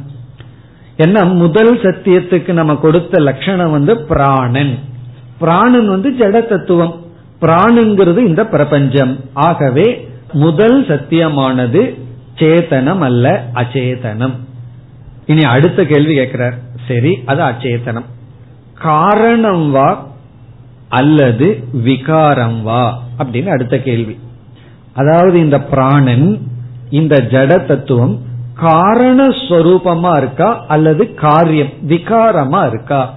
என்ன 0.97 1.25
முதல் 1.25 1.73
சத்தியத்துக்கு 1.77 2.51
நம்ம 2.53 2.75
கொடுத்த 2.75 3.19
லட்சணம் 3.19 3.71
வந்து 3.71 3.93
பிராணன். 3.97 4.73
பிராணன் 5.39 5.89
வந்து 5.89 6.09
ஜட 6.11 6.47
தத்துவம் 6.47 6.93
பிராணுங்கிறது 7.41 8.17
இந்த 8.17 8.45
பிரபஞ்சம். 8.45 9.19
ஆகவே 9.33 9.87
முதல் 10.33 10.85
சத்தியமானது 10.85 11.81
சேதனம் 12.35 12.99
அல்ல 12.99 13.45
அச்சேதனம் 13.53 14.35
இனி 15.25 15.43
அடுத்த 15.43 15.85
கேள்வி 15.85 16.13
கேட்கிறார். 16.13 16.57
சரி 16.87 17.19
அது 17.25 17.41
அச்சேதனம் 17.41 18.07
காரணம் 18.73 19.71
வா 19.71 19.89
அல்லது 20.89 21.63
விகாரம் 21.73 22.63
வா 22.63 23.01
அப்படின்னு 23.17 23.47
அடுத்த 23.47 23.79
கேள்வி. 23.79 24.19
அதாவது 24.93 25.39
இந்த 25.39 25.61
பிராணன் 25.61 26.39
இந்த 26.89 27.15
ஜட 27.29 27.65
தத்துவம் 27.65 28.19
காரணஸ்வரூபமா 28.61 30.17
இருக்கா 30.17 30.65
அல்லது 30.67 31.13
காரியம் 31.13 31.69
விகாரமா 31.87 32.67
இருக்கா 32.67 33.13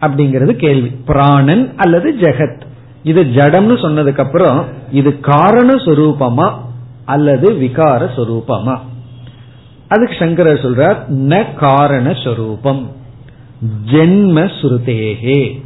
அப்படிங்கிறது 0.00 0.52
கேள்வி. 0.52 0.88
பிராணன் 0.88 1.72
அல்லது 1.76 2.16
ஜெகத். 2.20 2.60
இது 3.02 3.22
ஜடம்னு 3.24 3.76
சொன்னதுக்கு 3.84 4.20
அப்புறம் 4.20 4.64
இது 4.92 5.20
காரண 5.20 5.74
சொரூபமா 5.74 6.52
அல்லது 7.04 7.52
விகார 7.52 8.08
சொரூபமா? 8.16 8.78
அதுக்கு 9.88 10.16
சங்கரர் 10.18 10.62
சொல்றார் 10.62 10.96
ந 11.10 11.54
காரண 11.54 12.12
சொரூபம் 12.24 12.90
ஜென்ம 13.90 14.50
சுருதேகே. 14.60 15.64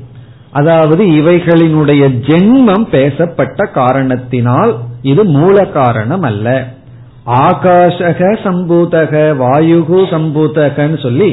அதாவது 0.52 1.04
இவைகளினுடைய 1.04 2.02
ஜென்மம் 2.28 2.86
பேசப்பட்ட 2.90 3.64
காரணத்தினால் 3.64 4.76
இது 5.02 5.24
மூல 5.24 5.66
காரணம் 5.66 6.22
அல்ல 6.22 6.66
ஆகாஷக 7.26 8.20
சம்பூதக 8.44 9.12
வாயுகு 9.42 10.00
சம்பூதகன்னு 10.14 10.98
சொல்லி 11.02 11.30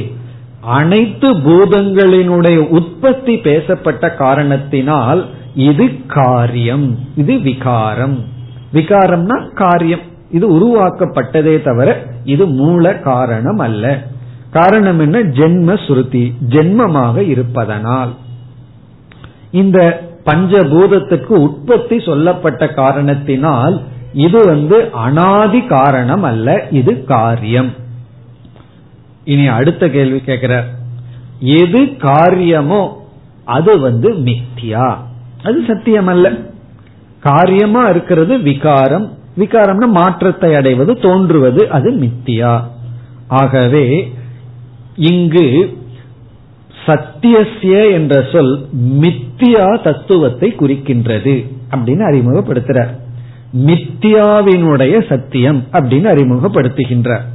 அனைத்து 0.61 1.33
பூதங்களினுடைய 1.33 2.57
உற்பத்தி 2.67 3.37
பேசப்பட்ட 3.37 4.09
காரணத்தினால் 4.09 5.25
இது 5.55 5.85
காரியம் 6.07 6.97
இது 7.15 7.39
விகாரம். 7.39 8.17
விகாரம்னா 8.73 9.37
காரியம். 9.53 10.05
இது 10.31 10.45
உருவாக்கப்பட்டதே 10.57 11.63
தவிர 11.63 11.89
இது 12.23 12.45
மூல 12.45 12.93
காரணம் 12.99 13.57
அல்ல 13.57 14.01
காரணம் 14.51 14.99
என்ன? 14.99 15.17
ஜென்ம 15.23 15.87
சுருதி 15.87 16.33
ஜென்மமாக 16.49 17.17
இருப்பதனால். 17.27 18.13
இந்த 19.51 20.01
பஞ்சபூதத்துக்கு 20.25 21.31
உற்பத்தி 21.31 21.99
சொல்லப்பட்ட 21.99 22.67
காரணத்தினால் 22.67 23.81
இது 24.13 24.45
வந்து 24.45 24.89
அனாதி 24.91 25.61
காரணம் 25.61 26.23
அல்ல 26.23 26.67
இது 26.71 27.05
காரியம். 27.05 27.73
இனி 29.23 29.47
அடுத்த 29.47 29.89
கேள்வி 29.89 30.19
கேட்கிறார். 30.19 30.65
எது 31.39 31.97
காரியமோ 31.97 33.07
அது 33.45 33.79
வந்து 33.79 34.13
மித்தியா. 34.13 34.95
அது 35.43 35.63
சத்தியம் 35.67 36.07
அல்ல 36.07 36.31
காரியமா 37.19 37.87
இருக்கிறது 37.87 38.39
விகாரம். 38.39 39.17
விகாரம்னா 39.37 39.87
மாற்றத்தை 39.87 40.55
அடைவது 40.55 40.93
தோன்றுவது 40.93 41.69
அது 41.69 41.91
மித்தியா. 41.91 42.61
ஆகவே 43.27 44.13
இங்கு 44.95 45.77
சத்தியசிய 46.87 47.91
என்ற 47.91 48.25
சொல் 48.31 48.67
மித்தியா 48.99 49.81
தத்துவத்தை 49.81 50.55
குறிக்கின்றது 50.59 51.47
அப்படின்னு 51.75 52.03
அறிமுகப்படுத்துறார். 52.09 52.93
மித்தியாவினுடைய 53.65 55.07
சத்தியம் 55.09 55.63
அப்படின்னு 55.71 56.09
அறிமுகப்படுத்துகின்றார். 56.13 57.25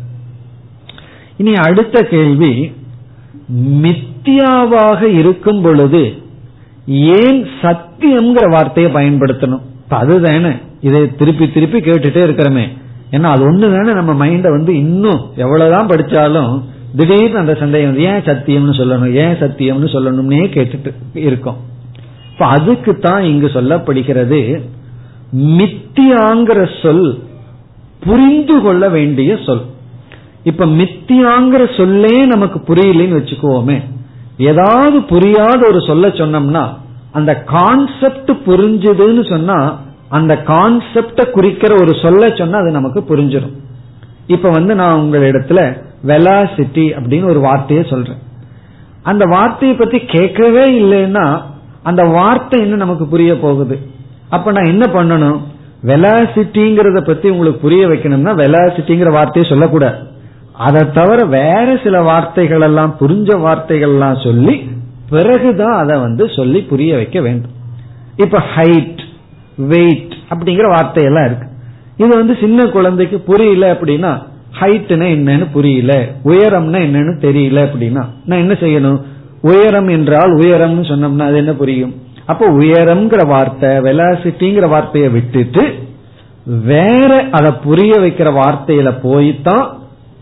இனி 1.36 1.54
அடுத்த 1.54 2.00
கேள்வி 2.02 2.72
மித்தியாவாக 3.82 5.02
இருக்கும் 5.02 5.62
பொழுது 5.62 6.12
ஏன் 6.86 7.46
சத்தியம்ங்கிற 7.62 8.50
வார்த்தையை 8.50 8.92
பயன்படுத்தணும்? 8.92 9.60
அதுதானே. 9.88 10.50
இதை 10.80 11.16
திருப்பி 11.16 11.50
திருப்பி 11.50 11.80
கேட்டுட்டே 11.80 12.22
இருக்கிறோமே. 12.24 12.68
ஏன்னா 13.10 13.22
அது 13.22 13.52
ஒண்ணு 13.52 13.76
தானே 13.76 13.92
நம்ம 13.92 14.26
மைண்ட 14.26 14.50
வந்து 14.50 14.76
இன்னும் 14.76 15.20
எவ்வளவுதான் 15.36 15.86
படிச்சாலும் 15.86 16.62
திடீர்னு 16.96 17.38
அந்த 17.38 17.54
சந்தேகம் 17.54 17.90
வந்து 17.90 18.06
ஏன் 18.12 18.24
சத்தியம்னு 18.28 18.74
சொல்லணும்? 18.80 19.12
ஏன் 19.24 19.36
சத்தியம்னு 19.42 19.88
சொல்லணும்னே 19.94 20.40
கேட்டுட்டு 20.56 20.90
இருக்கோம். 21.28 21.58
இப்ப 22.32 22.46
அதுக்கு 22.46 22.92
தான் 22.98 23.22
இங்கு 23.22 23.46
சொல்லப்படுகிறது 23.46 24.40
மித்தியாங்கிற 25.58 26.60
சொல் 26.82 27.06
புரிந்து 28.00 28.56
கொள்ள 28.60 28.88
வேண்டிய 28.88 29.38
சொல். 29.46 29.64
இப்ப 30.44 30.66
மித்தியாங்கிற 30.80 31.62
சொல்லே 31.76 32.14
நமக்கு 32.26 32.58
புரியலன்னு 32.68 33.18
வச்சுக்கோமே. 33.18 33.78
ஏதாவது 34.50 35.02
புரியாத 35.02 35.60
ஒரு 35.68 35.80
சொல்ல 35.80 36.08
சொன்னோம்னா 36.08 36.64
அந்த 37.12 37.32
கான்செப்ட் 37.54 38.30
புரிஞ்சுதுன்னு 38.46 39.24
சொன்னா 39.30 39.58
அந்த 40.08 40.34
கான்செப்ட 40.46 41.30
குறிக்கிற 41.30 41.72
ஒரு 41.82 41.92
சொல்ல 42.02 42.28
சொன்னா 42.28 42.58
அது 42.58 42.70
நமக்கு 42.70 43.00
புரிஞ்சிடும் 43.10 43.56
இப்ப 44.26 44.50
வந்து 44.50 44.74
நான் 44.74 44.98
உங்களிடத்துல 44.98 45.82
வெலாசிட்டி 46.06 46.84
அப்படின்னு 46.84 47.24
ஒரு 47.24 47.40
வார்த்தையை 47.40 47.86
சொல்றேன். 47.90 48.18
அந்த 49.02 49.24
வார்த்தையை 49.24 49.76
பத்தி 49.76 49.98
கேட்கவே 49.98 50.82
இல்லைன்னா 50.82 51.42
அந்த 51.82 52.02
வார்த்தை 52.02 52.60
என்ன 52.60 52.76
நமக்கு 52.76 53.06
புரிய 53.06 53.38
போகுது. 53.38 53.78
அப்ப 54.28 54.52
நான் 54.52 54.64
என்ன 54.64 54.90
பண்ணணும்? 54.92 55.40
வெலாசிட்டிங்கிறத 55.84 57.00
பத்தி 57.00 57.28
உங்களுக்கு 57.28 57.60
புரிய 57.60 57.88
வைக்கணும்னா 57.88 58.34
வெலாசிட்டிங்கிற 58.34 59.10
வார்த்தையை 59.10 59.50
சொல்லக்கூடாது. 59.50 59.96
அதை 60.52 60.90
தவிர 60.90 61.24
வேற 61.24 61.80
சில 61.82 62.02
வார்த்தைகள் 62.02 62.60
எல்லாம் 62.60 62.96
புரிஞ்ச 63.00 63.40
வார்த்தைகள் 63.40 63.88
எல்லாம் 63.88 64.20
சொல்லி 64.24 64.70
பிறகுதான் 65.10 65.74
அதை 65.74 65.98
வந்து 65.98 66.28
சொல்லி 66.28 66.60
புரிய 66.60 66.94
வைக்க 66.94 67.20
வேண்டும். 67.20 67.50
இப்ப 68.16 68.42
ஹைட் 68.56 68.98
வெயிட் 69.56 70.14
அப்படிங்கிற 70.30 70.68
வார்த்தையெல்லாம் 70.68 71.24
இருக்கு. 71.24 71.46
இது 72.02 72.12
வந்து 72.16 72.36
சின்ன 72.40 72.66
குழந்தைக்கு 72.66 73.18
புரியல 73.20 73.64
அப்படின்னா 73.74 74.12
ஹைட்னா 74.60 75.06
என்னன்னு 75.16 75.46
புரியல 75.52 75.92
உயரம்னா 76.24 76.78
என்னன்னு 76.86 77.14
தெரியல 77.26 77.58
அப்படின்னா 77.66 78.02
நான் 78.26 78.42
என்ன 78.44 78.54
செய்யணும்? 78.60 79.00
உயரம் 79.40 79.88
என்றால் 79.88 80.32
உயரம்னு 80.34 80.84
சொன்னோம்னா 80.90 81.26
அது 81.26 81.36
என்ன 81.36 81.52
புரியும்? 81.52 81.94
அப்போ 82.26 82.44
உயரம்ங்கிற 82.50 83.22
வார்த்தை 83.26 83.68
வெலாசிட்டிங்கிற 83.68 84.68
வார்த்தையை 84.68 85.08
விட்டுட்டு 85.10 85.62
வேற 86.64 87.28
அதை 87.30 87.50
புரிய 87.64 87.92
வைக்கிற 87.94 88.28
வார்த்தையில 88.40 88.90
போய்தான் 89.02 89.64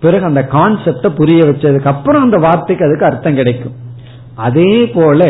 பிறகு 0.01 0.25
அந்த 0.25 0.43
கான்செப்ட 0.53 1.09
புரிய 1.09 1.41
வச்சதுக்கு 1.43 1.93
அப்புறம் 1.95 2.23
அந்த 2.23 2.37
வார்த்தைக்கு 2.37 2.87
அதுக்கு 2.87 3.05
அர்த்தம் 3.05 3.35
கிடைக்கும். 3.35 3.75
அதே 4.35 4.73
போல 4.95 5.21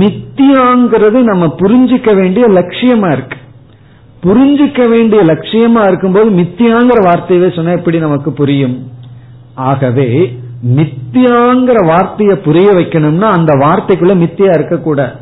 மித்தியாங்கிறது 0.00 1.18
நம்ம 1.22 1.46
புரிஞ்சுக்க 1.58 2.14
வேண்டிய 2.14 2.46
லட்சியமா 2.48 3.10
இருக்கு. 3.12 3.38
புரிஞ்சுக்க 4.22 4.88
வேண்டிய 4.88 5.22
லட்சியமா 5.22 5.86
இருக்கும்போது 5.86 6.30
மித்தியாங்கிற 6.30 6.98
வார்த்தையவே 7.06 7.54
சொன்னா 7.54 7.70
எப்படி 7.70 7.98
நமக்கு 7.98 8.32
புரியும்? 8.32 8.90
ஆகவே 9.54 10.38
மித்தியாங்கிற 10.76 11.86
வார்த்தையை 11.86 12.36
புரிய 12.36 12.70
வைக்கணும்னா 12.70 13.28
அந்த 13.30 13.52
வார்த்தைக்குள்ள 13.54 14.14
மித்தியா 14.24 14.54
இருக்கக்கூடாது 14.54 15.12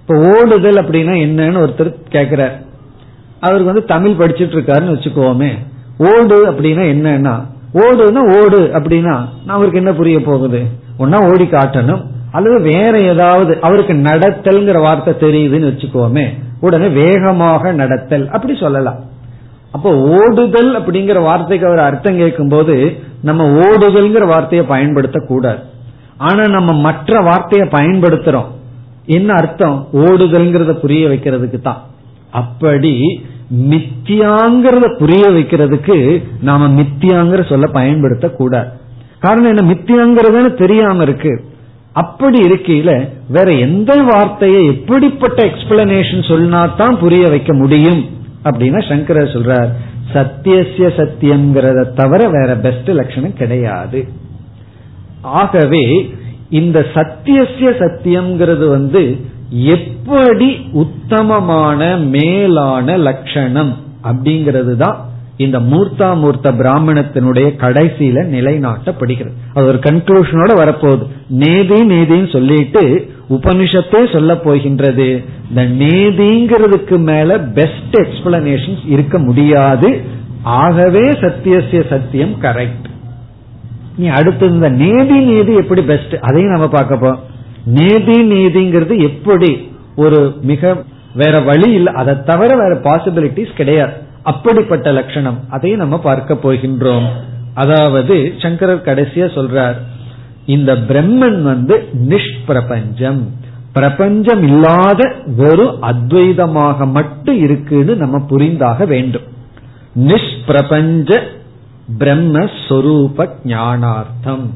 இப்ப 0.00 0.14
ஓடுதல் 0.16 0.80
அப்படின்னா 0.84 1.14
என்னன்னு 1.26 1.62
ஒருத்தர் 1.64 1.94
கேக்குறார். 2.10 2.56
அவருக்கு 3.40 3.72
வந்து 3.72 3.84
தமிழ் 3.84 4.18
படிச்சிட்டு 4.18 4.54
இருக்காருன்னு 4.56 4.94
வச்சுக்கோமே. 4.96 5.50
ஓடு 5.98 6.52
அப்படின்னா 6.52 6.84
என்னன்னா? 6.94 7.34
ஓடுன்னா 7.74 8.42
ஓடு 8.42 8.70
அப்படின்னா 8.72 9.24
அவருக்கு 9.46 9.78
என்ன 9.78 9.92
புரிய 9.92 10.20
போகுது? 10.20 10.62
ஒன்னா 10.98 11.30
ஓடி 11.30 11.44
காட்டணும் 11.44 12.02
அல்லது 12.32 12.60
வேற 12.62 12.98
ஏதாவது 12.98 13.58
அவருக்கு 13.60 13.92
நடத்தல்ங்கிற 13.92 14.80
வார்த்தை 14.80 15.14
தெரியுதுன்னு 15.14 15.70
வச்சுக்கோமே. 15.72 16.26
உடனே 16.60 16.88
வேகமாக 16.88 17.72
நடத்தல். 17.72 18.28
அப்படி 18.28 18.56
சொல்லலாம். 18.60 18.98
அப்போ 19.72 19.96
ஓடுதல் 19.96 20.82
அப்படிங்கிற 20.82 21.22
வார்த்தைக்கு 21.22 21.66
அவர் 21.66 21.78
அர்த்தம் 21.78 22.16
கேட்கும் 22.16 22.48
போது 22.48 23.02
நம்ம 23.22 23.58
ஓடுதல்ங்கிற 23.58 24.26
வார்த்தையை 24.26 24.66
பயன்படுத்தக்கூடாது. 24.68 25.58
ஆனா 26.16 26.46
நம்ம 26.46 26.72
மற்ற 26.72 27.20
வார்த்தையை 27.20 27.68
பயன்படுத்துறோம். 27.68 28.46
என்ன 29.06 29.32
அர்த்தம்? 29.32 29.86
ஓடுதல்ங்கிறத 29.92 30.72
புரிய 30.72 31.08
வைக்கிறதுக்கு 31.08 31.60
தான். 31.60 31.82
அப்படி 32.30 33.24
மித்தியாங்கிறத 33.68 34.98
புரிய 34.98 35.28
வைக்கிறதுக்கு 35.28 36.24
நாம 36.42 36.82
மித்தியாங்கிற 36.82 37.48
சொல்ல 37.48 37.68
பயன்படுத்தக்கூடாது. 37.72 38.68
காரணம் 39.20 39.56
என்ன? 39.56 39.72
மித்தியாங்கிறதுன்னு 39.72 40.54
தெரியாம 40.54 41.02
இருக்கு. 41.02 41.44
அப்படி 41.92 42.38
இருக்கையில 42.38 43.08
வேற 43.28 43.52
எந்த 43.52 43.94
வார்த்தையை 43.94 44.66
எப்படிப்பட்ட 44.66 45.44
எக்ஸ்பிளனேஷன் 45.44 46.28
சொன்னா 46.28 46.66
தான் 46.66 46.98
புரிய 46.98 47.28
வைக்க 47.28 47.54
முடியும்? 47.54 48.04
அப்படின்னா 48.44 48.88
சங்கரர் 48.88 49.34
சொல்றார். 49.36 49.68
சத்தியசிய 50.14 50.86
சத்தியம்ங்கிறத 50.96 51.94
தவிர 51.94 52.28
வேற 52.28 52.56
பெஸ்ட் 52.56 52.88
லட்சணம் 52.88 53.34
கிடையாது. 53.34 54.08
ஆகவே 55.22 56.12
இந்த 56.50 56.86
சத்தியசிய 56.94 57.68
சத்தியம்ங்கிறது 57.78 58.68
வந்து 58.68 59.16
எப்படி 59.50 60.56
உத்தமமான 60.72 61.96
மேலான 61.96 62.96
லட்சணம் 62.96 63.76
அப்படிங்கிறது 64.04 64.76
தான் 64.76 65.09
இந்த 65.40 65.58
மூர்த்தா 65.60 66.08
மூர்த்த 66.16 66.52
பிராமணத்தினுடைய 66.52 67.48
கடைசியில 67.62 68.18
நிலைநாட்டப்படுகிறது. 68.34 69.34
அது 69.54 69.66
ஒரு 69.66 69.78
கன்க்ளூஷனோட 69.78 70.52
வரப்போகுது. 70.62 71.06
நேதி 71.28 71.78
நேதின்னு 71.82 72.32
சொல்லிட்டு 72.32 72.82
உபனிஷத்தே 73.30 74.12
சொல்ல 74.12 74.34
போகின்றது. 74.36 75.06
இந்த 75.48 75.62
நேதிங்கிறதுக்கு 75.84 76.98
மேல 76.98 77.38
பெஸ்ட் 77.40 77.94
எக்ஸ்பிளனேஷன் 77.94 78.78
இருக்க 78.86 79.18
முடியாது. 79.18 80.00
ஆகவே 80.42 81.04
சத்தியசிய 81.22 81.88
சத்தியம் 81.88 82.36
கரெக்ட் 82.42 82.88
நீ 83.96 84.06
அடுத்து 84.06 84.46
இந்த 84.48 84.68
நேதி 84.68 85.18
நீதி 85.24 85.54
எப்படி 85.54 85.82
பெஸ்ட் 85.82 86.14
அதையும் 86.20 86.50
நம்ம 86.50 86.66
பார்க்கப்போம் 86.66 87.18
நேதி 87.64 88.16
நீதிங்கிறது 88.32 88.94
எப்படி? 89.00 89.50
ஒரு 89.96 90.34
மிக 90.42 90.82
வேற 91.14 91.40
வழி 91.40 91.72
இல்லை. 91.72 91.92
அதை 91.92 92.14
தவிர 92.24 92.56
வேற 92.56 92.74
பாசிபிலிட்டிஸ் 92.80 93.52
கிடையாது. 93.54 93.92
அப்படிப்பட்ட 94.22 94.92
லட்சணம். 94.92 95.38
அதையும் 95.50 95.78
நம்ம 95.78 95.98
பார்க்க 95.98 96.34
போகின்றோம். 96.34 97.06
அதாவது 97.54 98.34
சங்கரர் 98.38 98.84
கடைசியா 98.84 99.26
சொல்றார் 99.36 99.74
இந்த 100.46 100.74
பிரம்மன் 100.74 101.42
வந்து 101.42 101.88
நிஷ்பிரபஞ்சம். 102.08 103.20
பிரபஞ்சம் 103.72 104.42
இல்லாத 104.42 105.14
வெறும் 105.36 105.82
அத்வைதமாக 105.82 106.90
மட்டும் 106.90 107.38
இருக்குன்னு 107.38 107.96
நம்ம 107.96 108.18
புரிந்தாக 108.18 108.86
வேண்டும். 108.86 109.22
நிஷ்பிரபஞ்ச 109.96 111.20
பிரம்மஸ்வரூப 111.98 113.28
ஞானார்த்தம். 113.44 114.46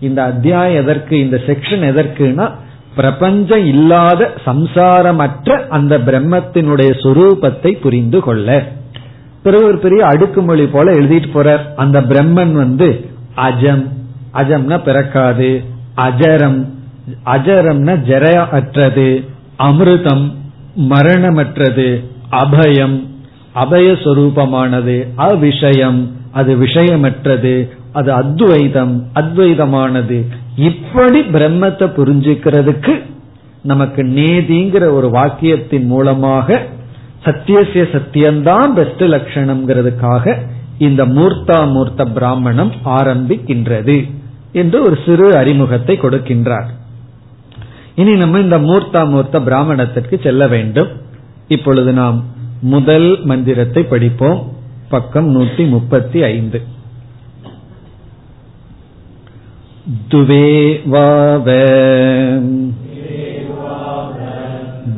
இந்த 0.00 0.22
அத்தியாயம் 0.22 0.82
எதற்கு 0.82 1.18
இந்த 1.18 1.40
செக்ஷன் 1.46 1.84
எதற்குனா 1.90 2.50
பிரபஞ்சம் 2.94 3.66
இல்லாத 3.66 4.34
சம்சாரமற்ற 4.44 5.68
அந்த 5.68 5.98
பிரம்மத்தினுடைய 5.98 6.90
சொரூபத்தை 7.02 7.80
புரிந்து 7.80 8.20
கொள்ள. 8.20 8.68
பிறகு 9.46 9.64
ஒரு 9.64 9.78
பெரிய 9.78 10.06
அடுக்குமொழி 10.06 10.70
போல 10.70 10.90
எழுதிட்டு 10.92 11.28
போறார். 11.34 11.74
அந்த 11.76 12.00
பிரம்மன் 12.00 12.52
வந்து 12.52 13.10
அஜம். 13.36 13.88
அஜம்னா 14.34 14.82
பிறக்காது. 14.82 15.64
அஜரம். 15.96 16.64
அஜரம்னா 17.24 17.92
ஜெரையா 18.08 18.48
அற்றது. 18.48 19.24
அமிர்தம் 19.58 20.34
மரணமற்றது. 20.78 22.04
அபயம். 22.30 23.06
அபயஸ்வரூபமானது. 23.54 25.06
அவிஷயம். 25.18 26.10
அது 26.32 26.56
விஷயமற்றது. 26.56 27.68
அது 27.92 28.12
அத்வைதம். 28.12 29.06
அத்வைதமானது. 29.14 30.24
இப்படி 30.56 31.20
பிரம்மத்தை 31.20 31.92
புரிஞ்சுக்கிறதுக்கு 31.96 33.02
நமக்கு 33.62 34.02
நேதிங்கிற 34.02 34.90
ஒரு 34.90 35.08
வாக்கியத்தின் 35.08 35.84
மூலமாக 35.84 36.62
சத்தியசிய 37.26 37.84
சத்தியம்தான் 37.92 38.72
பெஸ்ட் 38.74 39.02
லட்சணம்ங்கிறதுக்காக 39.02 40.36
இந்த 40.78 41.06
மூர்த்தா 41.06 41.72
மூர்த்த 41.72 42.04
பிராமணம் 42.04 42.72
ஆரம்பிக்கின்றது 42.84 44.10
என்று 44.52 44.82
ஒரு 44.82 44.98
சிறு 45.06 45.36
அறிமுகத்தை 45.36 45.98
கொடுக்கின்றார். 45.98 46.66
இனி 47.94 48.14
நம்ம 48.14 48.38
இந்த 48.38 48.58
மூர்த்தா 48.58 49.08
மூர்த்த 49.08 49.40
பிராமணத்திற்கு 49.40 50.20
செல்ல 50.22 50.46
வேண்டும். 50.46 50.88
இப்பொழுது 51.48 51.92
நாம் 51.92 52.24
முதல் 52.60 53.24
மந்திரத்தை 53.24 53.82
படிப்போம். 53.82 54.52
பக்கம் 54.88 55.40
நூத்தி 55.40 55.68
முப்பத்தி 55.68 56.22
ஐந்து. 56.22 56.62
துவே 60.10 60.80
வாவ 60.84 61.52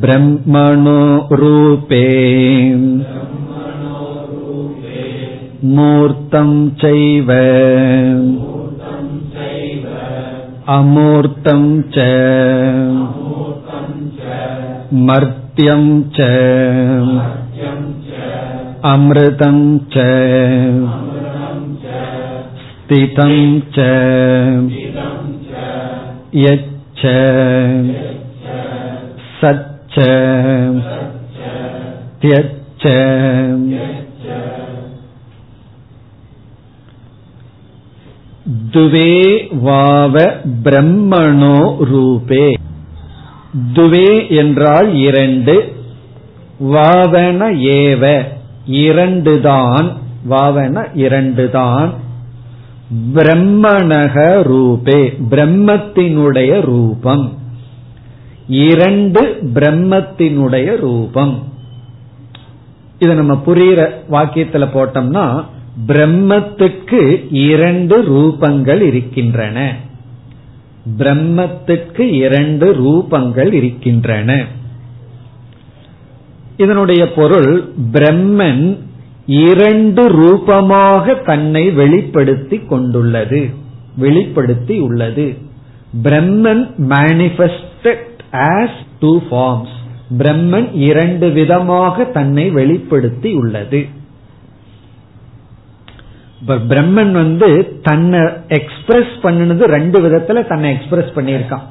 ब्रह्मणो 0.04 1.00
रूपे 1.40 2.06
मूर्तं 5.76 6.52
चैव 6.82 7.32
अमूर्तं 10.76 11.66
च 11.96 12.08
मर्त्यं 15.10 15.86
च 16.18 16.30
अमृतं 18.94 19.60
च 19.94 20.08
स्थितं 22.64 23.36
च 23.78 23.92
यच्च 26.46 27.06
सत् 29.42 29.72
त्यच्च 29.77 29.77
துவே 38.73 39.47
வாவ 39.61 40.35
பிரம்மணோ 40.65 41.77
ரூபே. 41.93 42.55
துவே 43.73 44.31
என்றால் 44.31 44.95
இரண்டு. 44.95 45.77
வாவன 46.59 47.51
ஏவ 47.51 48.25
இரண்டுதான். 48.67 49.93
வாவன 50.25 50.87
இரண்டுதான். 50.95 51.91
பிரம்மணக 53.15 54.43
ரூபே. 54.43 55.17
பிரம்மத்தினுடைய 55.31 56.61
ரூபம். 56.61 57.39
இரண்டு 58.49 59.39
பிரம்மத்தினுடைய 59.55 60.77
ரூபம். 60.77 61.53
இதை 62.99 63.17
நம்ம 63.17 63.43
புரியிற 63.47 63.91
வாக்கியத்துல 64.11 64.69
போட்டோம்னா 64.75 65.45
பிரம்மத்துக்கு 65.87 67.27
இரண்டு 67.31 68.03
ரூபங்கள் 68.03 68.81
இருக்கின்றன. 68.81 69.77
பிரம்மத்துக்கு 70.99 72.01
இரண்டு 72.01 72.75
ரூபங்கள் 72.75 73.53
இருக்கின்றன. 73.53 74.45
இதனுடைய 76.57 77.13
பொருள் 77.13 77.73
பிரம்மன் 77.93 78.77
இரண்டு 79.27 80.09
ரூபமாக 80.09 81.15
தன்னை 81.15 81.71
வெளிப்படுத்தி 81.71 82.59
கொண்டுள்ளது. 82.59 83.51
வெளிப்படுத்தி 83.97 84.79
உள்ளது. 84.79 85.39
Brahman 86.03 86.71
manifest 86.89 88.07
as 88.33 88.79
two 89.01 89.21
forms 89.31 89.77
Brahman 90.19 90.69
இரண்டு 90.73 91.31
விதமாக 91.31 92.05
தன்னை 92.05 92.51
வெளிப்படுத்தி 92.51 93.33
உள்ளது. 93.33 93.87
பிரம்மன் 96.47 97.13
வந்து 97.13 97.81
தன்னை 97.83 98.21
எக்ஸ்பிரஸ் 98.49 99.15
பண்ணினது 99.23 99.59
ரெண்டு 99.59 100.01
விதத்துல 100.01 100.47
தன்னை 100.47 100.73
எக்ஸ்பிரஸ் 100.73 101.17
பண்ணியிருக்கான். 101.17 101.67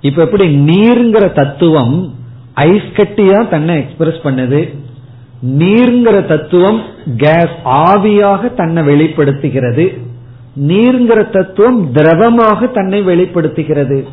இப்ப 0.00 0.22
எப்படி 0.22 0.56
நீர்ங்கிற 0.56 1.32
தத்துவம் 1.32 2.14
ஐஸ் 2.54 2.90
கட்டியா 2.94 3.48
தன்னை 3.48 3.76
எக்ஸ்பிரஸ் 3.76 4.20
பண்ணுது? 4.24 4.78
நீர்ங்கிற 5.46 6.26
தத்துவம் 6.26 6.82
கேஸ் 7.16 7.56
ஆவியாக 7.64 8.54
தன்னை 8.54 8.82
வெளிப்படுத்துகிறது. 8.82 9.98
நீர்ங்கிற 10.60 11.30
தத்துவம் 11.30 11.92
திரவமாக 11.92 12.66
தன்னை 12.66 13.02
வெளிப்படுத்துகிறது. 13.02 14.08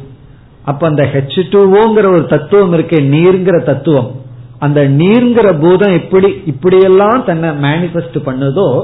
அப்ப 0.66 0.88
அந்த 0.88 1.03
ஹெச் 1.03 1.38
டூஓங்கிற 1.38 2.05
ஒரு 2.14 2.26
தத்துவம் 2.26 2.74
இருக்கே 2.74 3.01
நீர்ங்கிற 3.16 3.64
தத்துவம். 3.64 4.12
அந்த 4.59 4.89
நீர்ங்கிற 4.89 5.59
பூதம் 5.59 5.93
எப்படி 5.93 6.41
இப்படியெல்லாம் 6.45 7.24
தன்னை 7.26 7.49
மேனிபெஸ்ட் 7.49 8.18
பண்ணுதோ 8.26 8.84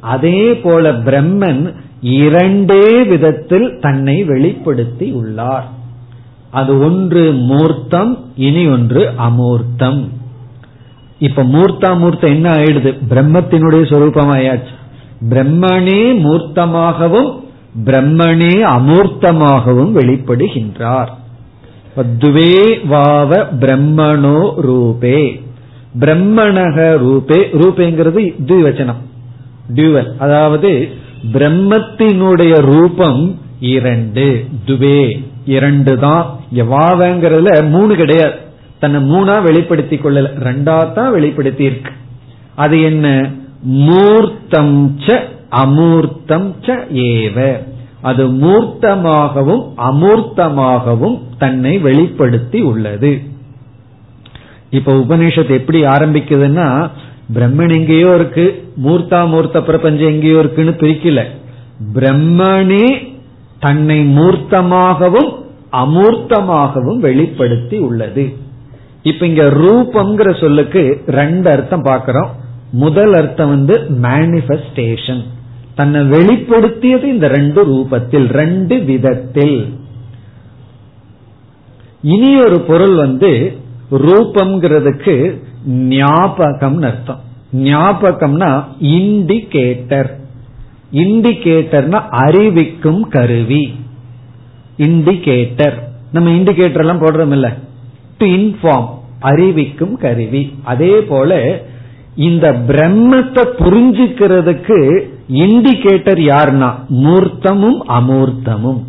அதே 0.00 0.54
போல 0.54 0.92
பிரம்மன் 0.92 1.74
இரண்டே 2.00 3.02
விதத்தில் 3.02 3.78
தன்னை 3.80 4.24
வெளிப்படுத்தி 4.24 5.10
உள்ளார். 5.10 5.68
அது 6.50 6.78
ஒன்று 6.78 7.32
மூர்த்தம் 7.32 8.24
இனி 8.36 8.66
ஒன்று 8.66 9.12
அமூர்த்தம். 9.18 10.08
இப்ப 11.18 11.42
மூர்த்தா 11.42 11.98
மூர்த்தம் 11.98 12.30
என்ன 12.30 12.54
ஆயிடுது? 12.54 12.98
பிரம்மத்தினுடைய 13.10 13.82
சொரூபமாயாச்சு. 13.92 14.74
பிரம்மனே 15.30 16.18
மூர்த்தமாகவும் 16.18 17.43
பிரம்மனே 17.84 18.54
அமூர்த்தமாகவும் 18.62 19.92
வெளிப்படுகின்றார். 19.94 21.08
துவே 22.18 22.86
வாவ 22.86 23.48
பிரம்மணோ 23.60 24.52
ரூபே. 24.60 25.40
பிரம்மணக 26.00 26.96
ரூபே 26.96 27.40
ரூபேங்கிறது 27.52 28.32
வச்சனம் 28.48 29.02
டியூவல் 29.74 30.16
அதாவது 30.18 30.88
பிரம்மத்தினுடைய 31.32 32.60
ரூபம் 32.60 33.38
இரண்டு. 33.60 34.44
துவே. 34.66 35.24
இரண்டு 35.44 35.98
தான் 35.98 36.40
வாவங்கிறதுல 36.50 37.68
மூணு 37.68 37.94
கிடையாது. 37.94 38.34
தன்னை 38.78 39.00
மூணா 39.10 39.42
வெளிப்படுத்திக் 39.42 40.06
கொள்ளல. 40.06 40.28
ரெண்டா 40.42 40.92
தான் 40.92 41.10
வெளிப்படுத்தி 41.10 41.64
இருக்கு 41.64 41.92
அது 42.54 42.80
என்ன? 42.80 43.30
மூர்த்தம் 43.62 44.98
ச 45.06 45.32
அமூர்த்தம் 45.62 46.48
ச 46.66 46.76
ஏவ. 47.06 47.38
அது 48.00 48.24
மூர்த்தமாகவும் 48.44 49.62
அமூர்த்தமாகவும் 49.90 51.16
தன்னை 51.38 51.78
வெளிப்படுத்தி 51.78 52.60
உள்ளது. 52.60 53.12
இப்ப 54.70 54.92
உபநிஷத்து 54.92 55.52
எப்படி 55.60 55.80
ஆரம்பிக்குதுன்னா 55.84 56.68
பிரம்மன் 57.34 57.72
எங்கேயோ 57.76 58.10
இருக்கு 58.14 58.46
மூர்த்தா 58.84 59.20
மூர்த்த 59.28 59.62
பிரபஞ்சம் 59.62 60.08
எங்கேயோ 60.08 60.38
இருக்குன்னு 60.38 60.74
பிரிக்கல. 60.82 61.20
பிரம்மனே 61.94 62.86
தன்னை 63.58 63.98
மூர்த்தமாகவும் 64.16 65.30
அமூர்த்தமாகவும் 65.82 66.98
வெளிப்படுத்தி 66.98 67.78
உள்ளது. 67.78 68.24
இப்ப 69.02 69.26
இங்க 69.26 69.44
ரூபம்ங்கிற 69.44 70.40
சொல்லுக்கு 70.40 70.82
ரெண்டு 71.06 71.50
அர்த்தம் 71.50 71.82
பார்க்கிறோம். 71.82 72.30
முதல் 72.72 73.12
அர்த்தம் 73.12 73.48
வந்து 73.48 73.74
மேனிபெஸ்டேஷன் 74.02 75.22
தன்னை 75.78 76.00
வெளிப்படுத்தியது 76.14 77.06
இந்த 77.14 77.26
ரெண்டு 77.28 77.60
ரூபத்தில் 77.70 78.26
ரெண்டு 78.40 78.76
விதத்தில். 78.90 79.58
இனி 82.14 82.30
ஒரு 82.46 82.58
பொருள் 82.60 82.94
வந்து 82.94 83.30
ரூபம்ங்கிறதுக்கு 84.08 85.14
ஞாபகம் 85.94 86.82
அர்த்தம். 86.82 87.22
ஞாபகம்னா 87.68 88.50
இண்டிகேட்டர் 88.96 90.10
இண்டிகேட்டர்னா 91.02 92.00
அறிவிக்கும் 92.24 93.02
கருவி. 93.08 93.64
இண்டிகேட்டர் 94.86 95.76
நம்ம 96.12 96.30
இண்டிகேட்டர் 96.30 96.84
எல்லாம் 96.84 97.02
போடுறோம் 97.04 97.34
இல்ல 97.38 97.48
டு 98.18 98.26
இன்ஃபார்ம் 98.26 98.88
அறிவிக்கும் 99.30 99.96
கருவி. 100.04 100.42
அதே 100.64 100.94
போல 101.10 101.38
இந்த 102.28 102.46
பிரம்மத்தை 102.68 103.44
புரிஞ்சுக்கிறதுக்கு 103.62 104.78
இண்டிகேட்டர் 105.28 106.20
யாருன்னா 106.32 106.68
மூர்த்தமும் 107.04 107.78
அமூர்த்தமும். 107.98 108.80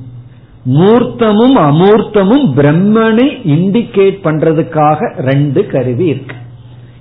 மூர்த்தமும் 0.77 1.55
அமூர்த்தமும் 1.69 2.45
பிரம்மனை 2.57 3.27
இண்டிகேட் 3.55 4.17
பண்றதுக்காக 4.27 5.09
ரெண்டு 5.29 5.61
கருவி 5.67 6.05
இருக்கு. 6.05 6.35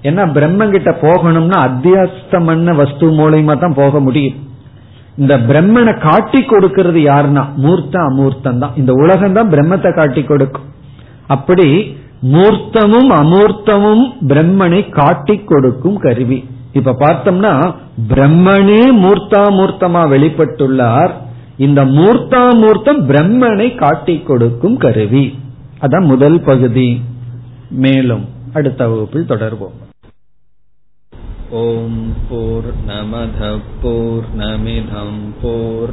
ஏன்னா 0.02 0.22
பிரம்மன் 0.36 0.70
கிட்ட 0.70 0.90
போகணும்னா 1.02 1.58
அத்தியாஸ்தமன்ன 1.68 2.74
வஸ்து 2.74 3.06
மூலயமா 3.20 3.58
தான் 3.58 3.78
போக 3.82 4.00
முடியும். 4.00 4.38
இந்த 5.16 5.34
பிரம்மனை 5.48 5.98
காட்டி 5.98 6.42
கொடுக்கிறது 6.42 7.00
யாருன்னா 7.10 7.44
மூர்த்த 7.56 7.98
அமூர்த்தம் 8.10 8.58
தான். 8.58 8.74
இந்த 8.76 8.92
உலகம் 8.92 9.32
தான் 9.32 9.52
பிரம்மத்தை 9.54 9.94
காட்டி 9.94 10.22
கொடுக்கும். 10.22 10.68
அப்படி 11.26 11.68
மூர்த்தமும் 12.34 13.10
அமூர்த்தமும் 13.22 14.04
பிரம்மனை 14.30 14.90
காட்டி 14.90 15.36
கொடுக்கும் 15.44 15.98
கருவி. 15.98 16.44
இப்ப 16.74 16.92
பார்த்தோம்னா 16.92 17.74
பிரம்மனே 18.08 18.82
மூர்த்தாமூர்த்தமா 19.02 20.02
வெளிப்பட்டுள்ளார். 20.14 21.10
இந்த 21.56 21.84
மூர்த்தாமூர்த்தம் 21.84 23.06
பிரம்மனை 23.06 23.74
காட்டி 23.74 24.20
கொடுக்கும் 24.20 24.76
கருவி. 24.76 25.38
அதான் 25.80 26.04
முதல் 26.04 26.40
பகுதி. 26.40 27.00
மேலும் 27.70 28.28
அடுத்த 28.52 28.88
வகுப்பில் 28.88 29.26
தொடர்வோம். 29.28 29.72
ஓம் 31.50 32.14
போர் 32.28 32.72
நமத 32.88 33.58
போர் 33.82 34.24
நமிதம் 34.38 35.32
போர் 35.42 35.92